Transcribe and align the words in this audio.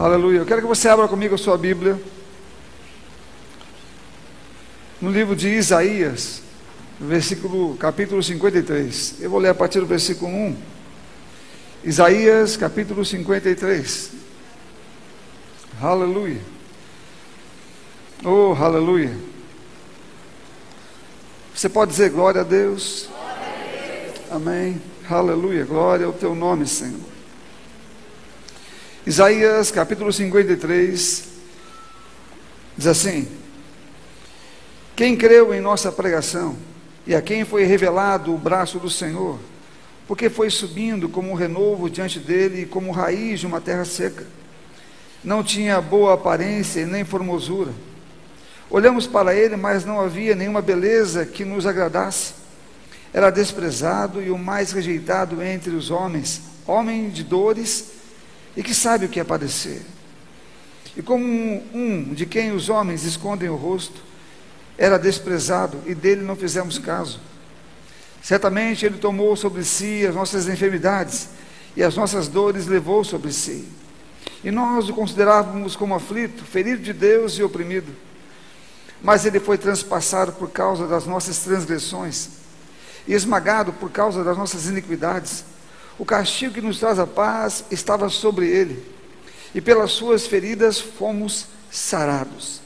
Aleluia. 0.00 0.38
Eu 0.38 0.46
quero 0.46 0.62
que 0.62 0.66
você 0.66 0.88
abra 0.88 1.06
comigo 1.06 1.34
a 1.34 1.38
sua 1.38 1.58
Bíblia. 1.58 2.00
No 4.98 5.10
livro 5.10 5.36
de 5.36 5.50
Isaías, 5.50 6.40
versículo, 6.98 7.76
capítulo 7.76 8.22
53. 8.22 9.16
Eu 9.20 9.28
vou 9.28 9.38
ler 9.38 9.50
a 9.50 9.54
partir 9.54 9.78
do 9.78 9.84
versículo 9.84 10.32
1. 10.32 10.56
Isaías, 11.84 12.56
capítulo 12.56 13.04
53. 13.04 14.12
Aleluia. 15.82 16.40
Oh, 18.24 18.54
aleluia. 18.58 19.14
Você 21.54 21.68
pode 21.68 21.90
dizer 21.90 22.08
glória 22.08 22.40
a 22.40 22.44
Deus? 22.44 23.06
Glória 23.10 23.34
a 23.34 24.06
Deus. 24.06 24.32
Amém. 24.32 24.80
Aleluia. 25.10 25.66
Glória 25.66 26.06
ao 26.06 26.12
teu 26.14 26.34
nome, 26.34 26.66
Senhor. 26.66 27.19
Isaías 29.06 29.70
capítulo 29.70 30.12
53 30.12 31.24
diz 32.76 32.86
assim: 32.86 33.26
Quem 34.94 35.16
creu 35.16 35.54
em 35.54 35.60
nossa 35.60 35.90
pregação 35.90 36.54
e 37.06 37.14
a 37.14 37.22
quem 37.22 37.46
foi 37.46 37.64
revelado 37.64 38.34
o 38.34 38.38
braço 38.38 38.78
do 38.78 38.90
Senhor, 38.90 39.38
porque 40.06 40.28
foi 40.28 40.50
subindo 40.50 41.08
como 41.08 41.30
um 41.30 41.34
renovo 41.34 41.88
diante 41.88 42.18
dele, 42.18 42.66
como 42.66 42.92
raiz 42.92 43.40
de 43.40 43.46
uma 43.46 43.58
terra 43.58 43.86
seca. 43.86 44.26
Não 45.24 45.42
tinha 45.42 45.80
boa 45.80 46.12
aparência 46.12 46.86
nem 46.86 47.02
formosura. 47.02 47.72
Olhamos 48.68 49.06
para 49.06 49.34
ele, 49.34 49.56
mas 49.56 49.86
não 49.86 49.98
havia 49.98 50.34
nenhuma 50.34 50.60
beleza 50.60 51.24
que 51.24 51.42
nos 51.42 51.64
agradasse. 51.64 52.34
Era 53.14 53.30
desprezado 53.30 54.22
e 54.22 54.30
o 54.30 54.36
mais 54.36 54.72
rejeitado 54.72 55.42
entre 55.42 55.70
os 55.70 55.90
homens, 55.90 56.42
homem 56.66 57.08
de 57.08 57.24
dores 57.24 57.99
e 58.60 58.62
que 58.62 58.74
sabe 58.74 59.06
o 59.06 59.08
que 59.08 59.18
é 59.18 59.24
padecer. 59.24 59.80
E 60.94 61.00
como 61.00 61.24
um, 61.24 61.62
um 61.72 62.12
de 62.12 62.26
quem 62.26 62.52
os 62.52 62.68
homens 62.68 63.04
escondem 63.04 63.48
o 63.48 63.56
rosto, 63.56 64.02
era 64.76 64.98
desprezado 64.98 65.78
e 65.86 65.94
dele 65.94 66.20
não 66.20 66.36
fizemos 66.36 66.78
caso. 66.78 67.20
Certamente 68.22 68.84
ele 68.84 68.98
tomou 68.98 69.34
sobre 69.34 69.64
si 69.64 70.06
as 70.06 70.14
nossas 70.14 70.46
enfermidades 70.46 71.30
e 71.74 71.82
as 71.82 71.96
nossas 71.96 72.28
dores 72.28 72.66
levou 72.66 73.02
sobre 73.02 73.32
si. 73.32 73.66
E 74.44 74.50
nós 74.50 74.90
o 74.90 74.92
considerávamos 74.92 75.74
como 75.74 75.94
aflito, 75.94 76.44
ferido 76.44 76.82
de 76.82 76.92
Deus 76.92 77.38
e 77.38 77.42
oprimido. 77.42 77.90
Mas 79.00 79.24
ele 79.24 79.40
foi 79.40 79.56
transpassado 79.56 80.32
por 80.32 80.50
causa 80.50 80.86
das 80.86 81.06
nossas 81.06 81.38
transgressões 81.38 82.28
e 83.08 83.14
esmagado 83.14 83.72
por 83.72 83.90
causa 83.90 84.22
das 84.22 84.36
nossas 84.36 84.66
iniquidades. 84.66 85.46
O 86.00 86.04
castigo 86.06 86.54
que 86.54 86.62
nos 86.62 86.78
traz 86.78 86.98
a 86.98 87.06
paz 87.06 87.62
estava 87.70 88.08
sobre 88.08 88.48
ele, 88.48 88.82
e 89.54 89.60
pelas 89.60 89.90
suas 89.90 90.26
feridas 90.26 90.80
fomos 90.80 91.46
sarados. 91.70 92.62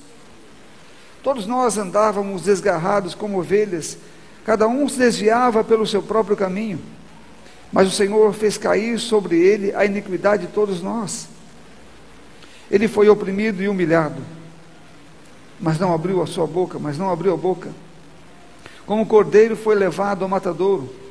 Todos 1.20 1.44
nós 1.44 1.76
andávamos 1.76 2.42
desgarrados 2.42 3.12
como 3.12 3.40
ovelhas, 3.40 3.98
cada 4.44 4.68
um 4.68 4.88
se 4.88 4.98
desviava 4.98 5.64
pelo 5.64 5.84
seu 5.84 6.00
próprio 6.00 6.36
caminho, 6.36 6.78
mas 7.72 7.88
o 7.88 7.90
Senhor 7.90 8.32
fez 8.34 8.56
cair 8.56 9.00
sobre 9.00 9.36
ele 9.36 9.74
a 9.74 9.84
iniquidade 9.84 10.46
de 10.46 10.52
todos 10.52 10.80
nós. 10.80 11.26
Ele 12.70 12.86
foi 12.86 13.08
oprimido 13.08 13.60
e 13.60 13.68
humilhado, 13.68 14.22
mas 15.58 15.76
não 15.76 15.92
abriu 15.92 16.22
a 16.22 16.26
sua 16.28 16.46
boca, 16.46 16.78
mas 16.78 16.96
não 16.96 17.10
abriu 17.10 17.34
a 17.34 17.36
boca. 17.36 17.72
Como 18.86 19.04
cordeiro 19.04 19.56
foi 19.56 19.74
levado 19.74 20.22
ao 20.22 20.28
matadouro, 20.28 21.02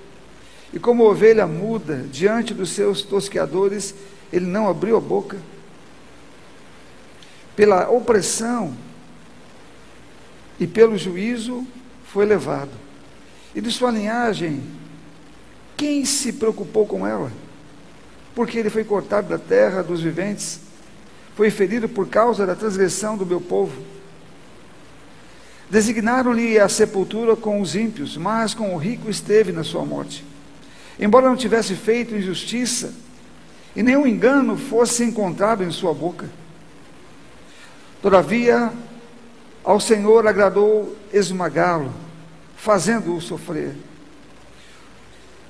e 0.74 0.80
como 0.80 1.04
ovelha 1.04 1.46
muda 1.46 1.98
diante 2.12 2.52
dos 2.52 2.72
seus 2.72 3.04
tosqueadores, 3.04 3.94
ele 4.32 4.48
não 4.48 4.68
abriu 4.68 4.98
a 4.98 5.00
boca. 5.00 5.38
Pela 7.56 7.88
opressão 7.92 8.76
e 10.60 10.66
pelo 10.66 10.98
juízo 10.98 11.64
foi 12.06 12.26
levado. 12.26 12.72
E 13.54 13.62
de 13.62 13.72
sua 13.72 13.92
linhagem, 13.92 14.64
quem 15.78 16.04
se 16.06 16.34
preocupou 16.34 16.88
com 16.88 17.06
ela? 17.06 17.32
Porque 18.34 18.58
ele 18.58 18.72
foi 18.72 18.84
cortado 18.84 19.30
da 19.30 19.38
terra 19.38 19.84
dos 19.84 20.02
viventes, 20.02 20.60
foi 21.36 21.52
ferido 21.52 21.88
por 21.88 22.08
causa 22.08 22.48
da 22.48 22.56
transgressão 22.56 23.16
do 23.16 23.28
meu 23.28 23.40
povo. 23.40 23.80
Designaram-lhe 25.70 26.58
a 26.58 26.68
sepultura 26.68 27.36
com 27.36 27.62
os 27.62 27.76
ímpios, 27.76 28.18
mas 28.18 28.56
com 28.56 28.74
o 28.74 28.78
rico 28.80 29.08
esteve 29.08 29.52
na 29.52 29.64
sua 29.64 29.86
morte 29.86 30.33
embora 31.00 31.28
não 31.28 31.36
tivesse 31.36 31.76
feito 31.76 32.16
injustiça, 32.16 32.94
e 33.76 33.82
nenhum 33.82 34.06
engano 34.06 34.58
fosse 34.58 35.04
encontrado 35.04 35.64
em 35.64 35.72
sua 35.72 35.94
boca. 35.94 36.30
Todavia, 38.02 38.72
ao 39.64 39.80
Senhor 39.80 40.28
agradou 40.28 40.96
esmagá-lo, 41.12 41.92
fazendo-o 42.56 43.20
sofrer. 43.20 43.76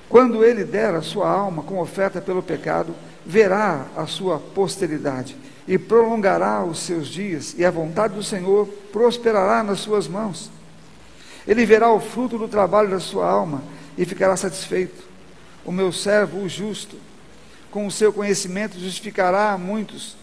Quando 0.07 0.45
ele 0.45 0.63
der 0.63 0.93
a 0.93 1.01
sua 1.01 1.27
alma 1.29 1.63
com 1.63 1.79
oferta 1.79 2.21
pelo 2.21 2.43
pecado, 2.43 2.95
verá 3.25 3.87
a 3.95 4.05
sua 4.05 4.37
posteridade 4.39 5.35
e 5.67 5.77
prolongará 5.77 6.63
os 6.63 6.79
seus 6.79 7.07
dias, 7.07 7.55
e 7.57 7.65
a 7.65 7.71
vontade 7.71 8.13
do 8.13 8.23
Senhor 8.23 8.67
prosperará 8.91 9.63
nas 9.63 9.79
suas 9.79 10.07
mãos. 10.07 10.51
Ele 11.47 11.65
verá 11.65 11.91
o 11.91 11.99
fruto 11.99 12.37
do 12.37 12.47
trabalho 12.47 12.89
da 12.89 12.99
sua 12.99 13.27
alma 13.27 13.63
e 13.97 14.05
ficará 14.05 14.37
satisfeito 14.37 15.12
o 15.65 15.71
meu 15.71 15.91
servo, 15.91 16.39
o 16.39 16.49
justo, 16.49 16.97
com 17.71 17.87
o 17.87 17.91
seu 17.91 18.13
conhecimento 18.13 18.79
justificará 18.79 19.51
a 19.51 19.57
muitos, 19.57 20.15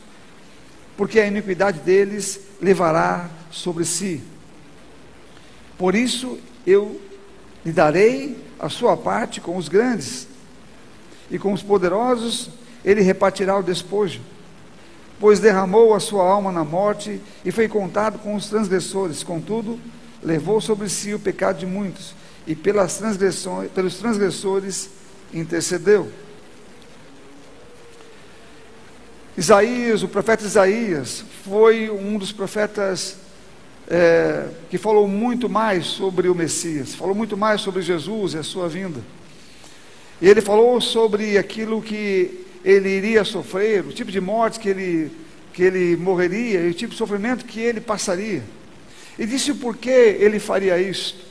porque 0.96 1.18
a 1.18 1.26
iniquidade 1.26 1.80
deles 1.80 2.40
levará 2.60 3.28
sobre 3.50 3.84
si. 3.84 4.22
Por 5.76 5.94
isso 5.94 6.38
eu 6.66 7.00
lhe 7.64 7.72
darei 7.72 8.36
a 8.58 8.68
sua 8.68 8.96
parte 8.96 9.40
com 9.40 9.56
os 9.56 9.68
grandes, 9.68 10.28
e 11.30 11.38
com 11.38 11.52
os 11.52 11.62
poderosos 11.62 12.50
ele 12.84 13.00
repartirá 13.00 13.58
o 13.58 13.62
despojo, 13.62 14.20
pois 15.18 15.40
derramou 15.40 15.94
a 15.94 16.00
sua 16.00 16.24
alma 16.24 16.52
na 16.52 16.64
morte 16.64 17.20
e 17.44 17.50
foi 17.50 17.68
contado 17.68 18.18
com 18.18 18.34
os 18.34 18.48
transgressores, 18.48 19.22
contudo, 19.22 19.78
levou 20.22 20.60
sobre 20.60 20.88
si 20.88 21.14
o 21.14 21.18
pecado 21.18 21.58
de 21.58 21.66
muitos, 21.66 22.14
e 22.46 22.54
pelas 22.54 22.96
transgressões, 22.98 23.70
pelos 23.70 23.96
transgressores 23.96 24.90
intercedeu. 25.32 26.10
Isaías, 29.36 30.02
o 30.02 30.08
profeta 30.08 30.44
Isaías, 30.44 31.24
foi 31.44 31.88
um 31.88 32.18
dos 32.18 32.32
profetas 32.32 33.16
é, 33.88 34.48
que 34.68 34.76
falou 34.76 35.08
muito 35.08 35.48
mais 35.48 35.86
sobre 35.86 36.28
o 36.28 36.34
Messias, 36.34 36.94
falou 36.94 37.14
muito 37.14 37.36
mais 37.36 37.60
sobre 37.60 37.80
Jesus 37.80 38.34
e 38.34 38.38
a 38.38 38.42
sua 38.42 38.68
vinda. 38.68 39.00
E 40.20 40.28
ele 40.28 40.40
falou 40.40 40.80
sobre 40.80 41.38
aquilo 41.38 41.80
que 41.80 42.44
ele 42.62 42.90
iria 42.90 43.24
sofrer, 43.24 43.86
o 43.86 43.92
tipo 43.92 44.10
de 44.10 44.20
morte 44.20 44.60
que 44.60 44.68
ele, 44.68 45.10
que 45.52 45.62
ele 45.62 45.96
morreria 45.96 46.60
e 46.60 46.70
o 46.70 46.74
tipo 46.74 46.92
de 46.92 46.98
sofrimento 46.98 47.46
que 47.46 47.60
ele 47.60 47.80
passaria. 47.80 48.42
E 49.18 49.24
disse 49.24 49.52
o 49.52 49.56
porquê 49.56 50.18
ele 50.20 50.38
faria 50.38 50.78
isto 50.78 51.29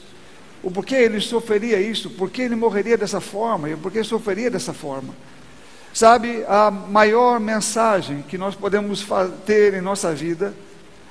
o 0.61 0.69
porquê 0.69 0.95
ele 0.95 1.21
sofreria 1.21 1.79
isso, 1.79 2.09
porquê 2.11 2.43
ele 2.43 2.55
morreria 2.55 2.97
dessa 2.97 3.21
forma 3.21 3.69
e 3.69 3.75
porquê 3.75 4.03
sofreria 4.03 4.49
dessa 4.49 4.73
forma. 4.73 5.13
Sabe, 5.93 6.43
a 6.47 6.69
maior 6.69 7.39
mensagem 7.39 8.21
que 8.21 8.37
nós 8.37 8.55
podemos 8.55 9.05
ter 9.45 9.73
em 9.73 9.81
nossa 9.81 10.13
vida, 10.13 10.53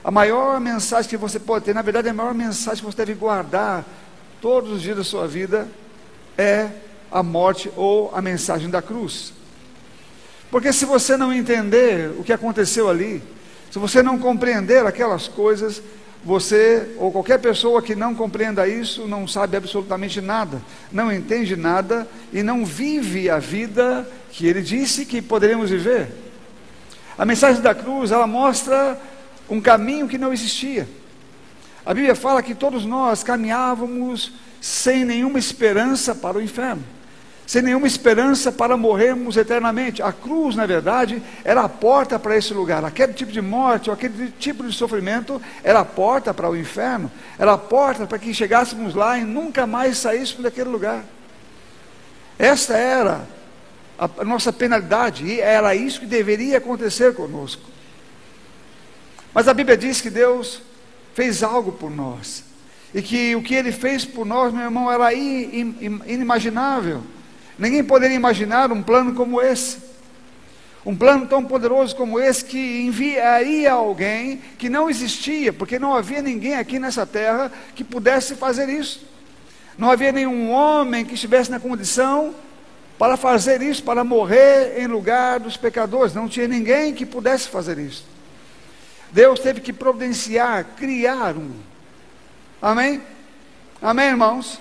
a 0.04 0.10
maior 0.10 0.60
mensagem 0.60 1.10
que 1.10 1.16
você 1.16 1.38
pode 1.40 1.64
ter, 1.64 1.74
na 1.74 1.82
verdade, 1.82 2.08
a 2.08 2.14
maior 2.14 2.32
mensagem 2.32 2.78
que 2.78 2.90
você 2.90 2.96
deve 2.96 3.14
guardar 3.14 3.84
todos 4.40 4.70
os 4.70 4.82
dias 4.82 4.96
da 4.96 5.04
sua 5.04 5.26
vida 5.26 5.66
é 6.36 6.70
a 7.10 7.22
morte 7.22 7.70
ou 7.76 8.10
a 8.14 8.22
mensagem 8.22 8.70
da 8.70 8.80
cruz. 8.80 9.32
Porque 10.50 10.72
se 10.72 10.84
você 10.84 11.16
não 11.16 11.32
entender 11.32 12.10
o 12.18 12.22
que 12.22 12.32
aconteceu 12.32 12.88
ali, 12.88 13.22
se 13.70 13.78
você 13.78 14.02
não 14.02 14.18
compreender 14.18 14.86
aquelas 14.86 15.28
coisas, 15.28 15.82
você 16.24 16.94
ou 16.98 17.12
qualquer 17.12 17.38
pessoa 17.38 17.80
que 17.80 17.94
não 17.94 18.14
compreenda 18.14 18.66
isso 18.66 19.06
não 19.06 19.26
sabe 19.26 19.56
absolutamente 19.56 20.20
nada, 20.20 20.60
não 20.90 21.12
entende 21.12 21.56
nada 21.56 22.08
e 22.32 22.42
não 22.42 22.64
vive 22.64 23.30
a 23.30 23.38
vida 23.38 24.08
que 24.30 24.46
ele 24.46 24.60
disse 24.60 25.06
que 25.06 25.22
poderíamos 25.22 25.70
viver. 25.70 26.08
A 27.16 27.24
mensagem 27.24 27.62
da 27.62 27.74
cruz, 27.74 28.10
ela 28.12 28.26
mostra 28.26 29.00
um 29.48 29.60
caminho 29.60 30.08
que 30.08 30.18
não 30.18 30.32
existia. 30.32 30.88
A 31.84 31.94
Bíblia 31.94 32.14
fala 32.14 32.42
que 32.42 32.54
todos 32.54 32.84
nós 32.84 33.22
caminhávamos 33.22 34.32
sem 34.60 35.04
nenhuma 35.04 35.38
esperança 35.38 36.14
para 36.14 36.36
o 36.36 36.42
inferno 36.42 36.84
sem 37.48 37.62
nenhuma 37.62 37.86
esperança 37.86 38.52
para 38.52 38.76
morrermos 38.76 39.38
eternamente. 39.38 40.02
A 40.02 40.12
cruz, 40.12 40.54
na 40.54 40.66
verdade, 40.66 41.22
era 41.42 41.62
a 41.62 41.68
porta 41.68 42.18
para 42.18 42.36
esse 42.36 42.52
lugar. 42.52 42.84
Aquele 42.84 43.14
tipo 43.14 43.32
de 43.32 43.40
morte, 43.40 43.88
ou 43.88 43.94
aquele 43.94 44.30
tipo 44.32 44.62
de 44.62 44.70
sofrimento, 44.70 45.40
era 45.64 45.80
a 45.80 45.84
porta 45.84 46.34
para 46.34 46.50
o 46.50 46.54
inferno, 46.54 47.10
era 47.38 47.54
a 47.54 47.56
porta 47.56 48.06
para 48.06 48.18
que 48.18 48.34
chegássemos 48.34 48.94
lá 48.94 49.16
e 49.16 49.24
nunca 49.24 49.66
mais 49.66 49.96
saíssemos 49.96 50.42
daquele 50.42 50.68
lugar. 50.68 51.02
Esta 52.38 52.76
era 52.76 53.26
a 53.98 54.24
nossa 54.26 54.52
penalidade, 54.52 55.24
e 55.24 55.40
era 55.40 55.74
isso 55.74 56.00
que 56.00 56.06
deveria 56.06 56.58
acontecer 56.58 57.14
conosco. 57.14 57.62
Mas 59.32 59.48
a 59.48 59.54
Bíblia 59.54 59.78
diz 59.78 60.02
que 60.02 60.10
Deus 60.10 60.60
fez 61.14 61.42
algo 61.42 61.72
por 61.72 61.90
nós. 61.90 62.44
E 62.92 63.00
que 63.00 63.34
o 63.34 63.42
que 63.42 63.54
ele 63.54 63.72
fez 63.72 64.04
por 64.04 64.26
nós, 64.26 64.52
meu 64.52 64.64
irmão, 64.64 64.92
era 64.92 65.14
inimaginável. 65.14 67.02
Ninguém 67.58 67.82
poderia 67.82 68.16
imaginar 68.16 68.70
um 68.70 68.82
plano 68.82 69.14
como 69.14 69.42
esse. 69.42 69.78
Um 70.86 70.96
plano 70.96 71.26
tão 71.26 71.44
poderoso 71.44 71.94
como 71.96 72.20
esse 72.20 72.44
que 72.44 72.82
enviaria 72.82 73.72
alguém 73.72 74.40
que 74.56 74.68
não 74.68 74.88
existia, 74.88 75.52
porque 75.52 75.78
não 75.78 75.94
havia 75.94 76.22
ninguém 76.22 76.54
aqui 76.54 76.78
nessa 76.78 77.04
terra 77.04 77.52
que 77.74 77.82
pudesse 77.82 78.36
fazer 78.36 78.68
isso. 78.68 79.06
Não 79.76 79.90
havia 79.90 80.12
nenhum 80.12 80.50
homem 80.50 81.04
que 81.04 81.14
estivesse 81.14 81.50
na 81.50 81.60
condição 81.60 82.34
para 82.98 83.16
fazer 83.16 83.60
isso, 83.60 83.82
para 83.82 84.02
morrer 84.02 84.80
em 84.80 84.86
lugar 84.86 85.40
dos 85.40 85.56
pecadores. 85.56 86.14
Não 86.14 86.28
tinha 86.28 86.48
ninguém 86.48 86.94
que 86.94 87.04
pudesse 87.04 87.48
fazer 87.48 87.78
isso. 87.78 88.04
Deus 89.12 89.40
teve 89.40 89.60
que 89.60 89.72
providenciar, 89.72 90.64
criar 90.76 91.36
um. 91.36 91.50
Amém? 92.60 93.00
Amém, 93.80 94.06
irmãos? 94.06 94.60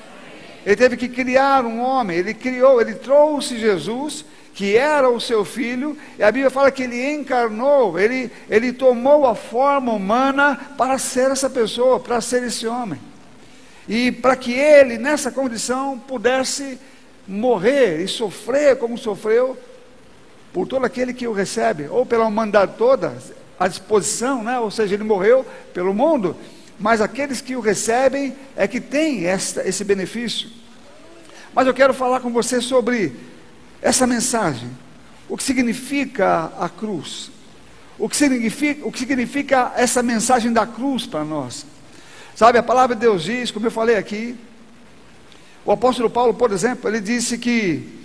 Ele 0.66 0.76
teve 0.76 0.98
que 0.98 1.08
criar 1.08 1.66
um 1.66 1.80
homem, 1.80 2.18
ele 2.18 2.34
criou, 2.34 2.82
ele 2.82 2.96
trouxe 2.96 3.58
Jesus, 3.58 4.26
que 4.54 4.76
era 4.76 5.10
o 5.10 5.22
seu 5.22 5.46
filho, 5.46 5.96
e 6.18 6.24
a 6.24 6.32
Bíblia 6.32 6.50
fala 6.50 6.72
que 6.72 6.84
ele 6.84 7.12
encarnou, 7.12 8.00
ele, 8.00 8.32
ele 8.50 8.74
tomou 8.74 9.28
a 9.28 9.36
forma 9.36 9.94
humana 9.94 10.60
para 10.78 10.98
ser 10.98 11.32
essa 11.32 11.50
pessoa, 11.50 12.00
para 12.00 12.20
ser 12.20 12.44
esse 12.44 12.66
homem. 12.66 13.00
E 13.88 14.12
para 14.12 14.36
que 14.36 14.52
ele, 14.54 14.98
nessa 14.98 15.32
condição, 15.32 15.98
pudesse 15.98 16.80
morrer 17.28 18.02
e 18.02 18.08
sofrer 18.08 18.78
como 18.78 18.98
sofreu 18.98 19.58
por 20.52 20.68
todo 20.68 20.86
aquele 20.86 21.14
que 21.14 21.28
o 21.28 21.34
recebe, 21.34 21.88
ou 21.88 22.06
pela 22.06 22.26
humanidade 22.26 22.74
toda, 22.78 23.16
à 23.60 23.68
disposição, 23.68 24.44
né? 24.44 24.60
ou 24.60 24.72
seja, 24.72 24.96
ele 24.96 25.04
morreu 25.04 25.46
pelo 25.74 25.94
mundo, 25.94 26.36
mas 26.80 27.02
aqueles 27.02 27.42
que 27.42 27.56
o 27.56 27.60
recebem 27.60 28.36
é 28.56 28.68
que 28.68 28.80
têm 28.80 29.26
esta, 29.26 29.68
esse 29.68 29.84
benefício. 29.84 30.50
Mas 31.54 31.66
eu 31.66 31.74
quero 31.74 31.94
falar 31.94 32.20
com 32.20 32.32
você 32.32 32.62
sobre 32.62 33.16
essa 33.82 34.06
mensagem, 34.06 34.70
o 35.28 35.36
que 35.36 35.44
significa 35.44 36.52
a 36.60 36.70
cruz, 36.70 37.32
o 37.98 38.08
que 38.08 38.16
significa, 38.16 38.88
o 38.88 38.92
que 38.92 39.00
significa 39.00 39.74
essa 39.76 40.04
mensagem 40.04 40.54
da 40.54 40.66
cruz 40.68 41.06
para 41.06 41.24
nós. 41.24 41.66
Sabe, 42.36 42.60
a 42.60 42.64
palavra 42.64 42.96
de 42.96 43.02
Deus 43.02 43.24
diz, 43.24 43.50
como 43.50 43.66
eu 43.66 43.72
falei 43.72 43.96
aqui, 43.96 44.38
o 45.66 45.72
apóstolo 45.72 46.10
Paulo, 46.10 46.34
por 46.34 46.52
exemplo, 46.52 46.90
ele 46.90 47.02
disse 47.02 47.38
que 47.38 47.98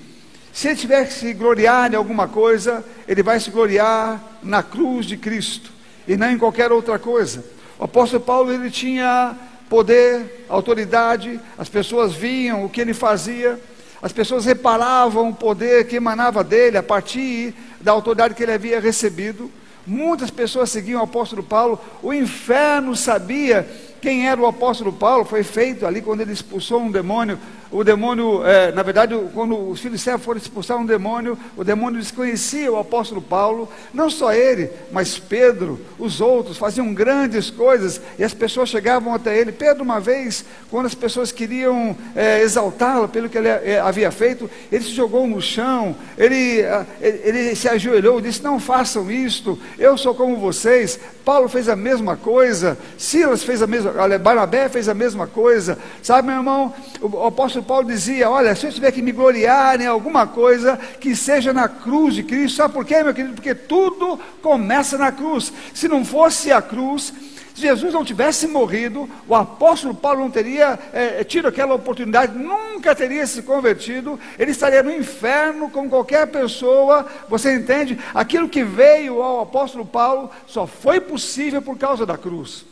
se 0.53 0.69
ele 0.69 0.77
tiver 0.77 1.07
que 1.07 1.13
se 1.13 1.33
gloriar 1.33 1.93
em 1.93 1.97
alguma 1.97 2.27
coisa, 2.27 2.85
ele 3.07 3.23
vai 3.23 3.39
se 3.39 3.51
gloriar 3.51 4.23
na 4.43 4.63
cruz 4.63 5.07
de 5.07 5.17
Cristo 5.17 5.71
e 6.07 6.17
não 6.17 6.31
em 6.31 6.39
qualquer 6.39 6.73
outra 6.73 6.99
coisa. 6.99 7.45
O 7.83 7.85
apóstolo 7.85 8.23
Paulo 8.23 8.53
ele 8.53 8.71
tinha 8.71 9.35
poder, 9.69 10.47
autoridade, 10.49 11.41
as 11.59 11.69
pessoas 11.69 12.13
viam 12.13 12.65
o 12.65 12.69
que 12.69 12.81
ele 12.81 12.95
fazia, 12.95 13.61
as 14.01 14.13
pessoas 14.13 14.45
reparavam 14.45 15.31
o 15.31 15.35
poder 15.35 15.89
que 15.89 15.97
emanava 15.97 16.45
dele 16.45 16.79
a 16.79 16.83
partir 16.83 17.53
da 17.81 17.91
autoridade 17.91 18.35
que 18.35 18.43
ele 18.45 18.53
havia 18.53 18.79
recebido. 18.79 19.51
Muitas 19.85 20.31
pessoas 20.31 20.71
seguiam 20.71 21.01
o 21.01 21.05
apóstolo 21.05 21.43
Paulo, 21.43 21.77
o 22.01 22.15
inferno 22.15 22.95
sabia 22.95 23.69
quem 24.01 24.29
era 24.29 24.41
o 24.41 24.47
apóstolo 24.47 24.93
Paulo, 24.93 25.25
foi 25.25 25.43
feito 25.43 25.85
ali 25.85 26.01
quando 26.01 26.21
ele 26.21 26.33
expulsou 26.33 26.81
um 26.81 26.91
demônio 26.91 27.37
o 27.73 27.83
demônio, 27.83 28.45
é, 28.45 28.71
na 28.71 28.83
verdade, 28.83 29.19
quando 29.33 29.71
os 29.71 29.81
filhos 29.81 29.99
de 29.99 30.05
servo 30.05 30.23
foram 30.23 30.39
expulsar 30.39 30.77
um 30.77 30.85
demônio, 30.85 31.39
o 31.57 31.65
demônio 31.65 31.99
desconhecia 31.99 32.71
o 32.71 32.79
apóstolo 32.79 33.23
Paulo, 33.23 33.67
não 33.95 34.11
só 34.11 34.33
ele, 34.33 34.71
mas 34.93 35.19
Pedro, 35.19 35.81
os 35.99 36.21
outros, 36.21 36.59
faziam 36.59 36.93
grandes 36.93 37.51
coisas 37.51 38.01
e 38.19 38.25
as 38.25 38.35
pessoas 38.35 38.69
chegavam 38.69 39.15
até 39.15 39.39
ele. 39.39 39.53
Pedro, 39.53 39.83
uma 39.83 39.99
vez, 39.99 40.45
quando 40.71 40.85
as 40.85 40.95
pessoas 40.95 41.33
queriam 41.33 41.97
é, 42.15 42.43
exaltá-lo 42.43 43.09
pelo 43.09 43.31
que 43.31 43.39
ele 43.39 43.49
é, 43.49 43.81
havia 43.81 44.11
feito, 44.11 44.51
ele 44.71 44.85
se 44.85 44.91
jogou 44.91 45.27
no 45.27 45.41
chão, 45.41 45.97
ele, 46.19 46.61
ele, 47.01 47.21
ele 47.25 47.57
se 47.57 47.69
ajoelhou 47.69 48.19
e 48.19 48.23
disse: 48.23 48.43
Não 48.43 48.61
façam 48.61 49.11
isto, 49.11 49.59
eu 49.79 49.97
sou 49.97 50.15
como 50.15 50.37
vocês. 50.37 51.01
Paulo 51.25 51.49
fez 51.49 51.69
a 51.69 51.77
mesma 51.77 52.17
coisa, 52.17 52.77
Silas 52.99 53.45
fez 53.45 53.63
a 53.63 53.67
mesma, 53.67 53.93
Barnabé 54.19 54.69
fez 54.69 54.89
a 54.89 54.95
mesma 54.95 55.27
coisa, 55.27 55.79
sabe, 56.03 56.27
meu 56.29 56.39
irmão, 56.39 56.75
o 57.01 57.25
apóstolo 57.25 57.62
apóstolo 57.63 57.65
Paulo 57.65 57.87
dizia: 57.87 58.29
Olha, 58.29 58.55
se 58.55 58.67
eu 58.67 58.73
tiver 58.73 58.93
que 58.93 59.01
me 59.01 59.13
gloriar 59.13 59.81
em 59.81 59.87
alguma 59.87 60.27
coisa, 60.27 60.79
que 61.01 61.15
seja 61.17 61.53
na 61.53 61.69
cruz 61.69 62.15
de 62.15 62.23
Cristo. 62.23 62.57
Sabe 62.57 62.75
por 62.75 62.85
quê, 62.85 63.03
meu 63.03 63.15
querido? 63.15 63.35
Porque 63.35 63.55
tudo 63.55 64.19
começa 64.43 64.99
na 64.99 65.13
cruz. 65.13 65.53
Se 65.73 65.89
não 65.89 66.05
fosse 66.05 66.53
a 66.53 66.61
cruz, 66.61 67.13
se 67.55 67.63
Jesus 67.63 67.93
não 67.93 68.05
tivesse 68.05 68.47
morrido, 68.47 69.09
o 69.29 69.35
apóstolo 69.35 69.95
Paulo 69.95 70.21
não 70.21 70.31
teria 70.31 70.79
é, 70.93 71.23
tido 71.23 71.49
aquela 71.49 71.75
oportunidade, 71.75 72.37
nunca 72.37 72.95
teria 72.95 73.27
se 73.27 73.43
convertido, 73.43 74.19
ele 74.39 74.51
estaria 74.51 74.83
no 74.83 74.91
inferno 74.91 75.71
com 75.71 75.89
qualquer 75.89 76.27
pessoa. 76.27 77.07
Você 77.29 77.55
entende? 77.55 77.99
Aquilo 78.15 78.49
que 78.49 78.65
veio 78.65 79.23
ao 79.23 79.41
apóstolo 79.41 79.87
Paulo 79.87 80.31
só 80.47 80.67
foi 80.67 81.01
possível 81.01 81.63
por 81.63 81.79
causa 81.79 82.05
da 82.05 82.19
cruz. 82.19 82.65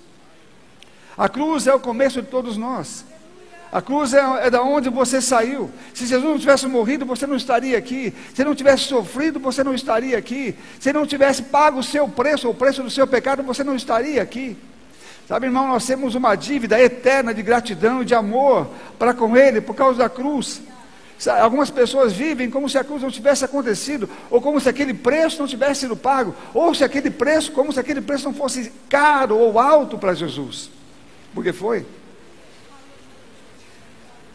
A 1.17 1.29
cruz 1.29 1.67
é 1.67 1.75
o 1.75 1.81
começo 1.81 2.23
de 2.23 2.29
todos 2.29 2.57
nós. 2.57 3.05
A 3.73 3.81
cruz 3.81 4.13
é, 4.13 4.21
é 4.47 4.51
da 4.51 4.63
onde 4.63 4.89
você 4.89 5.21
saiu. 5.21 5.71
Se 5.95 6.05
Jesus 6.05 6.29
não 6.29 6.39
tivesse 6.39 6.67
morrido, 6.67 7.07
você 7.07 7.27
não 7.27 7.37
estaria 7.37 7.79
aqui. 7.79 8.13
Se 8.35 8.43
não 8.43 8.55
tivesse 8.55 8.85
sofrido, 8.85 9.39
você 9.39 9.63
não 9.63 9.75
estaria 9.75 10.19
aqui. 10.19 10.57
Se 10.81 10.93
não 10.93 11.07
tivesse 11.07 11.43
pago 11.43 11.79
o 11.79 11.83
seu 11.83 12.09
preço, 12.09 12.49
o 12.49 12.55
preço 12.55 12.83
do 12.83 12.91
seu 12.91 13.07
pecado, 13.07 13.43
você 13.45 13.63
não 13.63 13.77
estaria 13.77 14.21
aqui. 14.21 14.57
Sabe, 15.29 15.47
irmão, 15.47 15.69
nós 15.69 15.87
temos 15.87 16.17
uma 16.17 16.35
dívida 16.35 16.81
eterna 16.81 17.33
de 17.33 17.41
gratidão 17.41 18.03
de 18.03 18.13
amor 18.13 18.69
para 18.99 19.15
com 19.15 19.37
Ele 19.37 19.61
por 19.61 19.77
causa 19.77 19.99
da 19.99 20.09
cruz. 20.09 20.61
Algumas 21.41 21.71
pessoas 21.71 22.13
vivem 22.13 22.51
como 22.51 22.69
se 22.69 22.77
a 22.77 22.83
cruz 22.83 23.03
não 23.03 23.11
tivesse 23.11 23.45
acontecido, 23.45 24.09
ou 24.29 24.41
como 24.41 24.59
se 24.59 24.69
aquele 24.69 24.95
preço 24.95 25.39
não 25.39 25.47
tivesse 25.47 25.83
sido 25.83 25.95
pago, 25.95 26.35
ou 26.53 26.75
se 26.75 26.83
aquele 26.83 27.11
preço, 27.11 27.53
como 27.53 27.73
se 27.73 27.79
aquele 27.79 28.01
preço 28.01 28.25
não 28.25 28.35
fosse 28.35 28.73
caro 28.89 29.37
ou 29.37 29.61
alto 29.61 29.97
para 29.97 30.15
Jesus. 30.15 30.71
Porque 31.33 31.53
foi. 31.53 31.87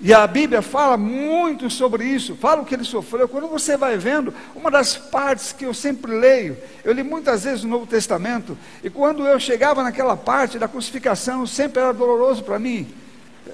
E 0.01 0.13
a 0.13 0.27
Bíblia 0.27 0.61
fala 0.61 0.97
muito 0.97 1.69
sobre 1.69 2.03
isso, 2.03 2.35
fala 2.35 2.61
o 2.61 2.65
que 2.65 2.75
ele 2.75 2.83
sofreu. 2.83 3.29
Quando 3.29 3.47
você 3.47 3.77
vai 3.77 3.97
vendo, 3.97 4.33
uma 4.53 4.69
das 4.69 4.97
partes 4.97 5.53
que 5.53 5.65
eu 5.65 5.73
sempre 5.73 6.11
leio, 6.13 6.57
eu 6.83 6.91
li 6.91 7.01
muitas 7.01 7.45
vezes 7.45 7.63
o 7.63 7.67
Novo 7.67 7.87
Testamento, 7.87 8.57
e 8.83 8.89
quando 8.89 9.25
eu 9.25 9.39
chegava 9.39 9.81
naquela 9.83 10.17
parte 10.17 10.59
da 10.59 10.67
crucificação, 10.67 11.47
sempre 11.47 11.81
era 11.81 11.93
doloroso 11.93 12.43
para 12.43 12.59
mim 12.59 12.87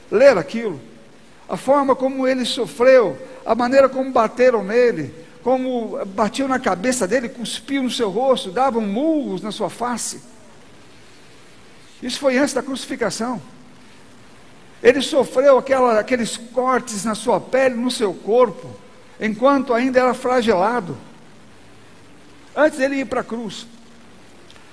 ler 0.09 0.37
aquilo. 0.37 0.81
A 1.47 1.57
forma 1.57 1.95
como 1.95 2.27
ele 2.27 2.45
sofreu, 2.45 3.17
a 3.45 3.53
maneira 3.53 3.87
como 3.87 4.11
bateram 4.11 4.63
nele, 4.63 5.13
como 5.43 6.03
batiam 6.07 6.47
na 6.47 6.59
cabeça 6.59 7.07
dele, 7.07 7.29
cuspiam 7.29 7.83
no 7.83 7.91
seu 7.91 8.09
rosto, 8.09 8.51
davam 8.51 8.81
murros 8.81 9.41
na 9.41 9.51
sua 9.51 9.69
face. 9.69 10.21
Isso 12.01 12.19
foi 12.19 12.37
antes 12.37 12.53
da 12.53 12.63
crucificação. 12.63 13.41
Ele 14.81 15.01
sofreu 15.01 15.57
aquela, 15.57 15.99
aqueles 15.99 16.37
cortes 16.37 17.05
na 17.05 17.13
sua 17.13 17.39
pele, 17.39 17.75
no 17.75 17.91
seu 17.91 18.13
corpo, 18.13 18.67
enquanto 19.19 19.73
ainda 19.73 19.99
era 19.99 20.13
flagelado. 20.13 20.97
Antes 22.55 22.79
dele 22.79 23.01
ir 23.01 23.05
para 23.05 23.21
a 23.21 23.23
cruz. 23.23 23.67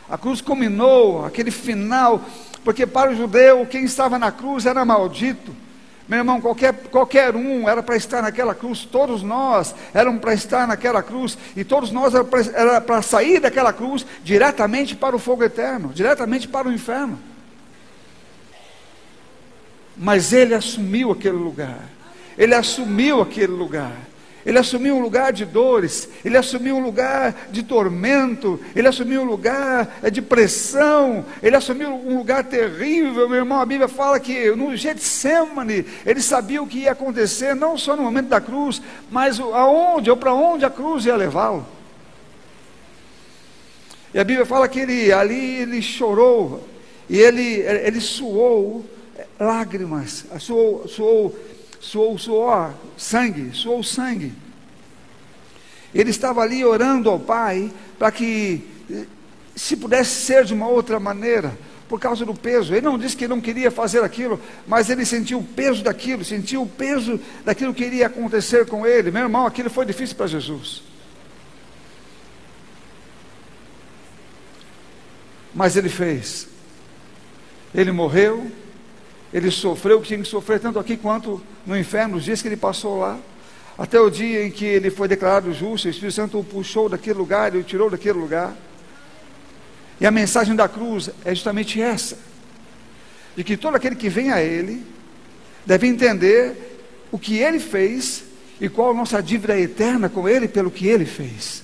A 0.09 0.17
cruz 0.17 0.41
culminou, 0.41 1.25
aquele 1.27 1.51
final, 1.51 2.23
porque 2.65 2.87
para 2.87 3.11
o 3.11 3.15
judeu, 3.15 3.67
quem 3.67 3.85
estava 3.85 4.19
na 4.19 4.33
cruz 4.33 4.65
era 4.65 4.85
maldito. 4.85 5.55
Meu 6.09 6.21
irmão, 6.21 6.41
qualquer, 6.41 6.73
qualquer 6.91 7.37
um 7.37 7.69
era 7.69 7.83
para 7.83 7.95
estar 7.95 8.23
naquela 8.23 8.55
cruz, 8.55 8.87
todos 8.91 9.23
nós 9.23 9.75
eram 9.93 10.17
para 10.17 10.33
estar 10.33 10.67
naquela 10.67 11.03
cruz, 11.03 11.37
e 11.55 11.63
todos 11.63 11.93
nós 11.93 12.15
era 12.15 12.81
para 12.81 13.03
sair 13.03 13.41
daquela 13.41 13.75
cruz 13.75 14.07
diretamente 14.25 14.97
para 14.97 15.15
o 15.15 15.19
fogo 15.19 15.45
eterno, 15.45 15.93
diretamente 15.93 16.49
para 16.49 16.67
o 16.67 16.73
inferno. 16.73 17.19
Mas 19.99 20.33
ele 20.33 20.55
assumiu 20.55 21.11
aquele 21.11 21.37
lugar. 21.37 21.89
Ele 22.37 22.55
assumiu 22.55 23.21
aquele 23.21 23.53
lugar. 23.53 23.93
Ele 24.49 24.59
assumiu 24.59 24.97
um 24.97 25.03
lugar 25.03 25.31
de 25.31 25.45
dores, 25.45 26.09
ele 26.25 26.37
assumiu 26.37 26.77
um 26.77 26.83
lugar 26.83 27.49
de 27.51 27.63
tormento, 27.63 28.59
ele 28.75 28.89
assumiu 28.89 29.21
um 29.21 29.27
lugar 29.27 30.01
de 30.11 30.23
pressão, 30.23 31.27
ele 31.43 31.55
assumiu 31.55 31.91
um 31.91 32.17
lugar 32.17 32.45
terrível. 32.45 33.29
Meu 33.29 33.41
irmão, 33.41 33.61
a 33.61 33.67
Bíblia 33.67 33.89
fala 33.89 34.19
que 34.19 34.51
no 34.53 34.75
Getsemane 34.75 35.85
ele 36.07 36.23
sabia 36.23 36.63
o 36.63 36.67
que 36.67 36.79
ia 36.79 36.93
acontecer, 36.93 37.55
não 37.55 37.77
só 37.77 37.95
no 37.95 38.03
momento 38.03 38.29
da 38.29 38.41
cruz, 38.41 38.81
mas 39.11 39.39
aonde 39.39 40.11
ou 40.11 40.17
para 40.17 40.33
onde 40.33 40.65
a 40.65 40.71
cruz 40.71 41.05
ia 41.05 41.15
levá-lo. 41.15 41.67
E 44.15 44.19
a 44.19 44.25
Bíblia 44.25 44.47
fala 44.47 44.67
que 44.67 44.81
ele 44.81 45.13
ali 45.13 45.57
ele 45.61 45.83
chorou 45.83 46.67
e 47.11 47.19
ele, 47.19 47.61
ele 47.61 48.01
suou 48.01 48.83
lágrimas, 49.39 50.25
suou, 50.39 50.89
suou, 50.89 51.39
suou 51.81 52.19
suor, 52.19 52.75
sangue, 52.97 53.55
suou 53.55 53.83
sangue. 53.83 54.33
Ele 55.95 56.11
estava 56.11 56.43
ali 56.43 56.65
orando 56.65 57.09
ao 57.09 57.19
Pai 57.19 57.73
para 57.99 58.11
que 58.11 58.63
se 59.55 59.77
pudesse 59.77 60.11
ser 60.23 60.45
de 60.45 60.55
uma 60.55 60.69
outra 60.69 61.01
maneira, 61.01 61.57
por 61.89 61.99
causa 61.99 62.25
do 62.25 62.35
peso. 62.35 62.75
Ele 62.75 62.85
não 62.85 62.99
disse 62.99 63.17
que 63.17 63.27
não 63.27 63.41
queria 63.41 63.71
fazer 63.71 64.05
aquilo, 64.05 64.41
mas 64.67 64.91
ele 64.91 65.05
sentiu 65.05 65.39
o 65.39 65.45
peso 65.45 65.83
daquilo, 65.83 66.25
sentiu 66.25 66.63
o 66.63 66.69
peso 66.69 67.19
daquilo 67.45 67.75
que 67.75 67.85
iria 67.85 68.07
acontecer 68.07 68.67
com 68.67 68.87
ele. 68.87 69.11
Meu 69.11 69.23
irmão, 69.23 69.47
aquilo 69.47 69.71
foi 69.71 69.87
difícil 69.87 70.15
para 70.15 70.27
Jesus. 70.27 70.83
Mas 75.55 75.77
ele 75.77 75.89
fez. 75.89 76.47
Ele 77.75 77.91
morreu, 77.91 78.51
ele 79.33 79.51
sofreu 79.51 79.99
o 79.99 80.01
que 80.01 80.09
tinha 80.09 80.23
que 80.23 80.29
sofrer, 80.29 80.59
tanto 80.59 80.79
aqui 80.79 80.97
quanto 80.97 81.43
no 81.67 81.77
inferno, 81.77 82.17
os 82.17 82.25
dias 82.25 82.41
que 82.41 82.49
ele 82.49 82.57
passou 82.57 82.99
lá. 82.99 83.19
Até 83.77 84.01
o 84.01 84.11
dia 84.11 84.45
em 84.45 84.51
que 84.51 84.65
ele 84.65 84.91
foi 84.91 85.07
declarado 85.07 85.53
justo, 85.53 85.87
o 85.87 85.91
Espírito 85.91 86.15
Santo 86.15 86.39
o 86.41 86.45
puxou 86.45 86.89
daquele 86.89 87.19
lugar 87.19 87.55
e 87.55 87.59
o 87.59 87.63
tirou 87.63 87.89
daquele 87.89 88.19
lugar. 88.19 88.57
E 90.01 90.07
a 90.07 90.11
mensagem 90.11 90.57
da 90.57 90.69
cruz 90.69 91.11
é 91.25 91.35
justamente 91.35 91.81
essa: 91.81 92.19
de 93.37 93.45
que 93.45 93.57
todo 93.57 93.77
aquele 93.77 93.95
que 93.95 94.09
vem 94.09 94.33
a 94.33 94.43
Ele 94.43 94.85
deve 95.65 95.87
entender 95.87 96.57
o 97.13 97.19
que 97.19 97.39
Ele 97.39 97.61
fez 97.61 98.25
e 98.61 98.69
qual 98.69 98.91
a 98.91 98.95
nossa 98.95 99.23
dívida 99.23 99.59
eterna 99.59 100.09
com 100.09 100.29
Ele 100.29 100.49
pelo 100.49 100.71
que 100.71 100.87
Ele 100.87 101.05
fez. 101.05 101.63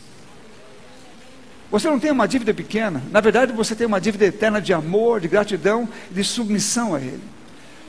Você 1.71 1.88
não 1.88 1.99
tem 1.99 2.12
uma 2.12 2.28
dívida 2.28 2.54
pequena, 2.54 3.02
na 3.11 3.21
verdade 3.21 3.52
você 3.52 3.75
tem 3.75 3.87
uma 3.87 4.00
dívida 4.00 4.26
eterna 4.26 4.61
de 4.61 4.73
amor, 4.73 5.21
de 5.21 5.26
gratidão, 5.26 5.88
de 6.11 6.23
submissão 6.23 6.94
a 6.94 7.00
Ele. 7.00 7.34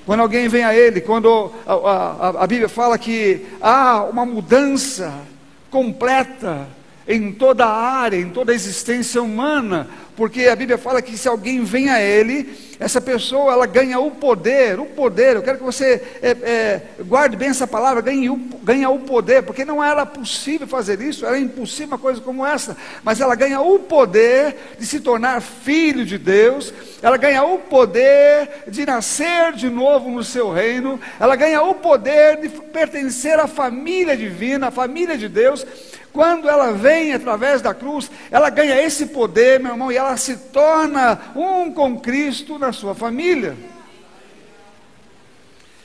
Quando 0.05 0.19
alguém 0.19 0.47
vem 0.47 0.63
a 0.63 0.75
Ele, 0.75 1.01
quando 1.01 1.51
a, 1.65 1.73
a, 1.73 2.43
a 2.43 2.47
Bíblia 2.47 2.69
fala 2.69 2.97
que 2.97 3.45
há 3.59 4.03
uma 4.03 4.25
mudança 4.25 5.13
completa 5.71 6.67
em 7.07 7.31
toda 7.31 7.65
a 7.65 7.75
área, 7.75 8.17
em 8.17 8.29
toda 8.29 8.51
a 8.51 8.55
existência 8.55 9.21
humana, 9.21 9.87
porque 10.15 10.47
a 10.47 10.55
Bíblia 10.55 10.77
fala 10.77 11.01
que 11.01 11.17
se 11.17 11.27
alguém 11.27 11.63
vem 11.63 11.89
a 11.89 12.01
Ele, 12.01 12.49
essa 12.79 12.99
pessoa 12.99 13.53
ela 13.53 13.65
ganha 13.65 13.99
o 13.99 14.11
poder, 14.11 14.79
o 14.79 14.85
poder. 14.85 15.35
Eu 15.35 15.43
quero 15.43 15.57
que 15.57 15.63
você 15.63 16.01
é, 16.21 16.29
é, 16.29 16.81
guarde 17.03 17.35
bem 17.35 17.49
essa 17.49 17.67
palavra, 17.67 18.01
ganhe 18.01 18.29
o, 18.29 18.37
ganha 18.63 18.89
o 18.89 18.99
poder, 18.99 19.43
porque 19.43 19.65
não 19.65 19.83
era 19.83 20.05
possível 20.05 20.67
fazer 20.67 21.01
isso, 21.01 21.25
era 21.25 21.37
impossível 21.37 21.89
uma 21.89 21.97
coisa 21.97 22.21
como 22.21 22.45
essa, 22.45 22.75
mas 23.03 23.21
ela 23.21 23.35
ganha 23.35 23.61
o 23.61 23.79
poder 23.79 24.55
de 24.79 24.85
se 24.85 24.99
tornar 24.99 25.41
filho 25.41 26.05
de 26.05 26.17
Deus, 26.17 26.73
ela 27.01 27.17
ganha 27.17 27.43
o 27.43 27.59
poder 27.59 28.63
de 28.67 28.85
nascer 28.85 29.53
de 29.53 29.69
novo 29.69 30.09
no 30.09 30.23
seu 30.23 30.51
reino, 30.51 30.99
ela 31.19 31.35
ganha 31.35 31.61
o 31.61 31.75
poder 31.75 32.37
de 32.41 32.49
pertencer 32.49 33.39
à 33.39 33.47
família 33.47 34.17
divina, 34.17 34.67
à 34.67 34.71
família 34.71 35.17
de 35.17 35.27
Deus. 35.27 35.65
Quando 36.15 36.47
ela 36.47 36.71
vem 36.71 37.11
através 37.11 37.61
da 37.61 37.73
cruz, 37.73 38.09
ela 38.31 38.49
ganha 38.49 38.81
esse 38.81 39.07
poder, 39.07 39.59
meu 39.59 39.73
irmão, 39.73 39.91
e 39.91 39.97
ela 39.97 40.15
se 40.15 40.37
torna 40.37 41.19
um 41.35 41.69
com 41.69 41.99
Cristo 41.99 42.57
na 42.57 42.71
sua 42.71 42.95
família. 42.95 43.53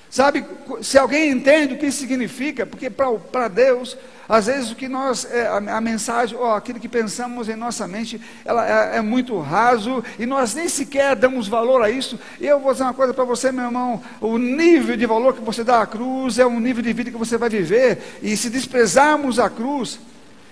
Sabe, 0.08 0.44
se 0.82 0.96
alguém 0.96 1.30
entende 1.32 1.74
o 1.74 1.78
que 1.78 1.90
significa, 1.90 2.64
porque 2.64 2.88
para 2.88 3.48
Deus, 3.48 3.98
às 4.28 4.46
vezes 4.46 4.70
o 4.70 4.76
que 4.76 4.88
nós, 4.88 5.24
é, 5.24 5.48
a, 5.48 5.56
a, 5.56 5.80
mensagem, 5.80 6.38
ou 6.38 6.52
aquilo 6.52 6.78
que 6.78 6.88
pensamos 6.88 7.48
em 7.48 7.56
nossa 7.56 7.88
mente, 7.88 8.20
ela 8.44 8.94
é, 8.94 8.98
é, 8.98 9.00
muito 9.00 9.36
raso, 9.40 10.04
e 10.16 10.26
nós 10.26 10.54
nem 10.54 10.68
sequer 10.68 11.16
damos 11.16 11.48
valor 11.48 11.82
a 11.82 11.90
isso. 11.90 12.20
E 12.40 12.46
eu 12.46 12.60
vou 12.60 12.70
dizer 12.70 12.84
uma 12.84 12.94
coisa 12.94 13.12
para 13.12 13.24
você, 13.24 13.50
meu 13.50 13.64
irmão: 13.64 14.00
o 14.20 14.38
nível 14.38 14.96
de 14.96 15.06
valor 15.06 15.34
que 15.34 15.42
você 15.42 15.64
dá 15.64 15.82
à 15.82 15.86
cruz 15.88 16.38
é 16.38 16.46
um 16.46 16.60
nível 16.60 16.84
de 16.84 16.92
vida 16.92 17.10
que 17.10 17.18
você 17.18 17.36
vai 17.36 17.48
viver, 17.48 17.98
e 18.22 18.36
se 18.36 18.48
desprezarmos 18.48 19.40
a 19.40 19.50
cruz, 19.50 19.98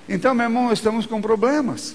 então, 0.08 0.34
meu 0.34 0.44
irmão, 0.44 0.72
estamos 0.72 1.06
com 1.06 1.20
problemas. 1.20 1.94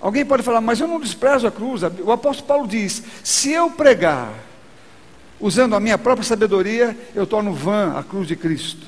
Alguém 0.00 0.26
pode 0.26 0.42
falar, 0.42 0.60
mas 0.60 0.80
eu 0.80 0.88
não 0.88 0.98
desprezo 0.98 1.46
a 1.46 1.50
cruz. 1.50 1.82
O 1.82 2.10
apóstolo 2.10 2.48
Paulo 2.48 2.66
diz: 2.66 3.02
se 3.22 3.52
eu 3.52 3.70
pregar 3.70 4.32
usando 5.38 5.76
a 5.76 5.80
minha 5.80 5.96
própria 5.96 6.26
sabedoria, 6.26 6.96
eu 7.14 7.24
torno 7.24 7.54
vã 7.54 7.96
a 7.96 8.02
cruz 8.02 8.26
de 8.26 8.34
Cristo. 8.34 8.84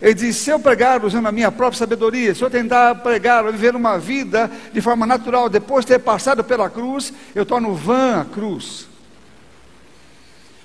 Ele 0.00 0.14
diz: 0.14 0.36
se 0.36 0.48
eu 0.48 0.58
pregar 0.58 1.04
usando 1.04 1.26
a 1.26 1.32
minha 1.32 1.52
própria 1.52 1.78
sabedoria, 1.78 2.34
se 2.34 2.42
eu 2.42 2.48
tentar 2.48 2.94
pregar, 2.96 3.44
viver 3.52 3.76
uma 3.76 3.98
vida 3.98 4.50
de 4.72 4.80
forma 4.80 5.04
natural, 5.04 5.50
depois 5.50 5.84
de 5.84 5.92
ter 5.92 5.98
passado 5.98 6.42
pela 6.42 6.70
cruz, 6.70 7.12
eu 7.34 7.44
torno 7.44 7.74
vã 7.74 8.22
a 8.22 8.24
cruz. 8.24 8.88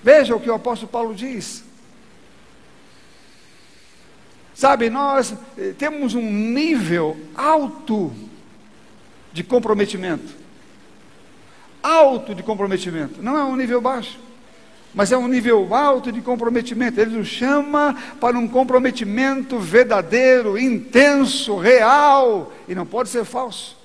Veja 0.01 0.33
o 0.35 0.39
que 0.39 0.49
o 0.49 0.55
apóstolo 0.55 0.89
Paulo 0.89 1.13
diz. 1.13 1.65
Sabe, 4.61 4.91
nós 4.91 5.33
eh, 5.57 5.73
temos 5.75 6.13
um 6.13 6.21
nível 6.21 7.17
alto 7.33 8.13
de 9.33 9.43
comprometimento. 9.43 10.35
Alto 11.81 12.35
de 12.35 12.43
comprometimento. 12.43 13.23
Não 13.23 13.35
é 13.35 13.43
um 13.43 13.55
nível 13.55 13.81
baixo, 13.81 14.19
mas 14.93 15.11
é 15.11 15.17
um 15.17 15.27
nível 15.27 15.73
alto 15.73 16.11
de 16.11 16.21
comprometimento. 16.21 17.01
Ele 17.01 17.17
nos 17.17 17.27
chama 17.27 17.97
para 18.19 18.37
um 18.37 18.47
comprometimento 18.47 19.57
verdadeiro, 19.57 20.59
intenso, 20.59 21.57
real. 21.57 22.53
E 22.67 22.75
não 22.75 22.85
pode 22.85 23.09
ser 23.09 23.25
falso. 23.25 23.75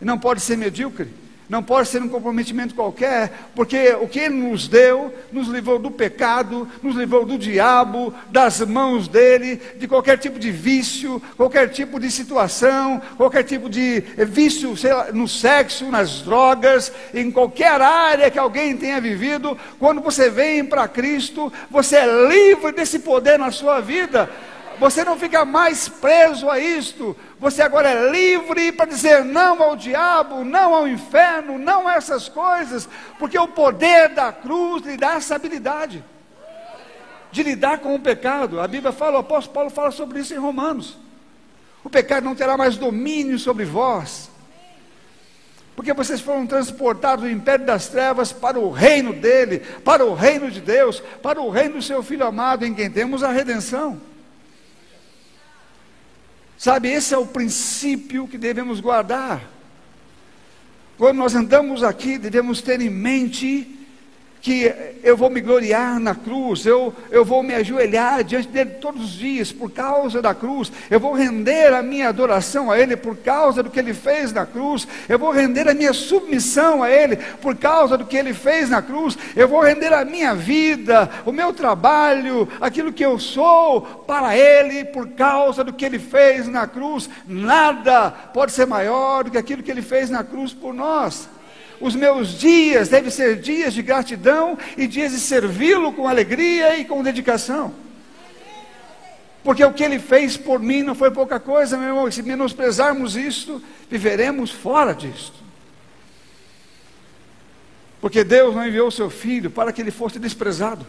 E 0.00 0.04
não 0.04 0.20
pode 0.20 0.40
ser 0.40 0.56
medíocre 0.56 1.12
não 1.48 1.62
pode 1.62 1.88
ser 1.88 2.02
um 2.02 2.08
comprometimento 2.08 2.74
qualquer, 2.74 3.32
porque 3.54 3.96
o 4.00 4.06
que 4.06 4.18
Ele 4.18 4.34
nos 4.34 4.68
deu, 4.68 5.14
nos 5.32 5.48
livrou 5.48 5.78
do 5.78 5.90
pecado, 5.90 6.68
nos 6.82 6.94
livrou 6.94 7.24
do 7.24 7.38
diabo, 7.38 8.12
das 8.30 8.60
mãos 8.60 9.08
dele, 9.08 9.60
de 9.76 9.88
qualquer 9.88 10.18
tipo 10.18 10.38
de 10.38 10.50
vício, 10.50 11.22
qualquer 11.36 11.68
tipo 11.70 11.98
de 11.98 12.10
situação, 12.10 13.00
qualquer 13.16 13.44
tipo 13.44 13.70
de 13.70 14.00
vício 14.26 14.74
lá, 14.84 15.12
no 15.12 15.26
sexo, 15.26 15.86
nas 15.86 16.20
drogas, 16.20 16.92
em 17.14 17.30
qualquer 17.30 17.80
área 17.80 18.30
que 18.30 18.38
alguém 18.38 18.76
tenha 18.76 19.00
vivido. 19.00 19.56
Quando 19.78 20.02
você 20.02 20.28
vem 20.28 20.64
para 20.64 20.86
Cristo, 20.86 21.52
você 21.70 21.96
é 21.96 22.28
livre 22.28 22.72
desse 22.72 22.98
poder 22.98 23.38
na 23.38 23.50
sua 23.50 23.80
vida. 23.80 24.28
Você 24.78 25.04
não 25.04 25.18
fica 25.18 25.44
mais 25.44 25.88
preso 25.88 26.48
a 26.48 26.58
isto. 26.58 27.16
Você 27.38 27.62
agora 27.62 27.88
é 27.88 28.10
livre 28.10 28.72
para 28.72 28.86
dizer 28.86 29.24
não 29.24 29.62
ao 29.62 29.76
diabo, 29.76 30.44
não 30.44 30.74
ao 30.74 30.88
inferno, 30.88 31.56
não 31.56 31.86
a 31.86 31.94
essas 31.94 32.28
coisas, 32.28 32.88
porque 33.18 33.38
o 33.38 33.46
poder 33.46 34.08
da 34.08 34.32
cruz 34.32 34.84
lhe 34.84 34.96
dá 34.96 35.14
essa 35.14 35.36
habilidade 35.36 36.04
de 37.30 37.42
lidar 37.42 37.78
com 37.78 37.94
o 37.94 38.00
pecado. 38.00 38.60
A 38.60 38.66
Bíblia 38.66 38.92
fala, 38.92 39.16
o 39.16 39.20
apóstolo 39.20 39.54
Paulo 39.54 39.70
fala 39.70 39.90
sobre 39.90 40.20
isso 40.20 40.34
em 40.34 40.38
Romanos. 40.38 40.96
O 41.84 41.90
pecado 41.90 42.24
não 42.24 42.34
terá 42.34 42.56
mais 42.56 42.76
domínio 42.76 43.38
sobre 43.38 43.64
vós, 43.64 44.28
porque 45.76 45.92
vocês 45.92 46.20
foram 46.20 46.44
transportados 46.44 47.24
do 47.24 47.30
império 47.30 47.64
das 47.64 47.86
trevas 47.86 48.32
para 48.32 48.58
o 48.58 48.68
reino 48.68 49.12
dele, 49.12 49.60
para 49.84 50.04
o 50.04 50.12
reino 50.12 50.50
de 50.50 50.60
Deus, 50.60 51.00
para 51.22 51.40
o 51.40 51.50
reino 51.50 51.76
do 51.76 51.82
seu 51.82 52.02
Filho 52.02 52.26
amado, 52.26 52.66
em 52.66 52.74
quem 52.74 52.90
temos 52.90 53.22
a 53.22 53.30
redenção. 53.30 54.00
Sabe, 56.58 56.88
esse 56.88 57.14
é 57.14 57.18
o 57.18 57.24
princípio 57.24 58.26
que 58.26 58.36
devemos 58.36 58.80
guardar. 58.80 59.48
Quando 60.98 61.18
nós 61.18 61.32
andamos 61.36 61.84
aqui, 61.84 62.18
devemos 62.18 62.60
ter 62.60 62.80
em 62.80 62.90
mente 62.90 63.77
que 64.40 64.72
eu 65.02 65.16
vou 65.16 65.30
me 65.30 65.40
gloriar 65.40 65.98
na 65.98 66.14
cruz, 66.14 66.64
eu, 66.64 66.94
eu 67.10 67.24
vou 67.24 67.42
me 67.42 67.54
ajoelhar 67.54 68.22
diante 68.24 68.48
dele 68.48 68.70
todos 68.80 69.04
os 69.04 69.12
dias 69.12 69.52
por 69.52 69.70
causa 69.70 70.22
da 70.22 70.34
cruz, 70.34 70.72
eu 70.90 71.00
vou 71.00 71.12
render 71.12 71.72
a 71.72 71.82
minha 71.82 72.08
adoração 72.08 72.70
a 72.70 72.78
ele 72.78 72.96
por 72.96 73.16
causa 73.16 73.62
do 73.62 73.70
que 73.70 73.78
ele 73.78 73.94
fez 73.94 74.32
na 74.32 74.46
cruz, 74.46 74.86
eu 75.08 75.18
vou 75.18 75.30
render 75.30 75.68
a 75.68 75.74
minha 75.74 75.92
submissão 75.92 76.82
a 76.82 76.90
ele 76.90 77.16
por 77.40 77.56
causa 77.56 77.96
do 77.96 78.04
que 78.04 78.16
ele 78.16 78.32
fez 78.32 78.70
na 78.70 78.82
cruz, 78.82 79.18
eu 79.34 79.48
vou 79.48 79.60
render 79.60 79.92
a 79.92 80.04
minha 80.04 80.34
vida, 80.34 81.10
o 81.24 81.32
meu 81.32 81.52
trabalho, 81.52 82.48
aquilo 82.60 82.92
que 82.92 83.04
eu 83.04 83.18
sou 83.18 83.80
para 84.06 84.36
ele 84.36 84.84
por 84.84 85.08
causa 85.10 85.62
do 85.64 85.72
que 85.72 85.84
ele 85.84 85.98
fez 85.98 86.46
na 86.48 86.66
cruz. 86.66 87.08
Nada 87.26 88.10
pode 88.10 88.52
ser 88.52 88.66
maior 88.66 89.24
do 89.24 89.30
que 89.30 89.38
aquilo 89.38 89.62
que 89.62 89.70
ele 89.70 89.82
fez 89.82 90.10
na 90.10 90.24
cruz 90.24 90.52
por 90.52 90.72
nós. 90.72 91.28
Os 91.80 91.94
meus 91.94 92.38
dias 92.38 92.88
devem 92.88 93.10
ser 93.10 93.36
dias 93.36 93.72
de 93.72 93.82
gratidão 93.82 94.58
e 94.76 94.86
dias 94.86 95.12
de 95.12 95.20
servi-lo 95.20 95.92
com 95.92 96.08
alegria 96.08 96.76
e 96.78 96.84
com 96.84 97.02
dedicação. 97.02 97.72
Porque 99.44 99.64
o 99.64 99.72
que 99.72 99.84
ele 99.84 99.98
fez 99.98 100.36
por 100.36 100.58
mim 100.60 100.82
não 100.82 100.94
foi 100.94 101.10
pouca 101.10 101.38
coisa, 101.38 101.76
meu 101.76 101.88
irmão. 101.88 102.10
Se 102.10 102.22
menosprezarmos 102.22 103.16
isto, 103.16 103.62
viveremos 103.88 104.50
fora 104.50 104.92
disto. 104.92 105.38
Porque 108.00 108.22
Deus 108.24 108.54
não 108.54 108.66
enviou 108.66 108.90
seu 108.90 109.08
filho 109.08 109.50
para 109.50 109.72
que 109.72 109.80
ele 109.80 109.90
fosse 109.90 110.18
desprezado. 110.18 110.84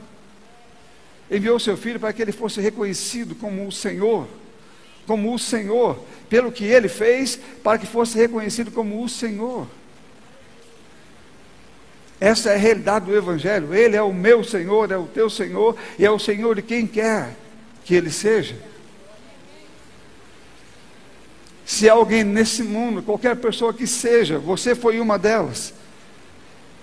Enviou 1.30 1.60
seu 1.60 1.78
filho 1.78 2.00
para 2.00 2.12
que 2.12 2.22
ele 2.22 2.32
fosse 2.32 2.60
reconhecido 2.60 3.36
como 3.36 3.68
o 3.68 3.72
Senhor, 3.72 4.28
como 5.06 5.34
o 5.34 5.40
Senhor, 5.40 6.04
pelo 6.28 6.52
que 6.52 6.66
ele 6.66 6.88
fez, 6.88 7.40
para 7.64 7.78
que 7.78 7.86
fosse 7.86 8.18
reconhecido 8.18 8.72
como 8.72 9.04
o 9.04 9.08
Senhor. 9.10 9.68
Essa 12.20 12.52
é 12.52 12.56
a 12.56 12.58
realidade 12.58 13.06
do 13.06 13.16
Evangelho. 13.16 13.74
Ele 13.74 13.96
é 13.96 14.02
o 14.02 14.14
meu 14.14 14.44
Senhor, 14.44 14.92
é 14.92 14.98
o 14.98 15.06
teu 15.06 15.30
Senhor 15.30 15.76
e 15.98 16.06
é 16.06 16.12
o 16.12 16.20
Senhor 16.20 16.56
de 16.56 16.62
quem 16.62 16.86
quer 16.86 17.36
que 17.86 17.96
Ele 17.96 18.12
seja. 18.12 18.56
Se 21.66 21.88
alguém 21.88 22.24
nesse 22.24 22.64
mundo, 22.64 23.02
qualquer 23.02 23.36
pessoa 23.36 23.74
que 23.74 23.86
seja, 23.86 24.40
você 24.40 24.74
foi 24.74 25.00
uma 25.00 25.20
delas, 25.20 25.74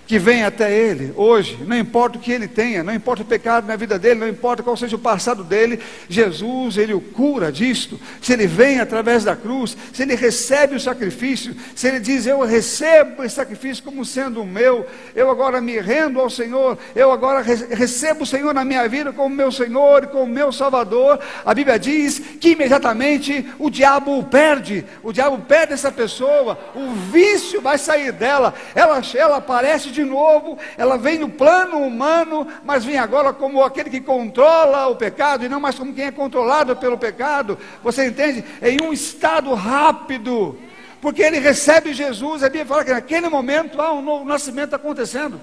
que 0.07 0.17
vem 0.17 0.43
até 0.43 0.73
Ele 0.73 1.13
hoje, 1.17 1.59
não 1.67 1.77
importa 1.77 2.17
o 2.17 2.21
que 2.21 2.31
ele 2.31 2.47
tenha, 2.47 2.81
não 2.81 2.93
importa 2.93 3.23
o 3.23 3.25
pecado 3.25 3.67
na 3.67 3.75
vida 3.75 3.99
dele, 3.99 4.21
não 4.21 4.27
importa 4.27 4.63
qual 4.63 4.77
seja 4.77 4.95
o 4.95 4.99
passado 4.99 5.43
dele, 5.43 5.81
Jesus, 6.07 6.77
Ele 6.77 6.93
o 6.93 7.01
cura 7.01 7.51
disto. 7.51 7.99
Se 8.21 8.31
Ele 8.31 8.47
vem 8.47 8.79
através 8.79 9.25
da 9.25 9.35
cruz, 9.35 9.75
se 9.91 10.03
Ele 10.03 10.15
recebe 10.15 10.75
o 10.75 10.79
sacrifício, 10.79 11.53
se 11.75 11.87
Ele 11.87 11.99
diz: 11.99 12.25
Eu 12.25 12.39
recebo 12.45 13.21
esse 13.23 13.35
sacrifício 13.35 13.83
como 13.83 14.05
sendo 14.05 14.41
o 14.41 14.45
meu, 14.45 14.85
eu 15.13 15.29
agora 15.29 15.59
me 15.59 15.77
rendo 15.79 16.21
ao 16.21 16.29
Senhor, 16.29 16.77
eu 16.95 17.11
agora 17.11 17.41
recebo 17.41 18.23
o 18.23 18.25
Senhor 18.27 18.53
na 18.53 18.63
minha 18.63 18.87
vida 18.87 19.11
como 19.11 19.35
meu 19.35 19.51
Senhor 19.51 20.05
e 20.05 20.07
como 20.07 20.25
meu 20.25 20.53
Salvador. 20.53 21.19
A 21.45 21.53
Bíblia 21.53 21.77
diz 21.77 22.19
que 22.39 22.51
imediatamente 22.51 23.45
o 23.59 23.69
diabo 23.69 24.17
o 24.17 24.23
perde, 24.23 24.85
o 25.03 25.11
diabo 25.11 25.37
perde 25.39 25.73
essa 25.73 25.91
pessoa, 25.91 26.57
o 26.73 26.93
vício 27.11 27.59
vai 27.59 27.77
sair 27.77 28.13
dela, 28.13 28.53
ela, 28.73 29.01
ela 29.13 29.37
aparece 29.37 29.89
de 29.89 29.96
novo, 30.03 30.57
ela 30.77 30.97
vem 30.97 31.17
no 31.17 31.29
plano 31.29 31.79
humano, 31.79 32.47
mas 32.63 32.85
vem 32.85 32.97
agora 32.97 33.33
como 33.33 33.63
aquele 33.63 33.89
que 33.89 34.01
controla 34.01 34.87
o 34.87 34.95
pecado 34.95 35.45
e 35.45 35.49
não 35.49 35.59
mais 35.59 35.75
como 35.75 35.93
quem 35.93 36.05
é 36.05 36.11
controlado 36.11 36.75
pelo 36.75 36.97
pecado. 36.97 37.57
Você 37.83 38.07
entende? 38.07 38.43
Em 38.61 38.77
um 38.83 38.93
estado 38.93 39.53
rápido, 39.53 40.57
porque 41.01 41.21
ele 41.21 41.39
recebe 41.39 41.93
Jesus, 41.93 42.43
a 42.43 42.47
Bíblia 42.47 42.65
fala 42.65 42.85
que 42.85 42.93
naquele 42.93 43.29
momento 43.29 43.81
há 43.81 43.91
um 43.93 44.01
novo 44.01 44.25
nascimento 44.25 44.75
acontecendo. 44.75 45.39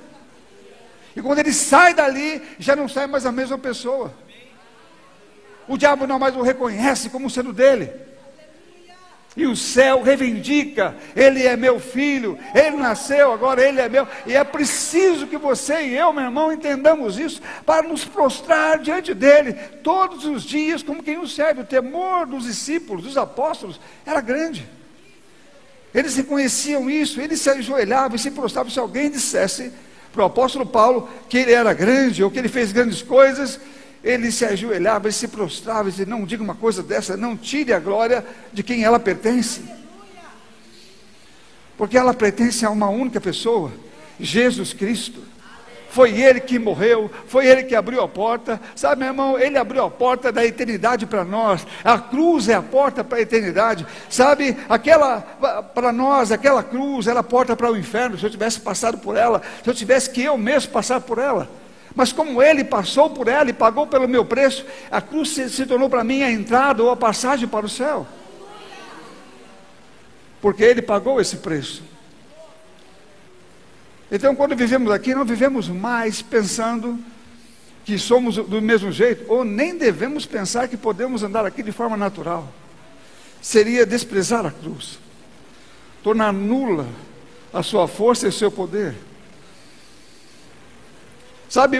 E 1.17 1.23
quando 1.23 1.39
ele 1.39 1.53
sai 1.53 1.95
dali, 1.95 2.43
já 2.59 2.75
não 2.75 2.89
sai 2.89 3.07
mais 3.07 3.25
a 3.25 3.33
mesma 3.33 3.57
pessoa. 3.57 4.13
O 5.69 5.79
diabo 5.79 6.07
não 6.07 6.19
mais 6.19 6.37
o 6.37 6.43
reconhece 6.43 7.09
como 7.09 7.31
sendo 7.31 7.53
dele. 7.53 7.91
E 9.37 9.47
o 9.47 9.57
céu 9.57 10.03
reivindica: 10.03 10.95
Ele 11.17 11.43
é 11.43 11.57
meu 11.57 11.81
filho, 11.81 12.39
Ele 12.55 12.77
nasceu, 12.77 13.33
agora 13.33 13.67
Ele 13.67 13.81
é 13.81 13.89
meu. 13.89 14.07
E 14.27 14.35
é 14.35 14.45
preciso 14.45 15.27
que 15.27 15.37
você 15.37 15.83
e 15.83 15.97
eu, 15.97 16.13
meu 16.13 16.25
irmão, 16.25 16.53
entendamos 16.53 17.19
isso 17.19 17.43
para 17.67 17.87
nos 17.87 18.05
prostrar 18.05 18.79
diante 18.79 19.13
dEle 19.13 19.55
todos 19.83 20.25
os 20.25 20.45
dias, 20.45 20.83
como 20.83 21.03
quem 21.03 21.19
o 21.19 21.27
serve. 21.27 21.63
O 21.63 21.67
temor 21.67 22.27
dos 22.27 22.45
discípulos, 22.45 23.05
dos 23.05 23.17
apóstolos, 23.17 23.81
era 24.07 24.21
grande. 24.21 24.69
Eles 25.93 26.17
reconheciam 26.17 26.89
isso, 26.89 27.21
eles 27.21 27.41
se 27.41 27.51
ajoelhavam 27.51 28.17
e 28.17 28.19
se 28.19 28.31
prostravam. 28.31 28.71
Se 28.71 28.79
alguém 28.79 29.11
dissesse 29.11 29.73
para 30.13 30.23
o 30.23 30.27
apóstolo 30.27 30.65
Paulo 30.65 31.09
que 31.29 31.39
ele 31.39 31.53
era 31.53 31.73
grande 31.73 32.23
ou 32.23 32.31
que 32.31 32.39
ele 32.39 32.49
fez 32.49 32.71
grandes 32.71 33.03
coisas, 33.03 33.61
ele 34.05 34.31
se 34.31 34.45
ajoelhava, 34.45 35.07
ele 35.07 35.15
se 35.15 35.27
prostrava 35.27 35.89
e 35.89 35.91
dizia: 35.91 36.05
Não 36.05 36.27
diga 36.27 36.43
uma 36.43 36.55
coisa 36.55 36.83
dessa, 36.83 37.17
não 37.17 37.35
tire 37.35 37.73
a 37.73 37.81
glória 37.81 38.25
de 38.53 38.63
quem 38.63 38.85
ela 38.85 39.01
pertence. 39.01 39.63
Porque 41.77 41.97
ela 41.97 42.13
pertence 42.13 42.65
a 42.67 42.71
uma 42.71 42.89
única 42.89 43.21
pessoa, 43.21 43.73
Jesus 44.21 44.75
Cristo. 44.75 45.23
Foi 45.89 46.11
Ele 46.21 46.41
que 46.41 46.59
morreu, 46.59 47.09
foi 47.29 47.47
Ele 47.47 47.63
que 47.63 47.75
abriu 47.75 48.03
a 48.03 48.09
porta. 48.09 48.61
Sabe, 48.75 49.01
meu 49.01 49.09
irmão, 49.09 49.39
Ele 49.39 49.57
abriu 49.57 49.85
a 49.85 49.91
porta 49.91 50.33
da 50.33 50.45
eternidade 50.45 51.07
para 51.07 51.25
nós. 51.25 51.65
A 51.85 51.99
cruz 51.99 52.49
é 52.49 52.55
a 52.55 52.63
porta 52.63 53.05
para 53.05 53.19
a 53.19 53.21
eternidade. 53.21 53.87
Sabe, 54.11 54.57
aquela, 54.69 55.21
para 55.73 55.93
nós, 55.93 56.33
aquela 56.33 56.65
cruz 56.65 57.07
era 57.07 57.21
a 57.21 57.25
porta 57.25 57.57
para 57.57 57.71
o 57.71 57.77
inferno. 57.77 58.19
Se 58.19 58.27
eu 58.27 58.31
tivesse 58.31 58.61
passado 58.61 58.99
por 58.99 59.17
ela, 59.17 59.41
se 59.63 59.71
eu 59.71 59.75
tivesse 59.75 60.11
que 60.11 60.21
eu 60.23 60.37
mesmo 60.37 60.73
passar 60.73 61.01
por 61.01 61.19
ela. 61.19 61.49
Mas 61.95 62.13
como 62.13 62.43
ele 62.43 62.65
passou 62.65 63.11
por 63.11 63.29
ela 63.29 63.51
e 63.51 63.53
pagou 63.53 63.87
pelo 63.87 64.09
meu 64.09 64.25
preço, 64.25 64.67
a 64.91 65.01
cruz 65.01 65.31
se, 65.31 65.49
se 65.49 65.65
tornou 65.65 65.89
para 65.89 66.03
mim 66.03 66.23
a 66.23 66.31
entrada 66.31 66.83
ou 66.83 66.91
a 66.91 66.97
passagem 66.97 67.47
para 67.47 67.65
o 67.65 67.69
céu. 67.69 68.07
Porque 70.41 70.65
ele 70.65 70.83
pagou 70.83 71.21
esse 71.21 71.37
preço. 71.37 71.83
Então, 74.11 74.35
quando 74.35 74.57
vivemos 74.57 74.93
aqui, 74.93 75.15
não 75.15 75.25
vivemos 75.25 75.69
mais 75.69 76.21
pensando 76.21 76.99
que 77.85 77.99
somos 77.99 78.37
do 78.37 78.61
mesmo 78.63 78.91
jeito, 78.91 79.25
ou 79.31 79.45
nem 79.45 79.77
devemos 79.77 80.27
pensar 80.27 80.69
que 80.69 80.77
podemos 80.77 81.23
andar 81.23 81.45
aqui 81.45 81.63
de 81.63 81.73
forma 81.73 81.97
natural. 81.97 82.49
Seria 83.41 83.85
desprezar 83.85 84.47
a 84.47 84.51
cruz, 84.51 84.99
tornar 86.03 86.33
nula 86.33 86.87
a 87.53 87.63
sua 87.63 87.87
força 87.87 88.27
e 88.27 88.31
o 88.31 88.33
seu 88.33 88.51
poder. 88.51 88.95
Sabe, 91.49 91.79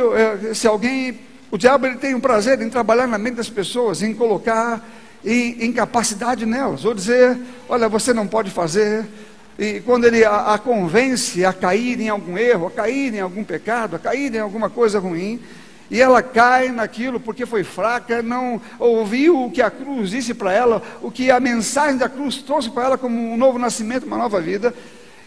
se 0.55 0.67
alguém, 0.67 1.19
o 1.51 1.59
diabo 1.59 1.87
ele 1.87 1.97
tem 1.97 2.15
um 2.15 2.21
prazer 2.21 2.61
em 2.61 2.69
trabalhar 2.69 3.07
na 3.07 3.19
mente 3.19 3.37
das 3.37 3.51
pessoas, 3.51 4.03
em 4.03 4.15
colocar 4.15 4.85
incapacidade 5.25 6.45
nelas, 6.45 6.85
ou 6.85 6.95
dizer, 6.95 7.39
olha, 7.69 7.89
você 7.89 8.13
não 8.13 8.27
pode 8.27 8.51
fazer. 8.51 9.07
E 9.59 9.81
quando 9.81 10.05
ele 10.05 10.25
a, 10.25 10.55
a 10.55 10.59
convence 10.59 11.45
a 11.45 11.53
cair 11.53 12.01
em 12.01 12.09
algum 12.09 12.37
erro, 12.37 12.67
a 12.67 12.71
cair 12.71 13.15
em 13.15 13.21
algum 13.21 13.45
pecado, 13.45 13.97
a 13.97 13.99
cair 13.99 14.35
em 14.35 14.41
alguma 14.41 14.69
coisa 14.69 14.99
ruim, 14.99 15.41
e 15.91 16.01
ela 16.01 16.23
cai 16.23 16.71
naquilo 16.71 17.21
porque 17.21 17.47
foi 17.47 17.63
fraca, 17.63 18.23
não 18.23 18.61
ouviu 18.79 19.45
o 19.45 19.51
que 19.51 19.63
a 19.63 19.71
cruz 19.71 20.11
disse 20.11 20.35
para 20.35 20.53
ela, 20.53 20.83
o 21.03 21.11
que 21.11 21.31
a 21.31 21.39
mensagem 21.39 21.97
da 21.97 22.09
cruz 22.09 22.39
trouxe 22.39 22.71
para 22.71 22.85
ela 22.85 22.99
como 22.99 23.17
um 23.17 23.37
novo 23.37 23.59
nascimento, 23.59 24.07
uma 24.07 24.19
nova 24.19 24.41
vida. 24.41 24.75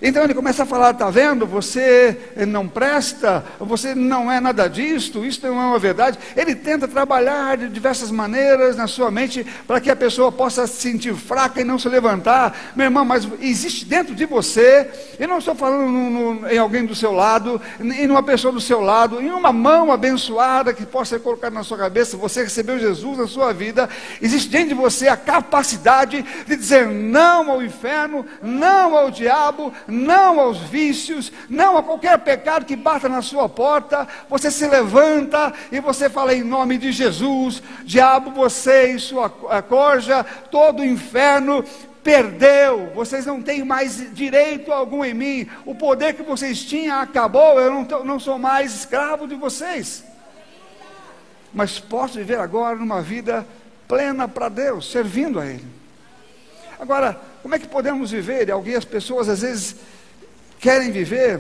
Então 0.01 0.23
ele 0.23 0.33
começa 0.33 0.63
a 0.63 0.65
falar: 0.65 0.91
está 0.91 1.10
vendo? 1.10 1.45
Você 1.45 2.17
não 2.47 2.67
presta, 2.67 3.43
você 3.60 3.95
não 3.95 4.31
é 4.31 4.39
nada 4.39 4.67
disto, 4.67 5.25
isso 5.25 5.45
não 5.47 5.62
é 5.62 5.65
uma 5.65 5.79
verdade. 5.79 6.19
Ele 6.36 6.55
tenta 6.55 6.88
trabalhar 6.88 7.57
de 7.57 7.69
diversas 7.69 8.12
maneiras 8.12 8.75
na 8.75 8.88
sua 8.88 9.10
mente 9.10 9.45
para 9.65 9.81
que 9.81 9.89
a 9.89 9.95
pessoa 9.95 10.31
possa 10.31 10.67
se 10.67 10.81
sentir 10.81 11.15
fraca 11.15 11.62
e 11.62 11.63
não 11.63 11.79
se 11.79 11.89
levantar. 11.89 12.55
Meu 12.75 12.86
irmão, 12.86 13.03
mas 13.03 13.27
existe 13.41 13.86
dentro 13.86 14.13
de 14.13 14.25
você, 14.25 14.89
eu 15.19 15.27
não 15.27 15.39
estou 15.39 15.55
falando 15.55 15.89
no, 15.89 16.10
no, 16.10 16.47
em 16.47 16.57
alguém 16.57 16.86
do 16.86 16.95
seu 16.95 17.12
lado, 17.12 17.60
em 17.79 18.10
uma 18.10 18.23
pessoa 18.23 18.53
do 18.53 18.62
seu 18.62 18.81
lado, 18.81 19.21
em 19.21 19.31
uma 19.31 19.51
mão 19.51 19.91
abençoada 19.91 20.73
que 20.73 20.86
possa 20.86 21.15
ser 21.15 21.23
colocada 21.23 21.53
na 21.53 21.63
sua 21.63 21.77
cabeça. 21.77 22.17
Você 22.17 22.43
recebeu 22.43 22.77
Jesus 22.77 23.17
na 23.17 23.27
sua 23.27 23.53
vida, 23.53 23.89
existe 24.21 24.49
dentro 24.49 24.69
de 24.69 24.73
você 24.75 25.07
a 25.07 25.17
capacidade 25.17 26.23
de 26.45 26.55
dizer 26.55 26.88
não 26.88 27.51
ao 27.51 27.63
inferno, 27.63 28.25
não 28.41 28.95
ao 28.95 29.10
diabo 29.10 29.73
não 29.88 30.39
aos 30.39 30.60
vícios, 30.60 31.32
não 31.50 31.78
a 31.78 31.84
qualquer 31.84 32.17
pecado 32.19 32.65
que 32.65 32.76
bata 32.76 33.08
na 33.08 33.21
sua 33.21 33.47
porta. 33.47 34.08
Você 34.30 34.52
se 34.52 34.67
levanta 34.67 35.54
e 35.71 35.80
você 35.80 36.10
fala 36.10 36.34
em 36.34 36.43
nome 36.43 36.78
de 36.78 36.91
Jesus, 36.91 37.63
diabo, 37.84 38.32
você 38.32 38.93
e 38.93 39.00
sua 39.00 39.30
corja, 39.30 40.23
todo 40.52 40.82
o 40.82 40.86
inferno 40.86 41.63
perdeu, 42.04 42.89
vocês 42.95 43.26
não 43.26 43.41
têm 43.41 43.65
mais 43.65 44.13
direito 44.13 44.71
algum 44.71 45.04
em 45.04 45.13
mim, 45.13 45.50
o 45.65 45.76
poder 45.76 46.13
que 46.13 46.23
vocês 46.23 46.63
tinham 46.63 47.02
acabou, 47.02 47.60
eu 47.60 47.69
não, 47.69 48.06
não 48.06 48.17
sou 48.17 48.39
mais 48.39 48.73
escravo 48.73 49.28
de 49.28 49.36
vocês. 49.36 50.06
Mas 51.54 51.80
posso 51.80 52.13
viver 52.13 52.39
agora 52.39 52.78
numa 52.78 53.02
vida 53.02 53.45
plena 53.89 54.26
para 54.26 54.47
Deus, 54.47 54.89
servindo 54.89 55.38
a 55.38 55.45
Ele. 55.45 55.65
Agora, 56.80 57.19
como 57.47 57.55
é 57.55 57.60
que 57.60 57.67
podemos 57.69 58.12
viver? 58.12 58.49
E 58.49 58.51
algumas 58.51 58.83
pessoas 58.83 59.29
às 59.29 59.39
vezes 59.39 59.77
querem 60.60 60.91
viver, 60.91 61.39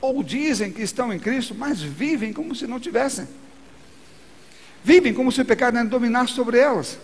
ou 0.00 0.22
dizem 0.22 0.72
que 0.72 0.80
estão 0.80 1.12
em 1.12 1.18
Cristo, 1.18 1.54
mas 1.54 1.78
vivem 1.78 2.32
como 2.32 2.54
se 2.54 2.66
não 2.66 2.80
tivessem. 2.80 3.28
Vivem 4.82 5.12
como 5.12 5.30
se 5.30 5.42
o 5.42 5.44
pecado 5.44 5.74
não 5.74 5.84
dominasse 5.84 6.32
sobre 6.32 6.58
elas. 6.58 6.98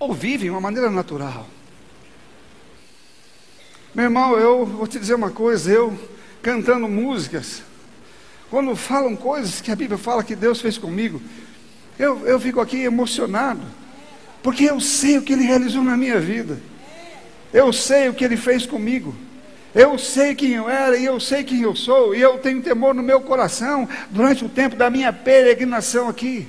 Ou 0.00 0.12
vivem 0.12 0.46
de 0.46 0.50
uma 0.50 0.60
maneira 0.60 0.90
natural. 0.90 1.46
Meu 3.94 4.06
irmão, 4.06 4.36
eu 4.36 4.66
vou 4.66 4.88
te 4.88 4.98
dizer 4.98 5.14
uma 5.14 5.30
coisa, 5.30 5.70
eu 5.70 5.96
cantando 6.42 6.88
músicas, 6.88 7.62
quando 8.50 8.74
falam 8.74 9.14
coisas 9.14 9.60
que 9.60 9.70
a 9.70 9.76
Bíblia 9.76 9.96
fala 9.96 10.24
que 10.24 10.34
Deus 10.34 10.60
fez 10.60 10.76
comigo, 10.76 11.22
eu, 11.96 12.26
eu 12.26 12.40
fico 12.40 12.60
aqui 12.60 12.78
emocionado. 12.78 13.77
Porque 14.48 14.64
eu 14.64 14.80
sei 14.80 15.18
o 15.18 15.22
que 15.22 15.34
Ele 15.34 15.44
realizou 15.44 15.84
na 15.84 15.94
minha 15.94 16.18
vida. 16.18 16.58
Eu 17.52 17.70
sei 17.70 18.08
o 18.08 18.14
que 18.14 18.24
Ele 18.24 18.34
fez 18.38 18.64
comigo. 18.64 19.14
Eu 19.74 19.98
sei 19.98 20.34
quem 20.34 20.52
eu 20.52 20.70
era 20.70 20.96
e 20.96 21.04
eu 21.04 21.20
sei 21.20 21.44
quem 21.44 21.60
eu 21.60 21.76
sou. 21.76 22.14
E 22.14 22.22
eu 22.22 22.38
tenho 22.38 22.62
temor 22.62 22.94
no 22.94 23.02
meu 23.02 23.20
coração 23.20 23.86
durante 24.08 24.46
o 24.46 24.48
tempo 24.48 24.74
da 24.74 24.88
minha 24.88 25.12
peregrinação 25.12 26.08
aqui. 26.08 26.48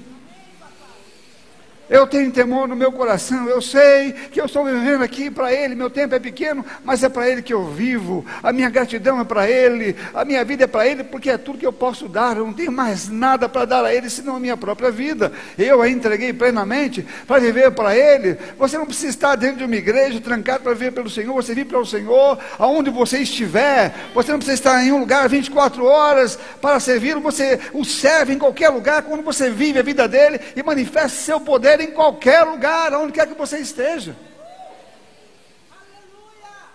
Eu 1.89 2.05
tenho 2.05 2.31
temor 2.31 2.67
no 2.67 2.75
meu 2.75 2.91
coração. 2.91 3.49
Eu 3.49 3.61
sei 3.61 4.11
que 4.11 4.39
eu 4.39 4.45
estou 4.45 4.63
vivendo 4.63 5.01
aqui 5.01 5.31
para 5.31 5.51
Ele. 5.51 5.73
Meu 5.73 5.89
tempo 5.89 6.13
é 6.13 6.19
pequeno, 6.19 6.63
mas 6.83 7.03
é 7.03 7.09
para 7.09 7.27
Ele 7.27 7.41
que 7.41 7.53
eu 7.53 7.65
vivo. 7.65 8.23
A 8.43 8.53
minha 8.53 8.69
gratidão 8.69 9.19
é 9.19 9.23
para 9.23 9.49
Ele. 9.49 9.95
A 10.13 10.23
minha 10.23 10.45
vida 10.45 10.65
é 10.65 10.67
para 10.67 10.85
Ele, 10.87 11.03
porque 11.03 11.31
é 11.31 11.37
tudo 11.37 11.57
que 11.57 11.65
eu 11.65 11.73
posso 11.73 12.07
dar. 12.07 12.37
Eu 12.37 12.45
não 12.45 12.53
tenho 12.53 12.71
mais 12.71 13.09
nada 13.09 13.49
para 13.49 13.65
dar 13.65 13.83
a 13.83 13.93
Ele, 13.93 14.09
senão 14.09 14.35
a 14.35 14.39
minha 14.39 14.55
própria 14.55 14.91
vida. 14.91 15.31
Eu 15.57 15.81
a 15.81 15.89
entreguei 15.89 16.31
plenamente 16.31 17.05
para 17.25 17.39
viver 17.39 17.71
para 17.71 17.97
Ele. 17.97 18.37
Você 18.57 18.77
não 18.77 18.85
precisa 18.85 19.09
estar 19.09 19.35
dentro 19.35 19.57
de 19.57 19.63
uma 19.63 19.75
igreja, 19.75 20.21
trancado 20.21 20.63
para 20.63 20.73
viver 20.73 20.91
pelo 20.91 21.09
Senhor. 21.09 21.33
Você 21.33 21.55
vive 21.55 21.75
o 21.75 21.85
Senhor, 21.85 22.37
aonde 22.59 22.91
você 22.91 23.19
estiver. 23.19 23.95
Você 24.13 24.31
não 24.31 24.37
precisa 24.37 24.55
estar 24.55 24.83
em 24.83 24.91
um 24.91 24.99
lugar 24.99 25.27
24 25.27 25.83
horas 25.83 26.37
para 26.61 26.79
servir. 26.79 27.15
Você 27.15 27.59
o 27.73 27.83
serve 27.83 28.33
em 28.33 28.37
qualquer 28.37 28.69
lugar, 28.69 29.01
quando 29.01 29.23
você 29.23 29.49
vive 29.49 29.79
a 29.79 29.83
vida 29.83 30.07
dele 30.07 30.39
e 30.55 30.61
manifesta 30.61 31.09
seu 31.09 31.39
poder 31.39 31.78
em 31.81 31.91
qualquer 31.91 32.43
lugar, 32.43 32.93
onde 32.93 33.13
quer 33.13 33.27
que 33.27 33.33
você 33.33 33.59
esteja. 33.59 34.15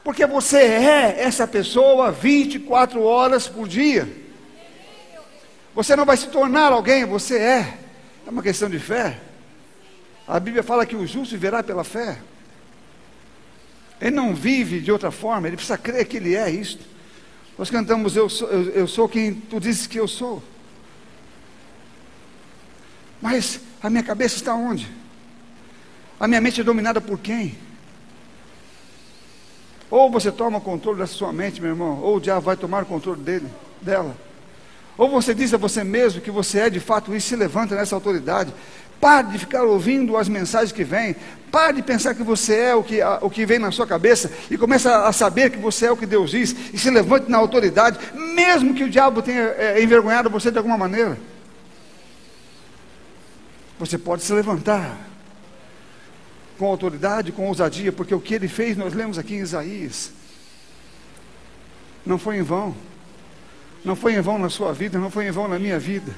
Porque 0.02 0.26
você 0.26 0.58
é 0.58 1.22
essa 1.22 1.46
pessoa 1.46 2.12
24 2.12 3.02
horas 3.02 3.48
por 3.48 3.66
dia. 3.66 4.06
Você 5.74 5.96
não 5.96 6.04
vai 6.04 6.16
se 6.16 6.28
tornar 6.28 6.72
alguém, 6.72 7.04
você 7.04 7.38
é. 7.38 7.78
É 8.26 8.30
uma 8.30 8.42
questão 8.42 8.68
de 8.68 8.78
fé. 8.78 9.18
A 10.28 10.38
Bíblia 10.38 10.62
fala 10.62 10.86
que 10.86 10.94
o 10.94 11.06
justo 11.06 11.32
viverá 11.32 11.62
pela 11.62 11.84
fé. 11.84 12.18
Ele 14.00 14.14
não 14.14 14.34
vive 14.34 14.80
de 14.80 14.92
outra 14.92 15.10
forma, 15.10 15.46
ele 15.46 15.56
precisa 15.56 15.78
crer 15.78 16.06
que 16.06 16.16
ele 16.18 16.34
é 16.34 16.50
isto. 16.50 16.84
Nós 17.56 17.70
cantamos 17.70 18.16
eu 18.16 18.28
sou, 18.28 18.48
eu, 18.48 18.70
eu 18.70 18.88
sou 18.88 19.08
quem 19.08 19.34
tu 19.34 19.58
dizes 19.58 19.86
que 19.86 19.98
eu 19.98 20.08
sou. 20.08 20.42
Mas 23.24 23.58
a 23.82 23.88
minha 23.88 24.02
cabeça 24.02 24.36
está 24.36 24.54
onde? 24.54 24.86
A 26.20 26.28
minha 26.28 26.42
mente 26.42 26.60
é 26.60 26.64
dominada 26.64 27.00
por 27.00 27.18
quem? 27.18 27.56
Ou 29.90 30.10
você 30.10 30.30
toma 30.30 30.58
o 30.58 30.60
controle 30.60 30.98
da 30.98 31.06
sua 31.06 31.32
mente, 31.32 31.58
meu 31.58 31.70
irmão, 31.70 32.00
ou 32.02 32.16
o 32.16 32.20
diabo 32.20 32.42
vai 32.42 32.54
tomar 32.54 32.82
o 32.82 32.86
controle 32.86 33.22
dele, 33.22 33.46
dela. 33.80 34.14
Ou 34.98 35.08
você 35.08 35.32
diz 35.32 35.54
a 35.54 35.56
você 35.56 35.82
mesmo 35.82 36.20
que 36.20 36.30
você 36.30 36.58
é 36.58 36.70
de 36.70 36.80
fato 36.80 37.16
isso 37.16 37.28
se 37.28 37.34
levanta 37.34 37.74
nessa 37.74 37.94
autoridade. 37.94 38.52
Pare 39.00 39.28
de 39.28 39.38
ficar 39.38 39.62
ouvindo 39.62 40.18
as 40.18 40.28
mensagens 40.28 40.70
que 40.70 40.84
vêm. 40.84 41.16
Pare 41.50 41.76
de 41.76 41.82
pensar 41.82 42.14
que 42.14 42.22
você 42.22 42.54
é 42.56 42.74
o 42.74 42.82
que, 42.82 43.00
o 43.22 43.30
que 43.30 43.46
vem 43.46 43.58
na 43.58 43.70
sua 43.70 43.86
cabeça 43.86 44.30
e 44.50 44.58
começa 44.58 45.06
a 45.06 45.12
saber 45.14 45.48
que 45.48 45.58
você 45.58 45.86
é 45.86 45.90
o 45.90 45.96
que 45.96 46.04
Deus 46.04 46.30
diz 46.32 46.54
e 46.74 46.78
se 46.78 46.90
levante 46.90 47.30
na 47.30 47.38
autoridade, 47.38 47.98
mesmo 48.34 48.74
que 48.74 48.84
o 48.84 48.90
diabo 48.90 49.22
tenha 49.22 49.54
é, 49.56 49.82
envergonhado 49.82 50.28
você 50.28 50.50
de 50.50 50.58
alguma 50.58 50.76
maneira. 50.76 51.16
Você 53.78 53.98
pode 53.98 54.22
se 54.22 54.32
levantar 54.32 54.98
com 56.58 56.66
autoridade, 56.66 57.32
com 57.32 57.48
ousadia, 57.48 57.92
porque 57.92 58.14
o 58.14 58.20
que 58.20 58.34
ele 58.34 58.48
fez, 58.48 58.76
nós 58.76 58.94
lemos 58.94 59.18
aqui 59.18 59.34
em 59.34 59.40
Isaías, 59.40 60.12
não 62.06 62.18
foi 62.18 62.36
em 62.36 62.42
vão. 62.42 62.74
Não 63.84 63.94
foi 63.94 64.14
em 64.14 64.20
vão 64.20 64.38
na 64.38 64.48
sua 64.48 64.72
vida, 64.72 64.98
não 64.98 65.10
foi 65.10 65.26
em 65.26 65.30
vão 65.30 65.46
na 65.46 65.58
minha 65.58 65.78
vida. 65.78 66.14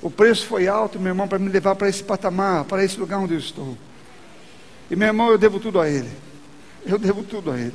O 0.00 0.10
preço 0.10 0.46
foi 0.46 0.68
alto, 0.68 1.00
meu 1.00 1.10
irmão, 1.10 1.26
para 1.26 1.38
me 1.38 1.48
levar 1.48 1.74
para 1.74 1.88
esse 1.88 2.04
patamar, 2.04 2.64
para 2.64 2.84
esse 2.84 2.98
lugar 3.00 3.18
onde 3.18 3.34
eu 3.34 3.38
estou. 3.38 3.76
E 4.90 4.94
meu 4.94 5.08
irmão, 5.08 5.30
eu 5.30 5.38
devo 5.38 5.58
tudo 5.58 5.80
a 5.80 5.88
Ele. 5.88 6.10
Eu 6.84 6.98
devo 6.98 7.24
tudo 7.24 7.50
a 7.50 7.58
Ele. 7.58 7.74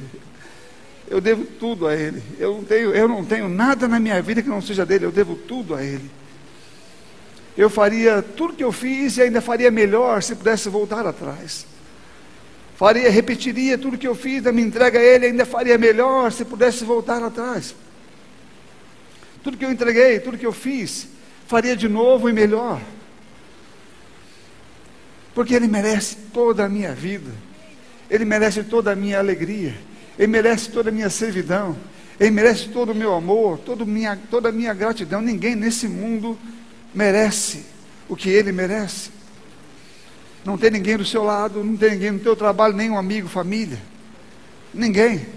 Eu 1.10 1.20
devo 1.20 1.44
tudo 1.44 1.88
a 1.88 1.96
Ele. 1.96 2.24
Eu 2.40 2.54
não 2.54 2.64
tenho, 2.64 2.92
eu 2.92 3.08
não 3.08 3.26
tenho 3.26 3.50
nada 3.50 3.88
na 3.88 4.00
minha 4.00 4.22
vida 4.22 4.42
que 4.42 4.48
não 4.48 4.62
seja 4.62 4.86
dele. 4.86 5.06
Eu 5.06 5.12
devo 5.12 5.36
tudo 5.36 5.76
a 5.76 5.84
Ele. 5.84 6.10
Eu 7.58 7.70
faria 7.70 8.22
tudo 8.22 8.54
que 8.54 8.64
eu 8.64 8.72
fiz 8.72 9.18
e 9.18 9.24
ainda 9.24 9.42
faria 9.42 9.70
melhor 9.70 10.24
se 10.24 10.36
pudesse 10.36 10.70
voltar 10.70 11.06
atrás. 11.06 11.66
Faria, 12.76 13.12
repetiria 13.12 13.78
tudo 13.78 13.98
que 13.98 14.08
eu 14.08 14.16
fiz 14.16 14.44
minha 14.52 14.68
entrega 14.68 14.98
a 14.98 15.04
Ele, 15.04 15.28
ainda 15.28 15.46
faria 15.46 15.78
melhor 15.78 16.32
se 16.32 16.44
pudesse 16.44 16.84
voltar 16.84 17.22
atrás. 17.22 17.76
Tudo 19.44 19.56
que 19.56 19.66
eu 19.66 19.72
entreguei, 19.72 20.20
tudo 20.20 20.38
que 20.38 20.46
eu 20.46 20.52
fiz, 20.52 21.08
faria 21.46 21.76
de 21.76 21.88
novo 21.88 22.30
e 22.30 22.34
melhor. 22.34 22.82
Porque 25.36 25.54
Ele 25.54 25.68
merece 25.68 26.16
toda 26.34 26.66
a 26.66 26.70
minha 26.70 26.94
vida, 26.94 27.32
Ele 28.10 28.26
merece 28.26 28.64
toda 28.64 28.94
a 28.94 28.96
minha 28.96 29.20
alegria, 29.20 29.76
Ele 30.18 30.28
merece 30.28 30.72
toda 30.72 30.90
a 30.90 30.92
minha 30.92 31.10
servidão, 31.10 31.78
Ele 32.20 32.32
merece 32.32 32.70
todo 32.70 32.94
o 32.94 32.96
meu 32.96 33.14
amor, 33.14 33.60
toda, 33.60 33.86
minha, 33.86 34.18
toda 34.30 34.50
a 34.50 34.52
minha 34.52 34.74
gratidão. 34.74 35.22
Ninguém 35.22 35.56
nesse 35.56 35.88
mundo 35.88 36.38
o 38.08 38.16
que 38.16 38.30
Ele 38.30 38.52
merece. 38.52 39.12
Não 40.44 40.58
tem 40.58 40.72
ninguém 40.72 40.98
do 40.98 41.06
seu 41.06 41.24
lado, 41.24 41.64
não 41.64 41.78
tem 41.78 41.92
ninguém 41.92 42.12
no 42.12 42.20
teu 42.20 42.36
trabalho, 42.36 42.76
nem 42.76 42.90
um 42.90 42.98
amigo, 42.98 43.28
família. 43.28 43.80
Ninguém. 44.74 45.28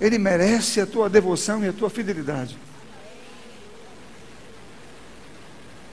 Ele 0.00 0.18
merece 0.18 0.80
a 0.80 0.86
tua 0.86 1.08
devoção 1.08 1.64
e 1.64 1.68
a 1.68 1.72
tua 1.72 1.90
fidelidade. 1.90 2.56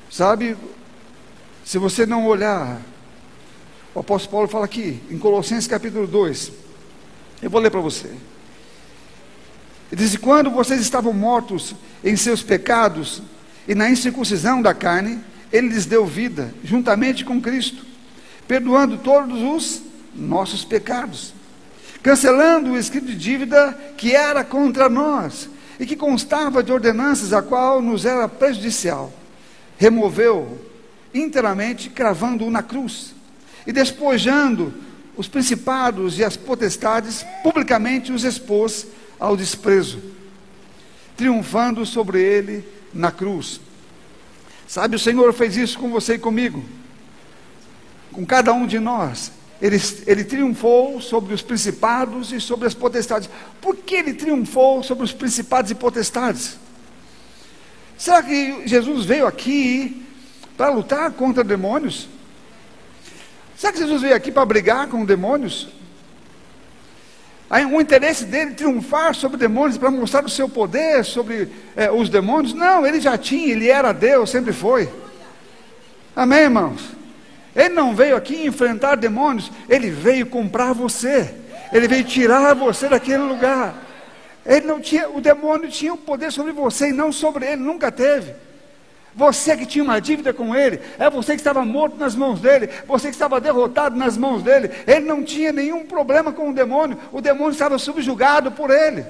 Sabe, 0.09 0.55
se 1.65 1.77
você 1.77 2.05
não 2.05 2.25
olhar, 2.25 2.81
o 3.93 3.99
apóstolo 3.99 4.31
Paulo 4.31 4.47
fala 4.47 4.65
aqui, 4.65 5.01
em 5.09 5.17
Colossenses 5.17 5.67
capítulo 5.67 6.07
2, 6.07 6.51
eu 7.41 7.49
vou 7.49 7.59
ler 7.59 7.69
para 7.69 7.79
você. 7.79 8.07
Ele 9.91 10.01
diz: 10.01 10.15
Quando 10.17 10.49
vocês 10.49 10.81
estavam 10.81 11.13
mortos 11.13 11.75
em 12.03 12.15
seus 12.15 12.41
pecados 12.41 13.21
e 13.67 13.75
na 13.75 13.89
incircuncisão 13.89 14.61
da 14.61 14.73
carne, 14.73 15.19
ele 15.51 15.69
lhes 15.69 15.85
deu 15.85 16.05
vida, 16.05 16.53
juntamente 16.63 17.23
com 17.23 17.41
Cristo, 17.41 17.85
perdoando 18.47 18.97
todos 18.97 19.41
os 19.41 19.81
nossos 20.15 20.65
pecados 20.65 21.33
cancelando 22.03 22.71
o 22.71 22.77
escrito 22.77 23.07
de 23.07 23.15
dívida 23.15 23.71
que 23.95 24.13
era 24.13 24.43
contra 24.43 24.89
nós 24.89 25.49
e 25.79 25.85
que 25.85 25.95
constava 25.95 26.61
de 26.61 26.71
ordenanças 26.71 27.31
a 27.31 27.41
qual 27.41 27.81
nos 27.81 28.05
era 28.05 28.27
prejudicial. 28.27 29.11
Removeu 29.77 30.69
inteiramente, 31.13 31.89
cravando-o 31.89 32.51
na 32.51 32.61
cruz 32.61 33.15
e 33.65 33.71
despojando 33.71 34.73
os 35.15 35.29
principados 35.29 36.19
e 36.19 36.23
as 36.23 36.35
potestades, 36.35 37.25
publicamente 37.41 38.11
os 38.11 38.25
expôs 38.25 38.87
ao 39.17 39.37
desprezo, 39.37 40.01
triunfando 41.15 41.85
sobre 41.85 42.21
ele 42.21 42.65
na 42.93 43.11
cruz. 43.11 43.59
Sabe, 44.67 44.95
o 44.95 44.99
Senhor 44.99 45.33
fez 45.33 45.57
isso 45.57 45.77
com 45.77 45.89
você 45.89 46.15
e 46.15 46.19
comigo, 46.19 46.63
com 48.11 48.25
cada 48.25 48.53
um 48.53 48.65
de 48.65 48.79
nós 48.79 49.31
ele, 49.63 49.81
ele 50.05 50.25
triunfou 50.25 50.99
sobre 50.99 51.33
os 51.33 51.41
principados 51.41 52.33
e 52.33 52.41
sobre 52.41 52.67
as 52.67 52.73
potestades. 52.73 53.29
Por 53.61 53.77
que 53.77 53.95
ele 53.95 54.13
triunfou 54.13 54.83
sobre 54.83 55.05
os 55.05 55.13
principados 55.13 55.71
e 55.71 55.75
potestades? 55.75 56.57
Será 57.97 58.21
que 58.21 58.67
Jesus 58.67 59.05
veio 59.05 59.25
aqui 59.25 60.05
para 60.57 60.69
lutar 60.69 61.11
contra 61.11 61.45
demônios? 61.45 62.09
Será 63.55 63.71
que 63.71 63.79
Jesus 63.79 64.01
veio 64.01 64.15
aqui 64.15 64.33
para 64.33 64.45
brigar 64.45 64.87
com 64.87 65.05
demônios? 65.05 65.69
O 67.71 67.79
interesse 67.79 68.25
dele 68.25 68.55
triunfar 68.55 69.13
sobre 69.13 69.37
demônios 69.37 69.77
para 69.77 69.91
mostrar 69.91 70.25
o 70.25 70.29
seu 70.29 70.49
poder 70.49 71.05
sobre 71.05 71.49
é, 71.75 71.91
os 71.91 72.09
demônios? 72.09 72.53
Não, 72.53 72.85
ele 72.85 72.99
já 72.99 73.15
tinha, 73.15 73.51
ele 73.51 73.69
era 73.69 73.91
Deus, 73.91 74.31
sempre 74.31 74.51
foi. 74.51 74.89
Amém, 76.15 76.39
irmãos? 76.39 76.81
Ele 77.55 77.69
não 77.69 77.95
veio 77.95 78.15
aqui 78.15 78.47
enfrentar 78.47 78.95
demônios, 78.95 79.51
ele 79.69 79.91
veio 79.91 80.25
comprar 80.25 80.73
você. 80.73 81.35
Ele 81.71 81.87
veio 81.87 82.03
tirar 82.03 82.55
você 82.55 82.89
daquele 82.89 83.23
lugar. 83.23 83.75
Ele 84.45 84.65
não 84.65 84.81
tinha, 84.81 85.09
o 85.09 85.21
demônio 85.21 85.69
tinha 85.69 85.93
o 85.93 85.97
poder 85.97 86.31
sobre 86.31 86.51
você 86.51 86.89
e 86.89 86.93
não 86.93 87.11
sobre 87.11 87.45
ele, 87.45 87.61
nunca 87.61 87.91
teve. 87.91 88.33
Você 89.15 89.55
que 89.55 89.65
tinha 89.65 89.83
uma 89.83 90.01
dívida 90.01 90.33
com 90.33 90.55
ele, 90.55 90.79
é 90.97 91.09
você 91.09 91.33
que 91.33 91.39
estava 91.39 91.63
morto 91.63 91.97
nas 91.97 92.15
mãos 92.15 92.39
dele, 92.39 92.69
você 92.87 93.07
que 93.07 93.15
estava 93.15 93.39
derrotado 93.39 93.95
nas 93.95 94.17
mãos 94.17 94.41
dele. 94.41 94.71
Ele 94.87 95.05
não 95.05 95.23
tinha 95.23 95.51
nenhum 95.51 95.85
problema 95.85 96.31
com 96.31 96.49
o 96.49 96.53
demônio, 96.53 96.97
o 97.11 97.21
demônio 97.21 97.51
estava 97.51 97.77
subjugado 97.77 98.51
por 98.51 98.71
ele. 98.71 99.05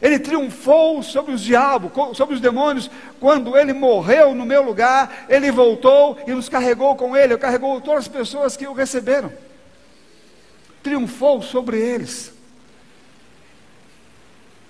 Ele 0.00 0.18
triunfou 0.20 1.02
sobre 1.02 1.32
os 1.32 1.40
diabos, 1.40 1.90
sobre 2.16 2.36
os 2.36 2.40
demônios, 2.40 2.88
quando 3.18 3.56
ele 3.56 3.72
morreu 3.72 4.32
no 4.32 4.46
meu 4.46 4.62
lugar, 4.62 5.26
ele 5.28 5.50
voltou 5.50 6.16
e 6.24 6.30
nos 6.30 6.48
carregou 6.48 6.94
com 6.94 7.16
ele, 7.16 7.36
carregou 7.36 7.80
todas 7.80 8.04
as 8.04 8.08
pessoas 8.08 8.56
que 8.56 8.68
o 8.68 8.72
receberam. 8.72 9.32
Triunfou 10.84 11.42
sobre 11.42 11.80
eles. 11.80 12.37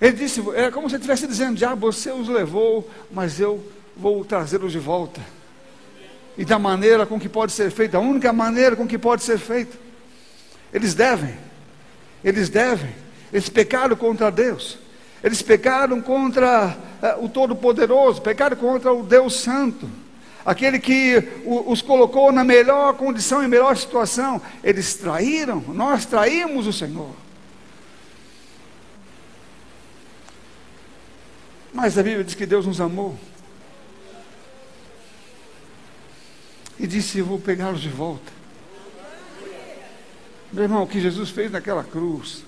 Ele 0.01 0.13
disse, 0.13 0.43
é 0.55 0.71
como 0.71 0.89
se 0.89 0.95
ele 0.95 1.03
estivesse 1.03 1.27
dizendo, 1.27 1.57
diabo, 1.57 1.93
você 1.93 2.13
os 2.13 2.29
levou, 2.29 2.89
mas 3.11 3.41
eu 3.41 3.65
vou 3.97 4.25
trazê-los 4.25 4.71
de 4.71 4.79
volta. 4.79 5.21
E 6.37 6.45
da 6.45 6.59
maneira 6.59 7.05
com 7.05 7.19
que 7.19 7.29
pode 7.29 7.51
ser 7.51 7.71
feito, 7.71 7.97
a 7.97 8.01
única 8.01 8.33
maneira 8.33 8.77
com 8.77 8.87
que 8.87 8.97
pode 8.97 9.25
ser 9.25 9.39
feito. 9.39 9.77
Eles 10.73 10.95
devem, 10.95 11.35
eles 12.23 12.49
devem, 12.49 12.95
eles 13.33 13.49
pecaram 13.49 13.97
contra 13.97 14.31
Deus. 14.31 14.79
Eles 15.23 15.43
pecaram 15.43 16.01
contra 16.01 16.77
uh, 17.03 17.25
o 17.25 17.29
Todo-Poderoso, 17.29 18.23
pecaram 18.23 18.57
contra 18.57 18.93
o 18.93 19.03
Deus 19.03 19.41
Santo, 19.41 19.91
aquele 20.47 20.79
que 20.79 21.23
o, 21.45 21.73
os 21.73 21.83
colocou 21.83 22.31
na 22.31 22.45
melhor 22.45 22.95
condição 22.95 23.43
e 23.43 23.49
melhor 23.49 23.77
situação. 23.77 24.41
Eles 24.63 24.95
traíram, 24.95 25.61
nós 25.69 26.07
traímos 26.07 26.69
o 26.69 26.73
Senhor. 26.73 27.11
Mas 31.79 31.97
a 31.97 32.03
Bíblia 32.03 32.25
diz 32.25 32.35
que 32.35 32.45
Deus 32.45 32.67
nos 32.67 32.81
amou. 32.81 33.17
E 36.77 36.89
disse: 36.89 37.19
Eu 37.19 37.25
vou 37.25 37.39
pegá-los 37.39 37.81
de 37.81 37.89
volta. 37.89 38.33
Meu 40.53 40.65
irmão, 40.65 40.83
o 40.83 40.89
que 40.89 41.01
Jesus 41.01 41.31
fez 41.31 41.53
naquela 41.53 41.85
cruz 41.85 42.43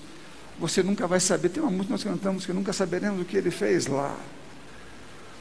você 0.59 0.83
nunca 0.83 1.07
vai 1.07 1.21
saber. 1.21 1.47
Tem 1.47 1.63
uma 1.63 1.71
música 1.71 1.85
que 1.85 1.91
nós 1.93 2.03
cantamos 2.03 2.45
que 2.45 2.51
nunca 2.51 2.73
saberemos 2.73 3.21
o 3.21 3.25
que 3.25 3.37
ele 3.37 3.49
fez 3.49 3.87
lá. 3.87 4.19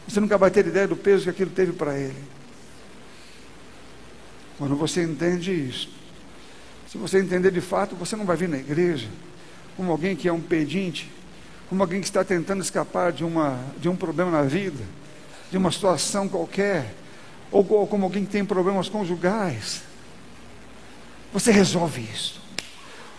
Você 0.07 0.21
nunca 0.21 0.39
vai 0.39 0.53
ter 0.53 0.65
ideia 0.65 0.87
do 0.87 0.97
peso 0.97 1.25
que 1.25 1.31
aquilo 1.31 1.51
teve 1.51 1.73
para 1.73 1.99
ele. 1.99 2.23
Quando 4.57 4.77
você 4.77 5.03
entende 5.03 5.53
isso, 5.53 5.91
se 6.89 6.97
você 6.97 7.19
entender 7.19 7.51
de 7.51 7.61
fato, 7.61 7.97
você 7.97 8.15
não 8.15 8.25
vai 8.25 8.37
vir 8.37 8.49
na 8.49 8.59
igreja 8.59 9.09
como 9.77 9.91
alguém 9.91 10.15
que 10.15 10.29
é 10.29 10.33
um 10.33 10.41
pedinte, 10.41 11.11
como 11.71 11.85
alguém 11.85 12.01
que 12.01 12.07
está 12.07 12.25
tentando 12.25 12.61
escapar 12.61 13.13
de, 13.13 13.25
uma, 13.25 13.57
de 13.79 13.89
um 13.89 13.95
problema 13.95 14.29
na 14.29 14.43
vida, 14.43 14.83
de 15.53 15.57
uma 15.57 15.71
situação 15.71 16.29
qualquer, 16.29 16.93
ou, 17.49 17.65
ou 17.71 17.87
como 17.87 18.05
alguém 18.05 18.25
que 18.25 18.33
tem 18.33 18.45
problemas 18.45 18.89
conjugais. 18.89 19.83
Você 21.33 21.53
resolve 21.53 22.03
isso 22.03 22.41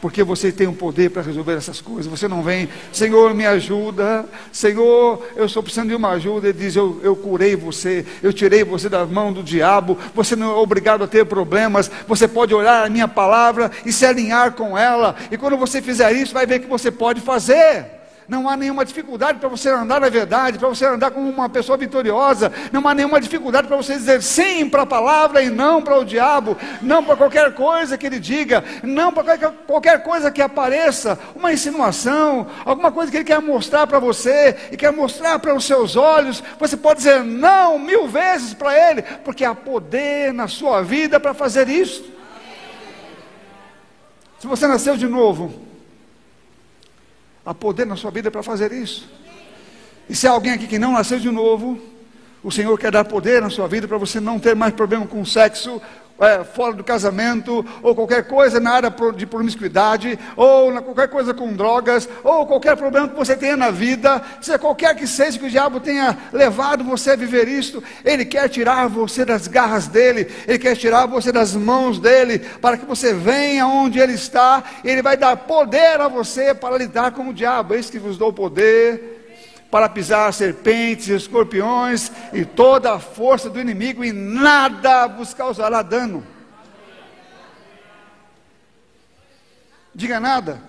porque 0.02 0.24
você 0.24 0.52
tem 0.52 0.66
o 0.66 0.72
um 0.72 0.74
poder 0.74 1.12
para 1.12 1.22
resolver 1.22 1.54
essas 1.54 1.80
coisas. 1.80 2.08
Você 2.08 2.28
não 2.28 2.42
vem, 2.42 2.68
Senhor, 2.92 3.36
me 3.36 3.46
ajuda, 3.46 4.26
Senhor, 4.52 5.24
eu 5.36 5.46
estou 5.46 5.62
precisando 5.62 5.90
de 5.90 5.96
uma 5.96 6.10
ajuda. 6.10 6.50
Ele 6.50 6.58
diz: 6.58 6.76
eu, 6.76 7.00
eu 7.04 7.16
curei 7.16 7.56
você, 7.56 8.04
eu 8.24 8.34
tirei 8.34 8.64
você 8.64 8.90
da 8.90 9.06
mão 9.06 9.32
do 9.32 9.44
diabo. 9.44 9.98
Você 10.16 10.36
não 10.36 10.52
é 10.52 10.56
obrigado 10.56 11.04
a 11.04 11.08
ter 11.08 11.24
problemas. 11.24 11.90
Você 12.08 12.28
pode 12.28 12.52
olhar 12.54 12.84
a 12.84 12.90
minha 12.90 13.08
palavra 13.08 13.72
e 13.86 13.94
se 13.94 14.04
alinhar 14.04 14.54
com 14.54 14.76
ela. 14.76 15.16
E 15.30 15.38
quando 15.38 15.56
você 15.56 15.82
fizer 15.84 16.12
isso, 16.14 16.34
vai 16.34 16.48
ver 16.48 16.60
que 16.60 16.68
você 16.68 16.90
pode 16.90 17.22
fazer. 17.22 18.01
Não 18.32 18.48
há 18.48 18.56
nenhuma 18.56 18.86
dificuldade 18.86 19.39
para 19.39 19.50
você 19.50 19.67
andar 19.67 20.00
na 20.00 20.08
verdade, 20.08 20.58
para 20.58 20.70
você 20.70 20.86
andar 20.86 21.12
como 21.12 21.30
uma 21.30 21.50
pessoa 21.50 21.78
vitoriosa. 21.78 22.50
Não 22.72 22.88
há 22.88 22.96
nenhuma 22.96 23.20
dificuldade 23.20 23.67
para 23.67 23.76
você 23.76 23.96
dizer 23.96 24.24
sim 24.24 24.70
para 24.70 24.84
a 24.84 24.86
palavra 24.86 25.44
e 25.44 25.50
não 25.50 25.82
para 25.82 25.98
o 25.98 26.06
diabo, 26.06 26.56
não 26.82 27.04
para 27.04 27.17
qualquer 27.17 27.54
coisa 27.54 27.98
que 27.98 28.06
ele 28.06 28.22
diga, 28.22 28.63
não 28.84 29.12
para 29.12 29.38
qualquer, 29.67 30.02
coisa 30.02 30.32
que 30.32 30.41
apareça, 30.41 31.20
uma 31.36 31.52
insinuação, 31.52 32.48
alguma 32.63 32.89
coisa 32.89 33.12
que 33.12 33.17
ele 33.17 33.26
quer 33.26 33.41
mostrar 33.41 33.86
para 33.86 34.00
você 34.00 34.56
e 34.72 34.78
quer 34.78 34.94
mostrar 34.94 35.38
para 35.38 35.54
os 35.54 35.65
seus 35.65 35.98
olhos. 35.98 36.41
Você 36.58 36.78
pode 36.78 37.00
dizer 37.00 37.26
não 37.26 37.78
mil 37.78 38.08
vezes 38.08 38.54
para 38.54 38.74
ele, 38.91 39.02
porque 39.26 39.44
há 39.44 39.54
poder 39.54 40.34
na 40.34 40.48
sua 40.48 40.82
vida 40.82 41.20
para 41.20 41.34
fazer 41.34 41.67
isso. 41.67 42.10
Se 44.39 44.48
você 44.48 44.65
nasceu 44.67 44.96
de 44.96 45.10
novo, 45.10 45.70
Há 47.52 47.54
poder 47.54 47.86
na 47.86 47.98
sua 47.98 48.10
vida 48.10 48.32
para 48.32 48.42
fazer 48.42 48.72
isso. 48.72 49.10
E 50.10 50.16
se 50.16 50.26
há 50.26 50.32
alguém 50.32 50.54
aqui 50.54 50.68
que 50.68 50.80
não 50.80 50.94
nasceu 50.94 51.20
de 51.20 51.30
novo, 51.30 51.78
o 52.42 52.50
Senhor 52.50 52.80
quer 52.80 52.94
dar 52.94 53.04
poder 53.04 53.42
na 53.42 53.50
sua 53.50 53.68
vida 53.68 53.90
para 53.90 53.98
você 53.98 54.22
não 54.22 54.40
ter 54.40 54.56
mais 54.56 54.74
problema 54.74 55.06
com 55.06 55.26
sexo, 55.26 55.82
é, 56.22 56.44
fora 56.44 56.74
do 56.74 56.84
casamento, 56.84 57.66
ou 57.82 57.96
qualquer 57.96 58.28
coisa 58.28 58.60
na 58.60 58.72
área 58.72 58.94
de 59.16 59.26
promiscuidade, 59.26 60.18
ou 60.38 60.72
na, 60.72 60.82
qualquer 60.82 61.08
coisa 61.08 61.34
com 61.34 61.52
drogas, 61.52 62.08
ou 62.24 62.46
qualquer 62.46 62.78
problema 62.78 63.10
que 63.10 63.16
você 63.16 63.36
tenha 63.36 63.58
na 63.58 63.72
vida, 63.72 64.22
seja 64.40 64.60
qualquer 64.60 64.96
que 64.96 65.08
seja 65.08 65.40
que 65.40 65.48
o 65.48 65.50
diabo 65.50 65.80
tenha 65.80 66.16
levado 66.32 66.84
você 66.84 67.12
a 67.12 67.16
viver 67.16 67.48
isto, 67.48 67.84
ele 68.06 68.24
quer 68.24 68.48
tirar 68.48 68.88
você 68.88 69.26
das 69.26 69.48
garras 69.48 69.88
dele, 69.88 70.30
ele 70.48 70.60
quer 70.60 70.76
tirar 70.76 71.08
você 71.08 71.32
das 71.32 71.56
mãos 71.56 72.00
dele, 72.00 72.40
para 72.40 72.78
que 72.78 72.86
você 72.86 73.14
venha 73.14 73.66
onde 73.66 74.00
ele 74.00 74.14
está, 74.14 74.64
ele 74.84 75.02
vai 75.02 75.18
dar 75.18 75.36
poder 75.36 76.00
a 76.00 76.08
você 76.08 76.54
para 76.54 76.78
lidar 76.78 77.12
com 77.12 77.30
o 77.30 77.34
diabo, 77.34 77.74
eis 77.74 77.90
que 77.90 77.98
vos 77.98 78.18
dou 78.18 78.32
poder 78.32 79.21
para 79.72 79.88
pisar 79.88 80.34
serpentes 80.34 81.08
escorpiões 81.08 82.12
e 82.34 82.44
toda 82.44 82.94
a 82.94 83.00
força 83.00 83.50
do 83.50 83.60
inimigo, 83.60 84.04
e 84.04 84.12
nada 84.12 85.08
vos 85.08 85.34
causará 85.34 85.82
dano. 85.82 86.28
Diga 89.96 90.20
nada. 90.20 90.62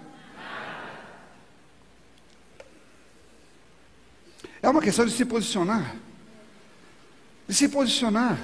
É 4.62 4.68
uma 4.70 4.80
questão 4.80 5.04
de 5.04 5.10
se 5.10 5.24
posicionar. 5.24 5.96
De 7.48 7.54
se 7.54 7.68
posicionar. 7.68 8.38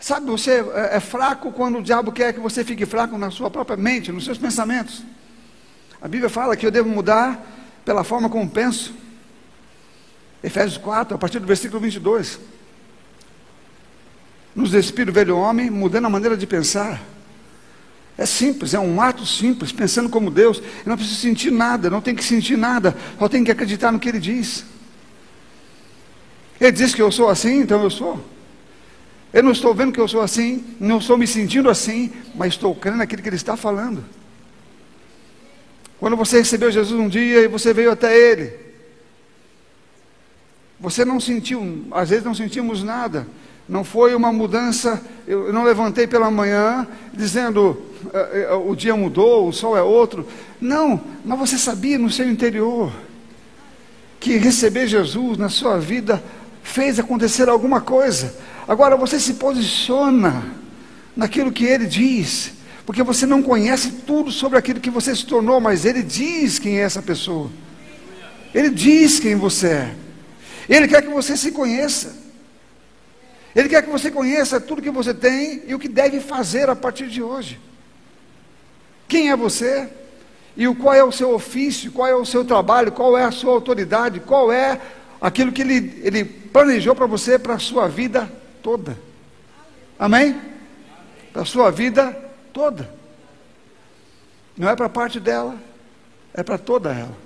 Sabe, 0.00 0.26
você 0.26 0.60
é, 0.74 0.96
é 0.96 1.00
fraco 1.00 1.52
quando 1.52 1.78
o 1.78 1.82
diabo 1.82 2.10
quer 2.10 2.32
que 2.32 2.40
você 2.40 2.64
fique 2.64 2.84
fraco 2.84 3.16
na 3.16 3.30
sua 3.30 3.50
própria 3.50 3.76
mente, 3.76 4.10
nos 4.10 4.24
seus 4.24 4.38
pensamentos. 4.38 5.04
A 6.00 6.08
Bíblia 6.08 6.30
fala 6.30 6.56
que 6.56 6.66
eu 6.66 6.70
devo 6.70 6.88
mudar 6.88 7.40
pela 7.88 8.04
forma 8.04 8.28
como 8.28 8.46
penso. 8.46 8.92
Efésios 10.44 10.76
4, 10.76 11.14
a 11.14 11.18
partir 11.18 11.38
do 11.38 11.46
versículo 11.46 11.80
22. 11.80 12.38
Nos 14.54 14.72
despide 14.72 15.08
o 15.08 15.12
velho 15.12 15.38
homem, 15.38 15.70
mudando 15.70 16.04
a 16.04 16.10
maneira 16.10 16.36
de 16.36 16.46
pensar. 16.46 17.00
É 18.18 18.26
simples, 18.26 18.74
é 18.74 18.78
um 18.78 19.00
ato 19.00 19.24
simples, 19.24 19.72
pensando 19.72 20.10
como 20.10 20.30
Deus. 20.30 20.58
Eu 20.58 20.90
não 20.90 20.98
preciso 20.98 21.18
sentir 21.18 21.50
nada, 21.50 21.88
não 21.88 22.02
tem 22.02 22.14
que 22.14 22.22
sentir 22.22 22.58
nada, 22.58 22.94
só 23.18 23.26
tem 23.26 23.42
que 23.42 23.50
acreditar 23.50 23.90
no 23.90 23.98
que 23.98 24.10
Ele 24.10 24.20
diz. 24.20 24.66
Ele 26.60 26.72
diz 26.72 26.94
que 26.94 27.00
eu 27.00 27.10
sou 27.10 27.30
assim, 27.30 27.60
então 27.60 27.82
eu 27.82 27.88
sou. 27.88 28.22
Eu 29.32 29.42
não 29.42 29.52
estou 29.52 29.74
vendo 29.74 29.92
que 29.94 30.00
eu 30.00 30.08
sou 30.08 30.20
assim, 30.20 30.62
não 30.78 30.98
estou 30.98 31.16
me 31.16 31.26
sentindo 31.26 31.70
assim, 31.70 32.12
mas 32.34 32.52
estou 32.52 32.74
crendo 32.74 32.98
naquilo 32.98 33.22
que 33.22 33.30
Ele 33.30 33.36
está 33.36 33.56
falando. 33.56 34.04
Quando 35.98 36.16
você 36.16 36.38
recebeu 36.38 36.70
Jesus 36.70 36.98
um 36.98 37.08
dia 37.08 37.40
e 37.40 37.48
você 37.48 37.72
veio 37.72 37.90
até 37.90 38.16
Ele, 38.16 38.52
você 40.78 41.04
não 41.04 41.18
sentiu, 41.18 41.86
às 41.90 42.10
vezes 42.10 42.24
não 42.24 42.34
sentimos 42.34 42.84
nada, 42.84 43.26
não 43.68 43.82
foi 43.82 44.14
uma 44.14 44.32
mudança, 44.32 45.02
eu 45.26 45.52
não 45.52 45.64
levantei 45.64 46.06
pela 46.06 46.30
manhã 46.30 46.86
dizendo 47.12 47.82
eh, 48.14 48.46
eh, 48.48 48.54
o 48.54 48.74
dia 48.74 48.96
mudou, 48.96 49.48
o 49.48 49.52
sol 49.52 49.76
é 49.76 49.82
outro. 49.82 50.26
Não, 50.60 51.00
mas 51.24 51.38
você 51.38 51.58
sabia 51.58 51.98
no 51.98 52.10
seu 52.10 52.30
interior 52.30 52.92
que 54.20 54.36
receber 54.36 54.86
Jesus 54.86 55.36
na 55.36 55.48
sua 55.48 55.78
vida 55.78 56.22
fez 56.62 56.98
acontecer 56.98 57.48
alguma 57.48 57.80
coisa. 57.80 58.34
Agora 58.66 58.96
você 58.96 59.18
se 59.18 59.34
posiciona 59.34 60.44
naquilo 61.16 61.52
que 61.52 61.64
ele 61.64 61.86
diz 61.86 62.52
porque 62.88 63.02
você 63.02 63.26
não 63.26 63.42
conhece 63.42 63.90
tudo 64.06 64.32
sobre 64.32 64.56
aquilo 64.56 64.80
que 64.80 64.88
você 64.88 65.14
se 65.14 65.26
tornou, 65.26 65.60
mas 65.60 65.84
Ele 65.84 66.02
diz 66.02 66.58
quem 66.58 66.78
é 66.78 66.84
essa 66.84 67.02
pessoa. 67.02 67.50
Ele 68.54 68.70
diz 68.70 69.20
quem 69.20 69.36
você 69.36 69.68
é. 69.68 69.94
Ele 70.66 70.88
quer 70.88 71.02
que 71.02 71.08
você 71.08 71.36
se 71.36 71.52
conheça. 71.52 72.16
Ele 73.54 73.68
quer 73.68 73.82
que 73.82 73.90
você 73.90 74.10
conheça 74.10 74.58
tudo 74.58 74.80
que 74.80 74.90
você 74.90 75.12
tem 75.12 75.64
e 75.66 75.74
o 75.74 75.78
que 75.78 75.86
deve 75.86 76.18
fazer 76.18 76.70
a 76.70 76.74
partir 76.74 77.08
de 77.08 77.22
hoje. 77.22 77.60
Quem 79.06 79.28
é 79.28 79.36
você? 79.36 79.86
E 80.56 80.66
qual 80.74 80.94
é 80.94 81.04
o 81.04 81.12
seu 81.12 81.34
ofício? 81.34 81.92
Qual 81.92 82.08
é 82.08 82.14
o 82.14 82.24
seu 82.24 82.42
trabalho? 82.42 82.90
Qual 82.90 83.18
é 83.18 83.24
a 83.24 83.30
sua 83.30 83.52
autoridade? 83.52 84.20
Qual 84.20 84.50
é 84.50 84.80
aquilo 85.20 85.52
que 85.52 85.60
Ele, 85.60 86.00
ele 86.02 86.24
planejou 86.24 86.94
para 86.94 87.04
você, 87.04 87.38
para 87.38 87.52
a 87.52 87.58
sua 87.58 87.86
vida 87.86 88.32
toda? 88.62 88.98
Amém? 89.98 90.40
Para 91.34 91.42
a 91.42 91.44
sua 91.44 91.70
vida 91.70 92.04
toda 92.12 92.27
toda. 92.58 92.90
Não 94.56 94.68
é 94.68 94.74
para 94.74 94.88
parte 94.88 95.20
dela, 95.20 95.56
é 96.34 96.42
para 96.42 96.58
toda 96.58 96.92
ela. 96.92 97.16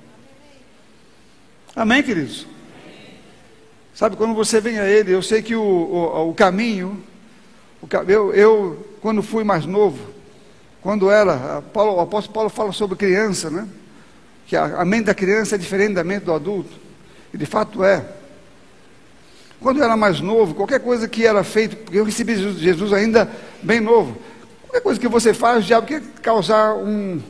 Amém, 1.75 2.03
queridos? 2.03 2.47
Sabe, 3.95 4.15
quando 4.15 4.35
você 4.35 4.61
vem 4.61 4.79
a 4.79 4.87
Ele, 4.87 5.11
eu 5.11 5.23
sei 5.23 5.41
que 5.41 5.55
o, 5.55 5.63
o, 5.63 6.29
o 6.29 6.35
caminho, 6.35 7.03
o, 7.81 7.87
eu, 8.11 8.35
eu, 8.35 8.87
quando 9.01 9.23
fui 9.23 9.43
mais 9.43 9.65
novo, 9.65 9.99
quando 10.83 11.11
era, 11.11 11.63
Paulo, 11.63 11.95
o 11.95 12.01
apóstolo 12.01 12.35
Paulo 12.35 12.51
fala 12.51 12.73
sobre 12.73 12.99
criança, 12.99 13.49
né? 13.49 13.67
Que 14.47 14.55
a, 14.55 14.83
a 14.83 14.85
mente 14.85 15.05
da 15.05 15.15
criança 15.15 15.55
é 15.55 15.59
diferente 15.59 15.95
da 15.95 16.05
mente 16.05 16.25
do 16.25 16.35
adulto. 16.35 16.77
E 17.33 17.39
de 17.39 17.47
fato 17.47 17.83
é. 17.83 18.05
Quando 19.59 19.79
eu 19.79 19.85
era 19.85 19.97
mais 19.97 20.21
novo, 20.21 20.55
qualquer 20.55 20.81
coisa 20.81 21.09
que 21.09 21.25
era 21.25 21.43
feito, 21.43 21.75
porque 21.77 21.99
eu 21.99 22.05
recebi 22.05 22.37
Jesus 22.37 22.93
ainda 22.93 23.31
bem 23.63 23.81
novo, 23.81 24.19
Qualquer 24.73 24.85
coisa 24.85 25.01
que 25.01 25.09
você 25.09 25.35
faz, 25.35 25.63
o 25.63 25.67
diabo 25.67 25.87
quer 25.87 26.01
causar 26.23 26.73
um, 26.73 27.21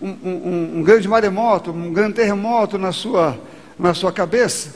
um, 0.00 0.08
um, 0.08 0.72
um 0.78 0.82
grande 0.82 1.06
maremoto, 1.06 1.70
um 1.70 1.92
grande 1.92 2.14
terremoto 2.14 2.78
na 2.78 2.90
sua, 2.90 3.38
na 3.78 3.92
sua 3.92 4.10
cabeça, 4.10 4.70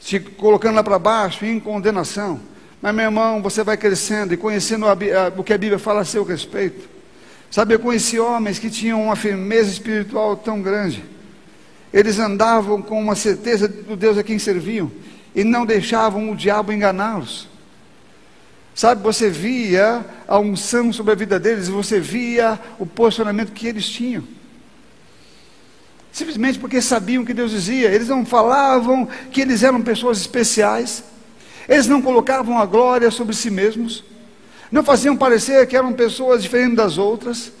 te 0.00 0.18
colocando 0.18 0.76
lá 0.76 0.82
para 0.82 0.98
baixo, 0.98 1.44
em 1.44 1.60
condenação. 1.60 2.40
Mas, 2.80 2.94
meu 2.94 3.04
irmão, 3.04 3.42
você 3.42 3.62
vai 3.62 3.76
crescendo 3.76 4.32
e 4.32 4.38
conhecendo 4.38 4.86
a, 4.86 4.92
a, 4.92 5.38
o 5.38 5.44
que 5.44 5.52
a 5.52 5.58
Bíblia 5.58 5.78
fala 5.78 6.00
a 6.00 6.04
seu 6.04 6.24
respeito. 6.24 6.88
Sabe, 7.50 7.74
eu 7.74 7.78
conheci 7.78 8.18
homens 8.18 8.58
que 8.58 8.70
tinham 8.70 9.02
uma 9.02 9.16
firmeza 9.16 9.68
espiritual 9.68 10.34
tão 10.34 10.62
grande. 10.62 11.04
Eles 11.92 12.18
andavam 12.18 12.80
com 12.80 12.98
uma 12.98 13.14
certeza 13.14 13.68
do 13.68 13.96
Deus 13.96 14.16
a 14.16 14.22
quem 14.22 14.38
serviam 14.38 14.90
e 15.34 15.44
não 15.44 15.66
deixavam 15.66 16.30
o 16.30 16.34
diabo 16.34 16.72
enganá-los. 16.72 17.52
Sabe, 18.74 19.02
você 19.02 19.30
via 19.30 20.04
a 20.26 20.38
unção 20.38 20.92
sobre 20.92 21.12
a 21.12 21.14
vida 21.14 21.38
deles, 21.38 21.68
você 21.68 22.00
via 22.00 22.58
o 22.78 22.84
posicionamento 22.84 23.52
que 23.52 23.68
eles 23.68 23.88
tinham. 23.88 24.24
Simplesmente 26.10 26.58
porque 26.58 26.80
sabiam 26.80 27.22
o 27.22 27.26
que 27.26 27.34
Deus 27.34 27.52
dizia. 27.52 27.90
Eles 27.90 28.08
não 28.08 28.24
falavam 28.24 29.08
que 29.30 29.40
eles 29.40 29.62
eram 29.62 29.82
pessoas 29.82 30.18
especiais. 30.20 31.04
Eles 31.68 31.86
não 31.86 32.02
colocavam 32.02 32.58
a 32.58 32.66
glória 32.66 33.10
sobre 33.10 33.34
si 33.34 33.50
mesmos. 33.50 34.04
Não 34.70 34.84
faziam 34.84 35.16
parecer 35.16 35.66
que 35.66 35.76
eram 35.76 35.92
pessoas 35.92 36.42
diferentes 36.42 36.76
das 36.76 36.98
outras. 36.98 37.52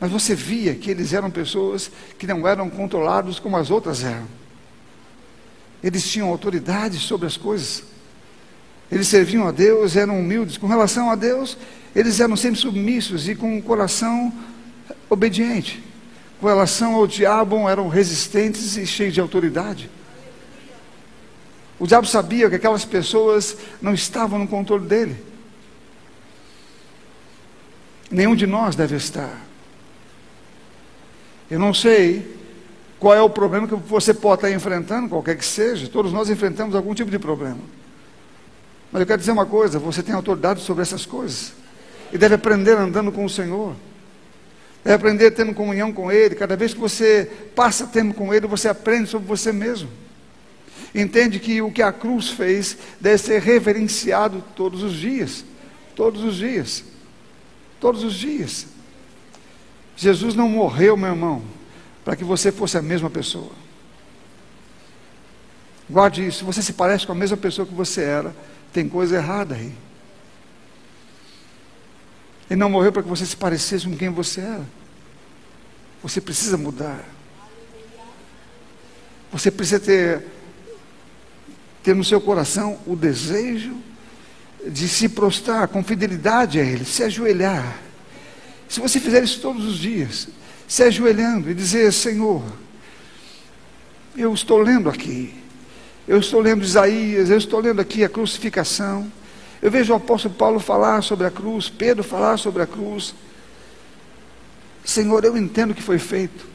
Mas 0.00 0.10
você 0.10 0.34
via 0.34 0.74
que 0.74 0.90
eles 0.90 1.12
eram 1.12 1.30
pessoas 1.30 1.90
que 2.18 2.26
não 2.26 2.46
eram 2.46 2.68
controlados 2.68 3.38
como 3.38 3.56
as 3.56 3.70
outras 3.70 4.04
eram. 4.04 4.26
Eles 5.82 6.06
tinham 6.10 6.28
autoridade 6.28 6.98
sobre 6.98 7.26
as 7.26 7.36
coisas. 7.36 7.91
Eles 8.92 9.08
serviam 9.08 9.48
a 9.48 9.50
Deus, 9.50 9.96
eram 9.96 10.20
humildes. 10.20 10.58
Com 10.58 10.66
relação 10.66 11.10
a 11.10 11.14
Deus, 11.14 11.56
eles 11.96 12.20
eram 12.20 12.36
sempre 12.36 12.60
submissos 12.60 13.26
e 13.26 13.34
com 13.34 13.56
o 13.56 13.62
coração 13.62 14.30
obediente. 15.08 15.82
Com 16.38 16.46
relação 16.46 16.94
ao 16.96 17.06
diabo, 17.06 17.66
eram 17.70 17.88
resistentes 17.88 18.76
e 18.76 18.86
cheios 18.86 19.14
de 19.14 19.20
autoridade. 19.20 19.88
O 21.78 21.86
diabo 21.86 22.06
sabia 22.06 22.50
que 22.50 22.56
aquelas 22.56 22.84
pessoas 22.84 23.56
não 23.80 23.94
estavam 23.94 24.38
no 24.38 24.46
controle 24.46 24.86
dele. 24.86 25.16
Nenhum 28.10 28.36
de 28.36 28.46
nós 28.46 28.76
deve 28.76 28.94
estar. 28.96 29.40
Eu 31.50 31.58
não 31.58 31.72
sei 31.72 32.36
qual 32.98 33.14
é 33.14 33.22
o 33.22 33.30
problema 33.30 33.66
que 33.66 33.74
você 33.74 34.12
pode 34.12 34.44
estar 34.44 34.50
enfrentando, 34.50 35.08
qualquer 35.08 35.36
que 35.36 35.44
seja. 35.46 35.88
Todos 35.88 36.12
nós 36.12 36.28
enfrentamos 36.28 36.74
algum 36.74 36.94
tipo 36.94 37.10
de 37.10 37.18
problema. 37.18 37.81
Mas 38.92 39.00
eu 39.00 39.06
quero 39.06 39.18
dizer 39.18 39.32
uma 39.32 39.46
coisa: 39.46 39.78
você 39.78 40.02
tem 40.02 40.14
autoridade 40.14 40.60
sobre 40.60 40.82
essas 40.82 41.06
coisas. 41.06 41.54
E 42.12 42.18
deve 42.18 42.34
aprender 42.34 42.76
andando 42.76 43.10
com 43.10 43.24
o 43.24 43.30
Senhor. 43.30 43.74
Deve 44.84 44.96
aprender 44.96 45.30
tendo 45.30 45.54
comunhão 45.54 45.92
com 45.92 46.12
Ele. 46.12 46.34
Cada 46.34 46.56
vez 46.56 46.74
que 46.74 46.80
você 46.80 47.30
passa 47.56 47.86
tempo 47.86 48.12
com 48.12 48.34
Ele, 48.34 48.46
você 48.46 48.68
aprende 48.68 49.08
sobre 49.08 49.26
você 49.26 49.50
mesmo. 49.50 49.88
Entende 50.94 51.38
que 51.38 51.62
o 51.62 51.72
que 51.72 51.80
a 51.80 51.90
cruz 51.92 52.30
fez 52.30 52.76
deve 53.00 53.16
ser 53.16 53.40
reverenciado 53.40 54.44
todos 54.54 54.82
os 54.82 54.92
dias. 54.92 55.44
Todos 55.96 56.22
os 56.22 56.36
dias. 56.36 56.84
Todos 57.80 58.04
os 58.04 58.12
dias. 58.12 58.66
Jesus 59.96 60.34
não 60.34 60.48
morreu, 60.48 60.96
meu 60.96 61.10
irmão, 61.10 61.42
para 62.04 62.16
que 62.16 62.24
você 62.24 62.50
fosse 62.52 62.76
a 62.76 62.82
mesma 62.82 63.08
pessoa. 63.08 63.52
Guarde 65.88 66.26
isso. 66.26 66.44
Você 66.44 66.62
se 66.62 66.72
parece 66.72 67.06
com 67.06 67.12
a 67.12 67.14
mesma 67.14 67.36
pessoa 67.36 67.66
que 67.66 67.74
você 67.74 68.02
era, 68.02 68.34
tem 68.72 68.88
coisa 68.88 69.16
errada 69.16 69.54
aí. 69.54 69.72
Ele 72.50 72.58
não 72.58 72.70
morreu 72.70 72.92
para 72.92 73.02
que 73.02 73.08
você 73.08 73.24
se 73.24 73.36
parecesse 73.36 73.86
com 73.86 73.96
quem 73.96 74.08
você 74.08 74.40
era. 74.40 74.66
Você 76.02 76.20
precisa 76.20 76.56
mudar. 76.56 77.04
Você 79.30 79.50
precisa 79.50 79.80
ter, 79.80 80.26
ter 81.82 81.94
no 81.94 82.04
seu 82.04 82.20
coração 82.20 82.78
o 82.86 82.94
desejo 82.94 83.74
de 84.66 84.88
se 84.88 85.08
prostrar 85.08 85.68
com 85.68 85.82
fidelidade 85.82 86.60
a 86.60 86.62
Ele, 86.62 86.84
se 86.84 87.02
ajoelhar. 87.02 87.78
Se 88.68 88.80
você 88.80 89.00
fizer 89.00 89.22
isso 89.22 89.40
todos 89.40 89.64
os 89.64 89.78
dias, 89.78 90.28
se 90.68 90.82
ajoelhando 90.82 91.50
e 91.50 91.54
dizer: 91.54 91.92
Senhor, 91.92 92.42
eu 94.16 94.32
estou 94.34 94.58
lendo 94.58 94.88
aqui, 94.88 95.41
eu 96.12 96.18
estou 96.18 96.42
lendo 96.42 96.62
Isaías, 96.62 97.30
eu 97.30 97.38
estou 97.38 97.58
lendo 97.58 97.80
aqui 97.80 98.04
a 98.04 98.08
crucificação. 98.08 99.10
Eu 99.62 99.70
vejo 99.70 99.94
o 99.94 99.96
apóstolo 99.96 100.34
Paulo 100.34 100.60
falar 100.60 101.02
sobre 101.02 101.26
a 101.26 101.30
cruz, 101.30 101.70
Pedro 101.70 102.04
falar 102.04 102.36
sobre 102.36 102.60
a 102.60 102.66
cruz. 102.66 103.14
Senhor, 104.84 105.24
eu 105.24 105.38
entendo 105.38 105.70
o 105.70 105.74
que 105.74 105.82
foi 105.82 105.98
feito. 105.98 106.46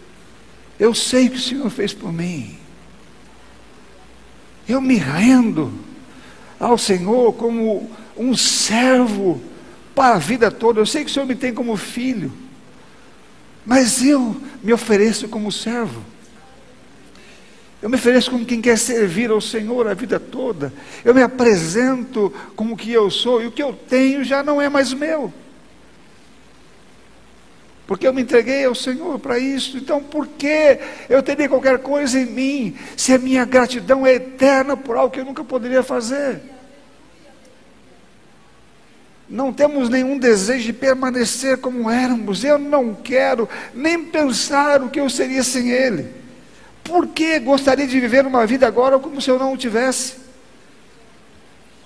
Eu 0.79 0.93
sei 0.93 1.25
o 1.25 1.31
que 1.31 1.37
o 1.37 1.41
Senhor 1.41 1.67
fez 1.71 1.91
por 1.91 2.13
mim. 2.13 2.55
Eu 4.69 4.79
me 4.79 4.97
rendo 4.97 5.73
ao 6.59 6.77
Senhor 6.77 7.33
como 7.33 7.89
um 8.15 8.37
servo 8.37 9.41
para 9.95 10.17
a 10.17 10.19
vida 10.19 10.51
toda. 10.51 10.79
Eu 10.79 10.85
sei 10.85 11.03
que 11.03 11.09
o 11.09 11.13
Senhor 11.15 11.25
me 11.25 11.33
tem 11.33 11.51
como 11.51 11.75
filho. 11.75 12.31
Mas 13.65 14.05
eu 14.05 14.39
me 14.61 14.71
ofereço 14.71 15.27
como 15.27 15.51
servo. 15.51 16.03
Eu 17.81 17.89
me 17.89 17.95
ofereço 17.95 18.31
como 18.31 18.45
quem 18.45 18.59
quer 18.59 18.77
servir 18.77 19.29
ao 19.29 19.39
Senhor 19.39 19.87
a 19.87 19.93
vida 19.93 20.19
toda. 20.19 20.73
Eu 21.05 21.13
me 21.13 21.21
apresento 21.21 22.33
como 22.55 22.75
que 22.75 22.91
eu 22.91 23.11
sou 23.11 23.41
e 23.41 23.47
o 23.47 23.51
que 23.51 23.61
eu 23.61 23.73
tenho 23.73 24.23
já 24.23 24.41
não 24.41 24.59
é 24.59 24.67
mais 24.67 24.93
meu. 24.93 25.31
Porque 27.85 28.07
eu 28.07 28.13
me 28.13 28.21
entreguei 28.23 28.65
ao 28.65 28.73
Senhor 28.73 29.17
para 29.19 29.37
isso. 29.37 29.77
Então, 29.77 30.01
por 30.03 30.27
que 30.27 30.79
eu 31.07 31.21
teria 31.21 31.47
qualquer 31.47 31.77
coisa 31.79 32.19
em 32.19 32.25
mim 32.25 32.77
se 32.97 33.13
a 33.13 33.17
minha 33.17 33.45
gratidão 33.45 34.05
é 34.05 34.15
eterna 34.15 34.75
por 34.75 34.97
algo 34.97 35.13
que 35.13 35.19
eu 35.19 35.25
nunca 35.25 35.43
poderia 35.43 35.83
fazer? 35.83 36.41
Não 39.29 39.53
temos 39.53 39.87
nenhum 39.87 40.17
desejo 40.17 40.65
de 40.65 40.73
permanecer 40.73 41.57
como 41.59 41.89
éramos. 41.91 42.43
Eu 42.43 42.57
não 42.57 42.95
quero 42.95 43.47
nem 43.73 44.03
pensar 44.03 44.81
o 44.81 44.89
que 44.89 44.99
eu 44.99 45.09
seria 45.09 45.43
sem 45.43 45.69
Ele. 45.69 46.26
Por 46.87 47.07
que 47.07 47.37
gostaria 47.39 47.85
de 47.85 47.99
viver 47.99 48.25
uma 48.25 48.45
vida 48.47 48.65
agora 48.65 48.97
como 48.97 49.21
se 49.21 49.29
eu 49.29 49.37
não 49.37 49.51
o 49.51 49.57
tivesse? 49.57 50.15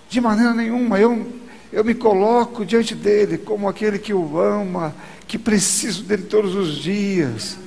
De 0.08 0.22
maneira 0.22 0.54
nenhuma. 0.54 1.00
Eu, 1.00 1.28
eu 1.74 1.84
me 1.84 1.96
coloco 1.96 2.64
diante 2.64 2.94
dele 2.94 3.40
como 3.40 3.68
aquele 3.68 3.98
que 3.98 4.14
o 4.14 4.40
ama, 4.40 4.94
que 5.28 5.40
preciso 5.40 6.04
dele 6.04 6.24
todos 6.24 6.54
os 6.54 6.76
dias. 6.78 7.58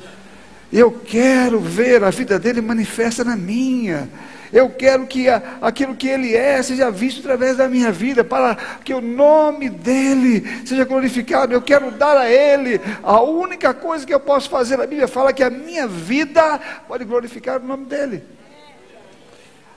Eu 0.73 0.92
quero 0.92 1.59
ver 1.59 2.05
a 2.05 2.11
vida 2.11 2.38
dele 2.38 2.61
manifesta 2.61 3.25
na 3.25 3.35
minha. 3.35 4.09
Eu 4.52 4.70
quero 4.70 5.07
que 5.07 5.28
a, 5.28 5.42
aquilo 5.61 5.94
que 5.94 6.09
Ele 6.09 6.35
é 6.35 6.62
seja 6.62 6.90
visto 6.90 7.20
através 7.20 7.57
da 7.57 7.68
minha 7.68 7.90
vida, 7.90 8.22
para 8.22 8.57
que 8.85 8.92
o 8.92 9.00
nome 9.00 9.68
dEle 9.68 10.66
seja 10.66 10.85
glorificado. 10.85 11.52
Eu 11.52 11.62
quero 11.62 11.90
dar 11.90 12.16
a 12.16 12.30
Ele 12.30 12.80
a 13.02 13.20
única 13.20 13.72
coisa 13.72 14.07
que 14.07 14.14
eu 14.14 14.20
posso 14.20 14.48
fazer. 14.48 14.80
A 14.80 14.87
Bíblia 14.87 15.09
fala 15.09 15.33
que 15.33 15.42
a 15.42 15.50
minha 15.50 15.87
vida 15.87 16.61
pode 16.87 17.04
glorificar 17.04 17.61
o 17.61 17.66
nome 17.66 17.87
dEle. 17.87 18.22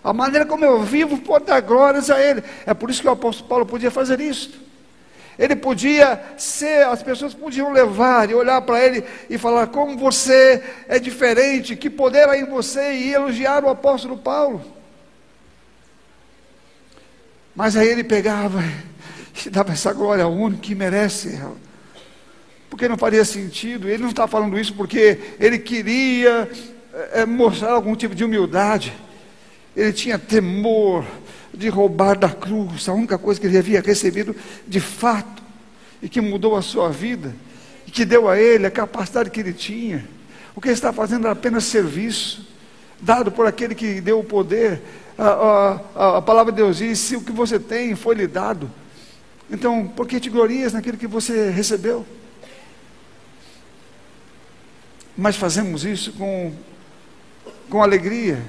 A 0.03 0.13
maneira 0.13 0.45
como 0.45 0.63
eu 0.63 0.81
vivo 0.83 1.17
pode 1.17 1.45
dar 1.45 1.59
glórias 1.61 2.09
a 2.09 2.21
Ele. 2.21 2.43
É 2.65 2.73
por 2.73 2.89
isso 2.89 3.01
que 3.01 3.07
o 3.07 3.11
apóstolo 3.11 3.49
Paulo 3.49 3.65
podia 3.65 3.91
fazer 3.91 4.19
isso. 4.21 4.66
Ele 5.37 5.55
podia 5.55 6.19
ser, 6.35 6.85
as 6.87 7.03
pessoas 7.03 7.33
podiam 7.33 7.71
levar 7.71 8.29
e 8.29 8.33
olhar 8.33 8.59
para 8.61 8.83
ele 8.83 9.03
e 9.29 9.37
falar 9.37 9.67
como 9.67 9.95
você 9.97 10.63
é 10.87 10.97
diferente, 10.97 11.75
que 11.75 11.89
poder 11.89 12.27
há 12.27 12.37
em 12.37 12.45
você, 12.45 12.93
e 12.93 13.13
elogiar 13.13 13.63
o 13.63 13.69
apóstolo 13.69 14.17
Paulo. 14.17 14.63
Mas 17.55 17.75
aí 17.75 17.87
ele 17.87 18.03
pegava 18.03 18.63
e 19.45 19.49
dava 19.51 19.73
essa 19.73 19.93
glória 19.93 20.23
ao 20.23 20.33
único 20.33 20.61
que 20.61 20.73
merece 20.73 21.35
ela. 21.35 21.55
Porque 22.69 22.87
não 22.87 22.97
faria 22.97 23.23
sentido, 23.23 23.87
ele 23.87 24.03
não 24.03 24.09
está 24.09 24.27
falando 24.27 24.59
isso 24.59 24.73
porque 24.73 25.19
ele 25.39 25.59
queria 25.59 26.49
é, 27.13 27.25
mostrar 27.25 27.71
algum 27.71 27.95
tipo 27.95 28.13
de 28.13 28.23
humildade, 28.23 28.93
ele 29.75 29.93
tinha 29.93 30.17
temor, 30.17 31.05
de 31.57 31.69
roubar 31.69 32.17
da 32.17 32.29
cruz, 32.29 32.87
a 32.87 32.93
única 32.93 33.17
coisa 33.17 33.39
que 33.39 33.47
ele 33.47 33.57
havia 33.57 33.81
recebido 33.81 34.35
de 34.67 34.79
fato, 34.79 35.43
e 36.01 36.07
que 36.07 36.21
mudou 36.21 36.55
a 36.55 36.61
sua 36.61 36.89
vida, 36.89 37.33
e 37.87 37.91
que 37.91 38.05
deu 38.05 38.29
a 38.29 38.39
ele 38.39 38.67
a 38.67 38.71
capacidade 38.71 39.31
que 39.31 39.39
ele 39.39 39.53
tinha. 39.53 40.07
O 40.55 40.61
que 40.61 40.67
ele 40.67 40.75
está 40.75 40.93
fazendo 40.93 41.25
era 41.25 41.33
apenas 41.33 41.63
serviço, 41.65 42.47
dado 43.01 43.31
por 43.31 43.45
aquele 43.47 43.73
que 43.73 43.99
deu 43.99 44.19
o 44.19 44.23
poder. 44.23 44.81
A, 45.17 45.81
a, 45.95 46.17
a 46.17 46.21
palavra 46.21 46.51
de 46.51 46.57
Deus 46.57 46.77
diz: 46.77 46.99
se 46.99 47.15
o 47.15 47.21
que 47.21 47.31
você 47.31 47.59
tem 47.59 47.95
foi 47.95 48.15
lhe 48.15 48.27
dado, 48.27 48.69
então 49.49 49.87
por 49.87 50.07
que 50.07 50.19
te 50.19 50.29
glorias 50.29 50.73
naquilo 50.73 50.97
que 50.97 51.07
você 51.07 51.49
recebeu? 51.49 52.05
Mas 55.17 55.35
fazemos 55.35 55.83
isso 55.83 56.13
com, 56.13 56.53
com 57.69 57.81
alegria, 57.81 58.43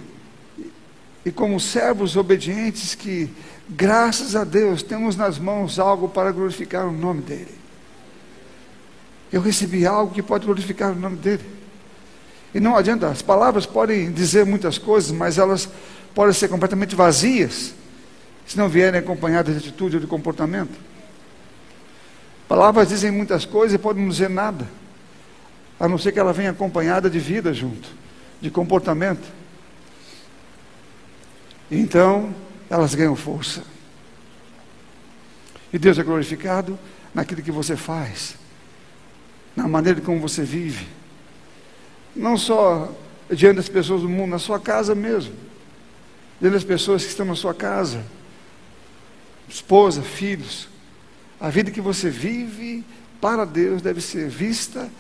e 1.29 1.31
como 1.31 1.61
servos 1.61 2.17
obedientes 2.17 2.95
que, 2.95 3.29
graças 3.69 4.35
a 4.35 4.45
Deus, 4.45 4.83
temos 4.83 5.15
nas 5.15 5.39
mãos 5.39 5.79
algo 5.79 6.09
para 6.09 6.33
glorificar 6.33 6.87
o 6.87 6.91
nome 6.91 7.21
dEle. 7.21 7.55
Eu 9.31 9.43
recebi 9.43 9.87
algo 9.87 10.15
que 10.15 10.23
pode 10.23 10.47
glorificar 10.47 10.93
o 10.93 10.95
nome 10.95 11.17
dEle. 11.17 11.45
E 12.55 12.61
não 12.61 12.75
adianta, 12.75 13.09
as 13.09 13.21
palavras 13.21 13.67
podem 13.67 14.11
dizer 14.11 14.47
muitas 14.47 14.79
coisas, 14.79 15.11
mas 15.11 15.37
elas 15.37 15.69
podem 16.15 16.33
ser 16.33 16.49
completamente 16.49 16.97
vazias, 16.97 17.75
se 18.47 18.57
não 18.57 18.67
vierem 18.67 19.01
acompanhadas 19.01 19.53
de 19.53 19.69
atitude 19.69 19.97
ou 19.97 20.01
de 20.01 20.07
comportamento. 20.07 20.81
Palavras 22.49 22.89
dizem 22.89 23.11
muitas 23.11 23.45
coisas 23.45 23.75
e 23.75 23.79
podem 23.79 24.03
não 24.03 24.11
dizer 24.11 24.31
nada, 24.31 24.67
a 25.79 25.87
não 25.87 25.99
ser 25.99 26.11
que 26.11 26.19
ela 26.19 26.33
venha 26.33 26.53
acompanhada 26.53 27.11
de 27.11 27.19
vida 27.19 27.53
junto, 27.53 27.87
de 28.41 28.51
comportamento. 28.51 29.38
Então, 31.71 32.35
elas 32.71 32.95
ganham 32.95 33.15
força. 33.17 33.63
E 35.73 35.79
Deus 35.79 35.99
é 35.99 36.03
glorificado 36.03 36.79
naquilo 37.15 37.43
que 37.43 37.51
você 37.51 37.77
faz, 37.77 38.37
na 39.55 39.69
maneira 39.69 40.01
como 40.01 40.21
você 40.21 40.43
vive. 40.43 40.87
Não 42.17 42.37
só 42.39 42.93
diante 43.31 43.57
das 43.57 43.69
pessoas 43.69 44.03
do 44.03 44.09
mundo, 44.09 44.31
na 44.31 44.39
sua 44.39 44.59
casa 44.59 44.95
mesmo. 44.95 45.35
Diante 46.41 46.55
das 46.55 46.65
pessoas 46.65 47.03
que 47.03 47.11
estão 47.11 47.27
na 47.27 47.35
sua 47.35 47.53
casa, 47.53 48.05
esposa, 49.49 50.03
filhos. 50.03 50.69
A 51.41 51.51
vida 51.51 51.71
que 51.71 51.81
você 51.81 52.09
vive 52.11 52.85
para 53.21 53.45
Deus 53.45 53.83
deve 53.83 54.01
ser 54.01 54.29
vista, 54.29 54.91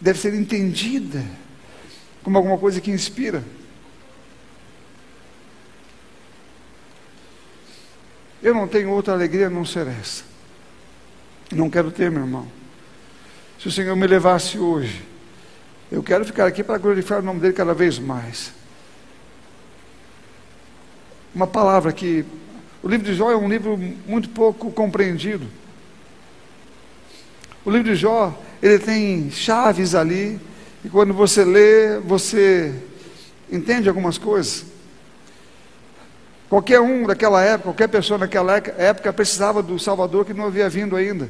deve 0.00 0.18
ser 0.18 0.34
entendida 0.34 1.24
como 2.22 2.38
alguma 2.38 2.58
coisa 2.58 2.80
que 2.80 2.90
inspira. 2.90 3.44
Eu 8.44 8.52
não 8.52 8.68
tenho 8.68 8.90
outra 8.90 9.14
alegria 9.14 9.46
a 9.46 9.50
não 9.50 9.64
ser 9.64 9.86
essa. 9.86 10.22
Não 11.50 11.70
quero 11.70 11.90
ter, 11.90 12.10
meu 12.10 12.20
irmão. 12.20 12.46
Se 13.58 13.68
o 13.68 13.70
Senhor 13.70 13.96
me 13.96 14.06
levasse 14.06 14.58
hoje, 14.58 15.02
eu 15.90 16.02
quero 16.02 16.26
ficar 16.26 16.46
aqui 16.46 16.62
para 16.62 16.76
glorificar 16.76 17.20
o 17.20 17.22
nome 17.22 17.40
dele 17.40 17.54
cada 17.54 17.72
vez 17.72 17.98
mais. 17.98 18.52
Uma 21.34 21.46
palavra 21.46 21.90
que 21.90 22.22
o 22.82 22.88
livro 22.88 23.06
de 23.06 23.14
Jó 23.14 23.30
é 23.30 23.36
um 23.36 23.48
livro 23.48 23.78
muito 24.06 24.28
pouco 24.28 24.70
compreendido. 24.70 25.46
O 27.64 27.70
livro 27.70 27.90
de 27.90 27.96
Jó, 27.96 28.38
ele 28.62 28.78
tem 28.78 29.30
chaves 29.30 29.94
ali, 29.94 30.38
e 30.84 30.90
quando 30.90 31.14
você 31.14 31.46
lê, 31.46 31.98
você 31.98 32.74
entende 33.50 33.88
algumas 33.88 34.18
coisas. 34.18 34.66
Qualquer 36.48 36.80
um 36.80 37.06
daquela 37.06 37.42
época, 37.42 37.64
qualquer 37.64 37.88
pessoa 37.88 38.18
naquela 38.18 38.56
época 38.56 39.12
precisava 39.12 39.62
do 39.62 39.78
Salvador 39.78 40.24
que 40.24 40.34
não 40.34 40.46
havia 40.46 40.68
vindo 40.68 40.94
ainda. 40.94 41.28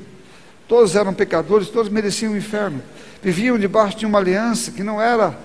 Todos 0.66 0.96
eram 0.96 1.12
pecadores, 1.12 1.68
todos 1.68 1.90
mereciam 1.90 2.32
o 2.32 2.36
inferno. 2.36 2.82
Viviam 3.22 3.58
debaixo 3.58 3.98
de 3.98 4.06
uma 4.06 4.18
aliança 4.18 4.70
que 4.70 4.82
não 4.82 5.00
era 5.00 5.38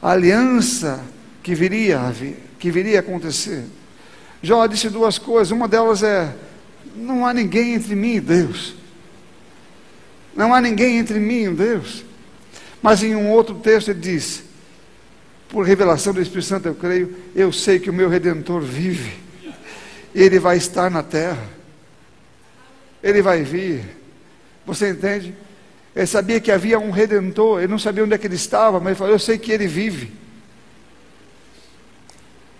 a 0.00 0.10
aliança 0.10 1.00
que 1.42 1.54
viria 1.54 2.00
a, 2.00 2.10
vir, 2.10 2.36
que 2.58 2.70
viria 2.70 2.98
a 2.98 3.00
acontecer. 3.00 3.64
Jó 4.42 4.66
disse 4.66 4.88
duas 4.88 5.18
coisas. 5.18 5.50
Uma 5.50 5.66
delas 5.66 6.02
é: 6.02 6.34
não 6.94 7.24
há 7.26 7.32
ninguém 7.32 7.74
entre 7.74 7.94
mim 7.94 8.16
e 8.16 8.20
Deus. 8.20 8.74
Não 10.36 10.54
há 10.54 10.60
ninguém 10.60 10.98
entre 10.98 11.18
mim 11.18 11.44
e 11.44 11.50
Deus. 11.50 12.04
Mas 12.82 13.02
em 13.02 13.16
um 13.16 13.30
outro 13.30 13.54
texto 13.56 13.88
ele 13.88 14.00
diz: 14.00 14.44
por 15.48 15.64
revelação 15.66 16.12
do 16.12 16.20
Espírito 16.20 16.46
Santo 16.46 16.68
eu 16.68 16.74
creio, 16.74 17.14
eu 17.34 17.52
sei 17.52 17.78
que 17.78 17.90
o 17.90 17.92
meu 17.92 18.08
redentor 18.08 18.60
vive. 18.60 19.16
Ele 20.14 20.38
vai 20.38 20.56
estar 20.56 20.90
na 20.90 21.02
terra. 21.02 21.42
Ele 23.02 23.22
vai 23.22 23.42
vir. 23.42 23.84
Você 24.66 24.90
entende? 24.90 25.34
Ele 25.94 26.06
sabia 26.06 26.40
que 26.40 26.52
havia 26.52 26.78
um 26.78 26.90
redentor, 26.90 27.58
ele 27.58 27.68
não 27.68 27.78
sabia 27.78 28.04
onde 28.04 28.14
é 28.14 28.18
que 28.18 28.26
ele 28.26 28.34
estava, 28.34 28.78
mas 28.78 28.88
ele 28.88 28.96
falou: 28.96 29.12
Eu 29.12 29.18
sei 29.18 29.38
que 29.38 29.50
ele 29.50 29.66
vive. 29.66 30.12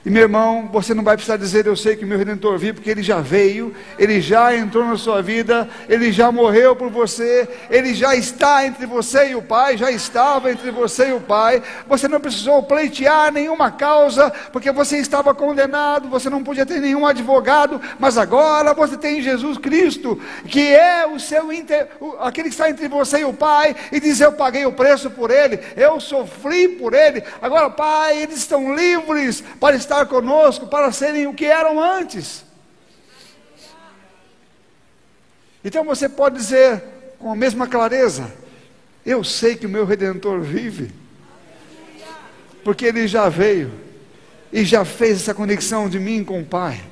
E 0.08 0.10
meu 0.10 0.22
irmão, 0.22 0.70
você 0.72 0.94
não 0.94 1.04
vai 1.04 1.16
precisar 1.16 1.36
dizer 1.36 1.66
eu 1.66 1.76
sei 1.76 1.94
que 1.94 2.06
meu 2.06 2.16
redentor 2.16 2.56
vive, 2.56 2.72
porque 2.72 2.88
ele 2.88 3.02
já 3.02 3.20
veio, 3.20 3.74
ele 3.98 4.22
já 4.22 4.56
entrou 4.56 4.82
na 4.82 4.96
sua 4.96 5.20
vida, 5.20 5.68
ele 5.86 6.10
já 6.10 6.32
morreu 6.32 6.74
por 6.74 6.88
você, 6.88 7.46
ele 7.68 7.92
já 7.92 8.16
está 8.16 8.64
entre 8.64 8.86
você 8.86 9.32
e 9.32 9.34
o 9.34 9.42
Pai, 9.42 9.76
já 9.76 9.90
estava 9.90 10.50
entre 10.50 10.70
você 10.70 11.10
e 11.10 11.12
o 11.12 11.20
Pai. 11.20 11.62
Você 11.86 12.08
não 12.08 12.20
precisou 12.20 12.62
pleitear 12.62 13.30
nenhuma 13.30 13.70
causa, 13.70 14.32
porque 14.50 14.72
você 14.72 14.96
estava 14.96 15.34
condenado, 15.34 16.08
você 16.08 16.30
não 16.30 16.42
podia 16.42 16.64
ter 16.64 16.80
nenhum 16.80 17.06
advogado, 17.06 17.78
mas 17.98 18.16
agora 18.16 18.72
você 18.72 18.96
tem 18.96 19.20
Jesus 19.20 19.58
Cristo, 19.58 20.18
que 20.46 20.74
é 20.74 21.06
o 21.06 21.20
seu 21.20 21.52
inter, 21.52 21.86
aquele 22.20 22.48
que 22.48 22.54
está 22.54 22.70
entre 22.70 22.88
você 22.88 23.18
e 23.18 23.24
o 23.26 23.34
Pai, 23.34 23.76
e 23.92 24.00
diz: 24.00 24.22
Eu 24.22 24.32
paguei 24.32 24.64
o 24.64 24.72
preço 24.72 25.10
por 25.10 25.30
ele, 25.30 25.60
eu 25.76 26.00
sofri 26.00 26.66
por 26.66 26.94
ele. 26.94 27.22
Agora, 27.42 27.68
Pai, 27.68 28.22
eles 28.22 28.38
estão 28.38 28.74
livres 28.74 29.44
para 29.60 29.76
estar 29.76 29.97
estar 29.98 30.06
conosco 30.06 30.66
para 30.66 30.92
serem 30.92 31.26
o 31.26 31.34
que 31.34 31.44
eram 31.44 31.82
antes. 31.82 32.44
Então 35.64 35.84
você 35.84 36.08
pode 36.08 36.36
dizer 36.36 36.82
com 37.18 37.32
a 37.32 37.36
mesma 37.36 37.66
clareza: 37.66 38.32
Eu 39.04 39.24
sei 39.24 39.56
que 39.56 39.66
o 39.66 39.68
meu 39.68 39.84
redentor 39.84 40.40
vive, 40.40 40.92
porque 42.62 42.86
ele 42.86 43.08
já 43.08 43.28
veio 43.28 43.72
e 44.52 44.64
já 44.64 44.84
fez 44.84 45.20
essa 45.20 45.34
conexão 45.34 45.88
de 45.88 45.98
mim 45.98 46.24
com 46.24 46.40
o 46.40 46.46
Pai. 46.46 46.82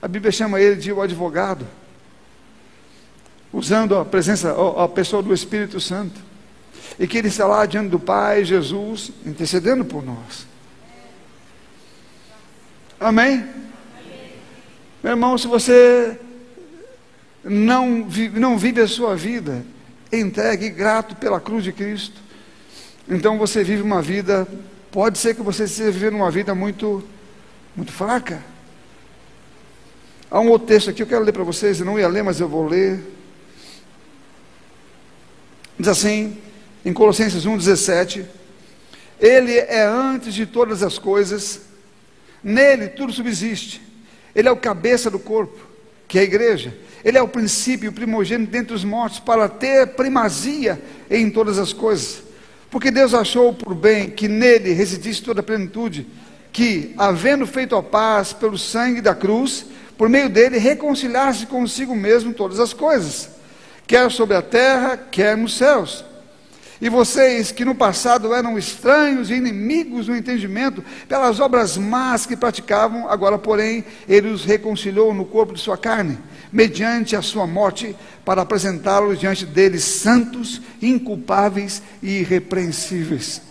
A 0.00 0.08
Bíblia 0.08 0.32
chama 0.32 0.60
ele 0.60 0.76
de 0.76 0.92
o 0.92 1.02
advogado, 1.02 1.66
usando 3.52 3.98
a 3.98 4.04
presença, 4.04 4.54
a 4.82 4.88
pessoa 4.88 5.22
do 5.22 5.34
Espírito 5.34 5.78
Santo, 5.80 6.18
e 6.98 7.06
que 7.06 7.18
ele 7.18 7.28
está 7.28 7.46
lá 7.46 7.66
diante 7.66 7.90
do 7.90 7.98
Pai, 7.98 8.44
Jesus, 8.44 9.10
intercedendo 9.26 9.84
por 9.84 10.02
nós. 10.02 10.49
Amém? 13.00 13.46
Meu 15.02 15.12
irmão, 15.12 15.38
se 15.38 15.46
você 15.46 16.20
não 17.42 18.06
vive, 18.06 18.38
não 18.38 18.58
vive 18.58 18.82
a 18.82 18.86
sua 18.86 19.16
vida 19.16 19.64
entregue 20.12 20.66
e 20.66 20.70
grato 20.70 21.16
pela 21.16 21.40
cruz 21.40 21.64
de 21.64 21.72
Cristo, 21.72 22.20
então 23.08 23.38
você 23.38 23.64
vive 23.64 23.80
uma 23.80 24.02
vida, 24.02 24.46
pode 24.90 25.18
ser 25.18 25.34
que 25.34 25.40
você 25.40 25.64
esteja 25.64 25.90
vivendo 25.90 26.16
uma 26.16 26.30
vida 26.30 26.54
muito, 26.54 27.02
muito 27.74 27.90
fraca. 27.90 28.44
Há 30.30 30.38
um 30.38 30.48
outro 30.50 30.68
texto 30.68 30.90
aqui, 30.90 31.02
eu 31.02 31.06
quero 31.06 31.24
ler 31.24 31.32
para 31.32 31.42
vocês, 31.42 31.80
eu 31.80 31.86
não 31.86 31.98
ia 31.98 32.06
ler, 32.06 32.22
mas 32.22 32.38
eu 32.38 32.48
vou 32.48 32.66
ler. 32.66 33.00
Diz 35.78 35.88
assim, 35.88 36.36
em 36.84 36.92
Colossenses 36.92 37.46
1,17: 37.46 38.26
Ele 39.18 39.56
é 39.56 39.86
antes 39.86 40.34
de 40.34 40.44
todas 40.44 40.82
as 40.82 40.98
coisas, 40.98 41.69
Nele 42.42 42.88
tudo 42.88 43.12
subsiste. 43.12 43.80
Ele 44.34 44.48
é 44.48 44.52
o 44.52 44.56
cabeça 44.56 45.10
do 45.10 45.18
corpo, 45.18 45.58
que 46.06 46.18
é 46.18 46.22
a 46.22 46.24
igreja. 46.24 46.76
Ele 47.04 47.18
é 47.18 47.22
o 47.22 47.28
princípio, 47.28 47.90
o 47.90 47.92
primogênito 47.92 48.50
dentre 48.50 48.74
os 48.74 48.84
mortos, 48.84 49.20
para 49.20 49.48
ter 49.48 49.88
primazia 49.88 50.80
em 51.10 51.30
todas 51.30 51.58
as 51.58 51.72
coisas. 51.72 52.22
Porque 52.70 52.90
Deus 52.90 53.14
achou 53.14 53.52
por 53.52 53.74
bem 53.74 54.10
que 54.10 54.28
nele 54.28 54.72
residisse 54.72 55.22
toda 55.22 55.40
a 55.40 55.42
plenitude, 55.44 56.06
que, 56.52 56.94
havendo 56.96 57.46
feito 57.46 57.74
a 57.74 57.82
paz 57.82 58.32
pelo 58.32 58.58
sangue 58.58 59.00
da 59.00 59.14
cruz, 59.14 59.66
por 59.96 60.08
meio 60.08 60.28
dele 60.28 60.58
reconciliasse 60.58 61.46
consigo 61.46 61.94
mesmo 61.94 62.32
todas 62.32 62.60
as 62.60 62.72
coisas, 62.72 63.30
quer 63.86 64.10
sobre 64.10 64.36
a 64.36 64.42
terra, 64.42 64.96
quer 64.96 65.36
nos 65.36 65.56
céus 65.56 66.04
e 66.80 66.88
vocês 66.88 67.52
que 67.52 67.64
no 67.64 67.74
passado 67.74 68.32
eram 68.32 68.56
estranhos 68.56 69.28
e 69.28 69.34
inimigos 69.34 70.08
no 70.08 70.16
entendimento, 70.16 70.82
pelas 71.06 71.38
obras 71.38 71.76
más 71.76 72.24
que 72.24 72.34
praticavam, 72.34 73.06
agora, 73.08 73.38
porém, 73.38 73.84
ele 74.08 74.28
os 74.28 74.44
reconciliou 74.46 75.12
no 75.12 75.26
corpo 75.26 75.52
de 75.52 75.60
sua 75.60 75.76
carne, 75.76 76.18
mediante 76.50 77.14
a 77.14 77.20
sua 77.20 77.46
morte, 77.46 77.94
para 78.24 78.40
apresentá-los 78.40 79.20
diante 79.20 79.44
deles 79.44 79.84
santos, 79.84 80.62
inculpáveis 80.80 81.82
e 82.02 82.20
irrepreensíveis. 82.20 83.42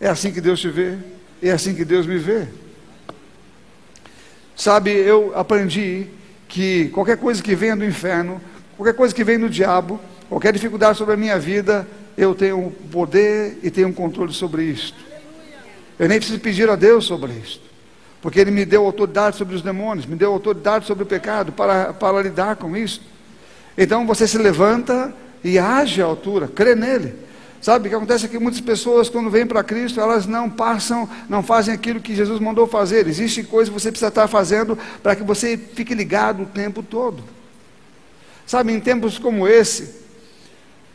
É 0.00 0.08
assim 0.08 0.32
que 0.32 0.40
Deus 0.40 0.58
te 0.58 0.70
vê, 0.70 0.96
é 1.42 1.50
assim 1.50 1.74
que 1.74 1.84
Deus 1.84 2.06
me 2.06 2.16
vê. 2.16 2.48
Sabe, 4.56 4.90
eu 4.90 5.32
aprendi 5.36 6.06
que 6.48 6.88
qualquer 6.88 7.18
coisa 7.18 7.42
que 7.42 7.54
venha 7.54 7.76
do 7.76 7.84
inferno, 7.84 8.40
qualquer 8.76 8.94
coisa 8.94 9.14
que 9.14 9.22
vem 9.22 9.38
do 9.38 9.50
diabo, 9.50 10.00
Qualquer 10.32 10.54
dificuldade 10.54 10.96
sobre 10.96 11.12
a 11.12 11.16
minha 11.18 11.38
vida, 11.38 11.86
eu 12.16 12.34
tenho 12.34 12.72
poder 12.90 13.58
e 13.62 13.70
tenho 13.70 13.92
controle 13.92 14.32
sobre 14.32 14.64
isto. 14.64 14.96
Eu 15.98 16.08
nem 16.08 16.16
preciso 16.16 16.40
pedir 16.40 16.70
a 16.70 16.74
Deus 16.74 17.04
sobre 17.04 17.32
isto. 17.32 17.60
Porque 18.22 18.40
Ele 18.40 18.50
me 18.50 18.64
deu 18.64 18.82
autoridade 18.86 19.36
sobre 19.36 19.54
os 19.54 19.60
demônios, 19.60 20.06
me 20.06 20.16
deu 20.16 20.32
autoridade 20.32 20.86
sobre 20.86 21.02
o 21.02 21.06
pecado 21.06 21.52
para, 21.52 21.92
para 21.92 22.22
lidar 22.22 22.56
com 22.56 22.74
isso. 22.74 23.02
Então 23.76 24.06
você 24.06 24.26
se 24.26 24.38
levanta 24.38 25.14
e 25.44 25.58
age 25.58 26.00
à 26.00 26.06
altura, 26.06 26.48
crê 26.48 26.74
nele. 26.74 27.14
Sabe 27.60 27.86
o 27.86 27.90
que 27.90 27.94
acontece 27.94 28.24
é 28.24 28.28
que 28.30 28.38
muitas 28.38 28.62
pessoas, 28.62 29.10
quando 29.10 29.28
vêm 29.28 29.46
para 29.46 29.62
Cristo, 29.62 30.00
elas 30.00 30.26
não 30.26 30.48
passam, 30.48 31.06
não 31.28 31.42
fazem 31.42 31.74
aquilo 31.74 32.00
que 32.00 32.16
Jesus 32.16 32.40
mandou 32.40 32.66
fazer. 32.66 33.06
Existem 33.06 33.44
coisas 33.44 33.68
que 33.68 33.78
você 33.78 33.90
precisa 33.90 34.08
estar 34.08 34.26
fazendo 34.28 34.78
para 35.02 35.14
que 35.14 35.22
você 35.22 35.58
fique 35.58 35.94
ligado 35.94 36.44
o 36.44 36.46
tempo 36.46 36.82
todo. 36.82 37.22
Sabe, 38.46 38.72
em 38.72 38.80
tempos 38.80 39.18
como 39.18 39.46
esse, 39.46 40.01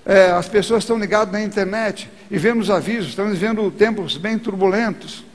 é, 0.08 0.32
as 0.32 0.48
pessoas 0.48 0.84
estão 0.84 0.98
ligadas 0.98 1.34
na 1.34 1.44
internet 1.44 2.10
e 2.32 2.38
vendo 2.38 2.62
os 2.62 2.70
avisos, 2.70 3.10
estamos 3.10 3.38
vivendo 3.38 3.70
tempos 3.70 4.16
bem 4.16 4.40
turbulentos. 4.40 5.26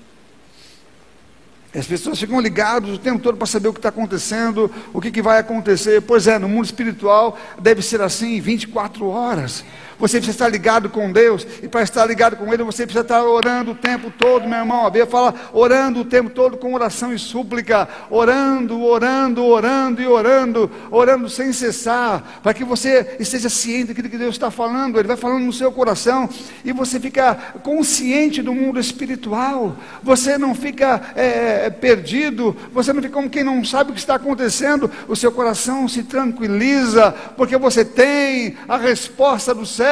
As 1.74 1.86
pessoas 1.86 2.18
ficam 2.18 2.40
ligadas 2.40 2.90
o 2.90 2.98
tempo 2.98 3.18
todo 3.18 3.36
para 3.36 3.46
saber 3.46 3.68
o 3.68 3.72
que 3.72 3.78
está 3.78 3.90
acontecendo, 3.90 4.70
o 4.92 5.00
que, 5.00 5.10
que 5.10 5.22
vai 5.22 5.38
acontecer. 5.38 6.00
Pois 6.02 6.26
é, 6.26 6.38
no 6.38 6.48
mundo 6.48 6.64
espiritual 6.64 7.38
deve 7.58 7.82
ser 7.82 8.00
assim, 8.00 8.40
24 8.40 9.06
horas. 9.06 9.62
Você 9.98 10.18
precisa 10.18 10.36
estar 10.36 10.48
ligado 10.48 10.88
com 10.90 11.10
Deus, 11.12 11.46
e 11.62 11.68
para 11.68 11.82
estar 11.82 12.04
ligado 12.06 12.36
com 12.36 12.52
Ele, 12.52 12.62
você 12.62 12.84
precisa 12.84 13.02
estar 13.02 13.22
orando 13.22 13.72
o 13.72 13.74
tempo 13.74 14.10
todo, 14.10 14.48
meu 14.48 14.58
irmão. 14.58 14.86
A 14.86 14.90
Bíblia 14.90 15.06
fala 15.06 15.34
orando 15.52 16.00
o 16.00 16.04
tempo 16.04 16.30
todo 16.30 16.56
com 16.56 16.74
oração 16.74 17.12
e 17.12 17.18
súplica, 17.18 17.88
orando, 18.10 18.82
orando, 18.82 19.44
orando 19.44 20.02
e 20.02 20.06
orando, 20.06 20.70
orando 20.90 21.28
sem 21.28 21.52
cessar, 21.52 22.40
para 22.42 22.54
que 22.54 22.64
você 22.64 23.16
esteja 23.20 23.48
ciente 23.48 23.88
daquilo 23.88 24.08
que 24.08 24.18
Deus 24.18 24.34
está 24.34 24.50
falando. 24.50 24.98
Ele 24.98 25.08
vai 25.08 25.16
falando 25.16 25.44
no 25.44 25.52
seu 25.52 25.70
coração, 25.70 26.28
e 26.64 26.72
você 26.72 26.98
fica 26.98 27.34
consciente 27.62 28.42
do 28.42 28.54
mundo 28.54 28.80
espiritual. 28.80 29.76
Você 30.02 30.36
não 30.36 30.54
fica 30.54 31.00
é, 31.14 31.66
é, 31.66 31.70
perdido, 31.70 32.56
você 32.72 32.92
não 32.92 33.00
fica 33.00 33.14
como 33.14 33.30
quem 33.30 33.44
não 33.44 33.64
sabe 33.64 33.90
o 33.90 33.94
que 33.94 34.00
está 34.00 34.16
acontecendo, 34.16 34.90
o 35.06 35.14
seu 35.14 35.30
coração 35.30 35.86
se 35.88 36.02
tranquiliza, 36.02 37.12
porque 37.36 37.56
você 37.56 37.84
tem 37.84 38.56
a 38.68 38.76
resposta 38.76 39.54
do 39.54 39.64
céu, 39.66 39.91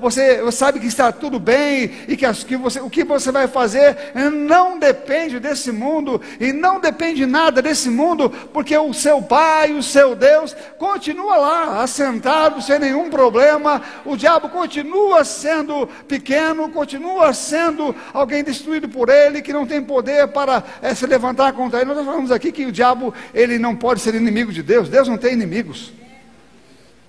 você 0.00 0.50
sabe 0.52 0.80
que 0.80 0.86
está 0.86 1.12
tudo 1.12 1.38
bem 1.38 1.90
e 2.06 2.16
que, 2.16 2.26
as, 2.26 2.44
que 2.44 2.56
você, 2.56 2.80
o 2.80 2.90
que 2.90 3.04
você 3.04 3.30
vai 3.30 3.46
fazer 3.46 3.96
não 4.32 4.78
depende 4.78 5.38
desse 5.38 5.70
mundo 5.72 6.20
e 6.40 6.52
não 6.52 6.80
depende 6.80 7.26
nada 7.26 7.60
desse 7.60 7.90
mundo, 7.90 8.30
porque 8.52 8.76
o 8.76 8.92
seu 8.92 9.22
Pai, 9.22 9.72
o 9.72 9.82
seu 9.82 10.14
Deus, 10.14 10.56
continua 10.78 11.36
lá, 11.36 11.82
assentado, 11.82 12.62
sem 12.62 12.78
nenhum 12.78 13.10
problema, 13.10 13.82
o 14.04 14.16
diabo 14.16 14.48
continua 14.48 15.24
sendo 15.24 15.86
pequeno, 16.06 16.68
continua 16.70 17.32
sendo 17.32 17.94
alguém 18.12 18.42
destruído 18.42 18.88
por 18.88 19.08
ele, 19.08 19.42
que 19.42 19.52
não 19.52 19.66
tem 19.66 19.82
poder 19.82 20.28
para 20.28 20.62
é, 20.82 20.94
se 20.94 21.06
levantar 21.06 21.52
contra 21.52 21.80
ele. 21.80 21.92
Nós 21.92 22.04
falamos 22.04 22.30
aqui 22.30 22.52
que 22.52 22.66
o 22.66 22.72
diabo 22.72 23.12
ele 23.34 23.58
não 23.58 23.76
pode 23.76 24.00
ser 24.00 24.14
inimigo 24.14 24.52
de 24.52 24.62
Deus. 24.62 24.88
Deus 24.88 25.08
não 25.08 25.18
tem 25.18 25.32
inimigos. 25.32 25.92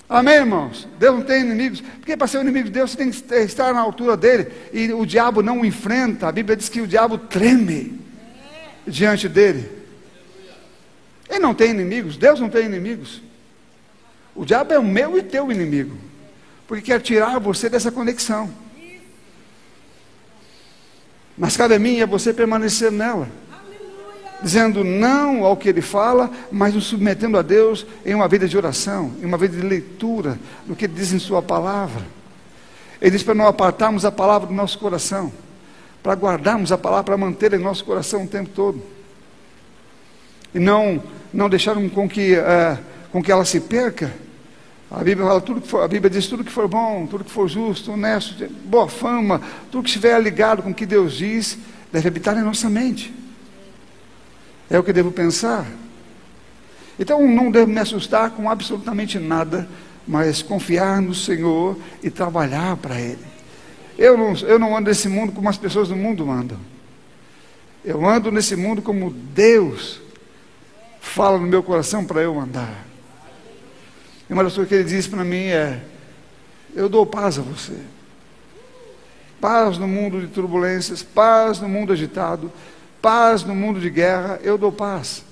Amém, 0.09 0.37
irmãos? 0.37 0.87
Deus 0.97 1.17
não 1.17 1.23
tem 1.23 1.41
inimigos. 1.41 1.81
Porque 1.81 2.17
para 2.17 2.25
ser 2.25 2.41
inimigo 2.41 2.65
de 2.65 2.71
Deus, 2.73 2.89
você 2.91 2.97
tem 2.97 3.11
que 3.11 3.35
estar 3.35 3.71
na 3.75 3.79
altura 3.79 4.17
dele. 4.17 4.51
E 4.73 4.91
o 4.91 5.05
diabo 5.05 5.43
não 5.43 5.61
o 5.61 5.65
enfrenta. 5.65 6.27
A 6.27 6.31
Bíblia 6.31 6.57
diz 6.57 6.67
que 6.67 6.81
o 6.81 6.87
diabo 6.87 7.19
treme 7.19 8.01
diante 8.87 9.29
dele. 9.29 9.69
Ele 11.29 11.37
não 11.37 11.53
tem 11.53 11.69
inimigos. 11.69 12.17
Deus 12.17 12.39
não 12.39 12.49
tem 12.49 12.65
inimigos. 12.65 13.21
O 14.33 14.43
diabo 14.43 14.73
é 14.73 14.79
o 14.79 14.83
meu 14.83 15.15
e 15.15 15.21
teu 15.21 15.51
inimigo. 15.51 15.95
Porque 16.67 16.85
quer 16.85 16.99
tirar 17.01 17.37
você 17.39 17.69
dessa 17.69 17.91
conexão. 17.91 18.51
Mas 21.37 21.55
cabe 21.55 21.75
a 21.75 21.79
mim 21.79 22.01
a 22.01 22.07
você 22.07 22.33
permanecer 22.33 22.91
nela. 22.91 23.29
Dizendo 24.41 24.83
não 24.83 25.43
ao 25.43 25.57
que 25.57 25.67
ele 25.67 25.81
fala, 25.81 26.31
mas 26.51 26.73
nos 26.73 26.85
submetendo 26.85 27.37
a 27.37 27.41
Deus 27.41 27.85
em 28.05 28.15
uma 28.15 28.27
vida 28.27 28.47
de 28.47 28.55
oração, 28.55 29.11
em 29.21 29.25
uma 29.25 29.37
vida 29.37 29.57
de 29.57 29.65
leitura 29.65 30.39
do 30.65 30.75
que 30.75 30.85
ele 30.85 30.93
diz 30.93 31.11
em 31.11 31.19
Sua 31.19 31.41
palavra. 31.41 32.03
Ele 33.01 33.11
diz 33.11 33.23
para 33.23 33.35
não 33.35 33.47
apartarmos 33.47 34.05
a 34.05 34.11
palavra 34.11 34.47
do 34.47 34.53
nosso 34.53 34.79
coração, 34.79 35.31
para 36.01 36.13
guardarmos 36.13 36.71
a 36.71 36.77
palavra, 36.77 37.03
para 37.03 37.17
manter 37.17 37.53
em 37.53 37.59
nosso 37.59 37.83
coração 37.83 38.23
o 38.23 38.27
tempo 38.27 38.49
todo. 38.49 38.81
E 40.53 40.59
não, 40.59 41.03
não 41.33 41.49
deixar 41.49 41.75
com 41.89 42.07
que, 42.07 42.33
uh, 42.33 42.77
com 43.11 43.21
que 43.21 43.31
ela 43.31 43.45
se 43.45 43.59
perca 43.59 44.11
a 44.91 45.03
Bíblia 45.03 45.27
fala 45.27 45.39
tudo 45.39 45.61
que 45.61 45.67
for, 45.67 45.83
a 45.83 45.87
Bíblia 45.87 46.09
diz 46.09 46.25
tudo 46.25 46.43
que 46.43 46.51
for 46.51 46.67
bom, 46.67 47.05
tudo 47.05 47.23
que 47.23 47.29
for 47.29 47.47
justo, 47.47 47.91
honesto, 47.91 48.47
boa 48.65 48.87
fama, 48.87 49.39
tudo 49.71 49.83
que 49.83 49.89
estiver 49.89 50.19
ligado 50.19 50.63
com 50.63 50.71
o 50.71 50.73
que 50.73 50.85
Deus 50.85 51.13
diz, 51.13 51.59
deve 51.91 52.07
habitar 52.07 52.35
em 52.35 52.41
nossa 52.41 52.69
mente. 52.71 53.13
É 54.69 54.77
o 54.77 54.83
que 54.83 54.93
devo 54.93 55.11
pensar. 55.11 55.65
Então 56.99 57.25
não 57.27 57.49
devo 57.49 57.71
me 57.71 57.79
assustar 57.79 58.31
com 58.31 58.49
absolutamente 58.49 59.17
nada, 59.17 59.67
mas 60.07 60.41
confiar 60.41 61.01
no 61.01 61.15
Senhor 61.15 61.77
e 62.03 62.09
trabalhar 62.09 62.75
para 62.77 62.99
Ele. 62.99 63.25
Eu 63.97 64.17
não, 64.17 64.33
eu 64.33 64.59
não 64.59 64.75
ando 64.75 64.89
nesse 64.89 65.09
mundo 65.09 65.31
como 65.31 65.49
as 65.49 65.57
pessoas 65.57 65.89
do 65.89 65.95
mundo 65.95 66.29
andam. 66.29 66.57
Eu 67.83 68.05
ando 68.05 68.31
nesse 68.31 68.55
mundo 68.55 68.81
como 68.81 69.11
Deus 69.11 70.01
fala 70.99 71.37
no 71.37 71.47
meu 71.47 71.63
coração 71.63 72.05
para 72.05 72.21
eu 72.21 72.39
andar. 72.39 72.85
E 74.29 74.33
uma 74.33 74.43
das 74.43 74.53
coisas 74.53 74.69
que 74.69 74.75
ele 74.75 74.83
disse 74.83 75.09
para 75.09 75.23
mim 75.23 75.47
é: 75.47 75.81
Eu 76.75 76.87
dou 76.87 77.05
paz 77.05 77.39
a 77.39 77.41
você. 77.41 77.77
Paz 79.41 79.77
no 79.77 79.87
mundo 79.87 80.19
de 80.19 80.27
turbulências, 80.27 81.01
paz 81.01 81.59
no 81.59 81.69
mundo 81.69 81.93
agitado, 81.93 82.51
paz 83.01 83.43
no 83.43 83.55
mundo 83.55 83.79
de 83.79 83.89
guerra, 83.89 84.39
eu 84.43 84.57
dou 84.57 84.71
paz. 84.71 85.23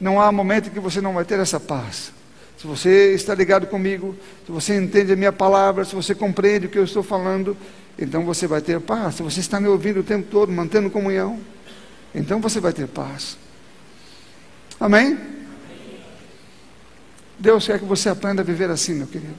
Não 0.00 0.20
há 0.20 0.32
momento 0.32 0.68
em 0.68 0.70
que 0.70 0.80
você 0.80 1.00
não 1.00 1.14
vai 1.14 1.24
ter 1.24 1.38
essa 1.38 1.60
paz. 1.60 2.12
Se 2.56 2.66
você 2.66 3.14
está 3.14 3.34
ligado 3.34 3.66
comigo, 3.66 4.14
se 4.44 4.52
você 4.52 4.76
entende 4.76 5.12
a 5.12 5.16
minha 5.16 5.32
palavra, 5.32 5.84
se 5.84 5.94
você 5.94 6.14
compreende 6.14 6.66
o 6.66 6.68
que 6.68 6.78
eu 6.78 6.84
estou 6.84 7.02
falando, 7.02 7.56
então 7.98 8.24
você 8.24 8.46
vai 8.46 8.60
ter 8.60 8.80
paz. 8.80 9.16
Se 9.16 9.22
você 9.22 9.40
está 9.40 9.60
me 9.60 9.68
ouvindo 9.68 10.00
o 10.00 10.02
tempo 10.02 10.28
todo, 10.30 10.52
mantendo 10.52 10.90
comunhão, 10.90 11.40
então 12.14 12.40
você 12.40 12.60
vai 12.60 12.72
ter 12.72 12.86
paz. 12.86 13.38
Amém? 14.78 15.18
Deus 17.38 17.66
quer 17.66 17.78
que 17.78 17.84
você 17.84 18.10
aprenda 18.10 18.42
a 18.42 18.44
viver 18.44 18.68
assim, 18.70 18.94
meu 18.94 19.06
querido. 19.06 19.34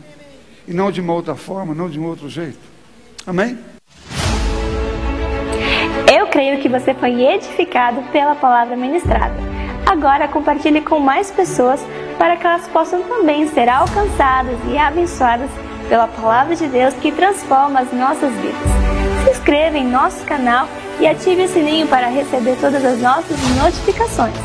E 0.68 0.74
não 0.74 0.91
de 0.91 1.02
uma 1.02 1.14
outra 1.14 1.36
forma, 1.36 1.76
não 1.76 1.89
de 1.89 1.99
um 1.99 2.06
outro 2.06 2.28
jeito. 2.28 2.60
Amém? 3.26 3.58
Creio 6.32 6.60
que 6.60 6.70
você 6.70 6.94
foi 6.94 7.22
edificado 7.26 8.02
pela 8.04 8.34
palavra 8.34 8.78
ministrada. 8.78 9.36
Agora 9.86 10.30
compartilhe 10.30 10.80
com 10.80 10.98
mais 10.98 11.30
pessoas 11.30 11.86
para 12.18 12.38
que 12.38 12.48
elas 12.48 12.66
possam 12.70 13.04
também 13.04 13.46
ser 13.50 13.68
alcançadas 13.68 14.58
e 14.72 14.78
abençoadas 14.78 15.50
pela 15.90 16.08
palavra 16.08 16.56
de 16.56 16.68
Deus 16.68 16.94
que 16.94 17.12
transforma 17.12 17.82
as 17.82 17.92
nossas 17.92 18.32
vidas. 18.36 18.62
Se 19.26 19.32
inscreva 19.32 19.78
em 19.78 19.86
nosso 19.86 20.24
canal 20.24 20.70
e 21.02 21.06
ative 21.06 21.44
o 21.44 21.48
sininho 21.50 21.86
para 21.88 22.08
receber 22.08 22.56
todas 22.62 22.86
as 22.86 23.02
nossas 23.02 23.38
notificações. 23.58 24.36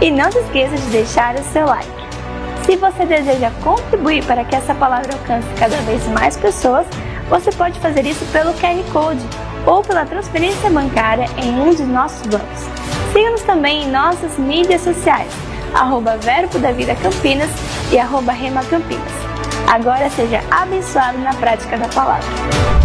E 0.00 0.10
não 0.10 0.32
se 0.32 0.40
esqueça 0.40 0.74
de 0.74 0.90
deixar 0.90 1.36
o 1.36 1.42
seu 1.44 1.66
like. 1.66 1.88
Se 2.64 2.74
você 2.74 3.06
deseja 3.06 3.52
contribuir 3.62 4.24
para 4.24 4.44
que 4.44 4.56
essa 4.56 4.74
palavra 4.74 5.12
alcance 5.12 5.46
cada 5.56 5.76
vez 5.82 6.04
mais 6.08 6.36
pessoas, 6.36 6.84
você 7.28 7.52
pode 7.52 7.78
fazer 7.78 8.04
isso 8.04 8.24
pelo 8.32 8.52
QR 8.54 8.82
Code 8.92 9.47
ou 9.68 9.82
pela 9.82 10.06
transferência 10.06 10.70
bancária 10.70 11.26
em 11.36 11.60
um 11.60 11.74
de 11.74 11.84
nossos 11.84 12.26
bancos. 12.26 12.60
Siga-nos 13.12 13.42
também 13.42 13.84
em 13.84 13.90
nossas 13.90 14.38
mídias 14.38 14.80
sociais, 14.80 15.30
arroba 15.74 16.16
Verbo 16.16 16.58
da 16.58 16.72
Vida 16.72 16.96
Campinas 16.96 17.50
e 17.92 17.98
arroba 17.98 18.32
Rema 18.32 18.64
Campinas. 18.64 19.12
Agora 19.70 20.08
seja 20.08 20.40
abençoado 20.50 21.18
na 21.18 21.34
prática 21.34 21.76
da 21.76 21.88
palavra. 21.88 22.77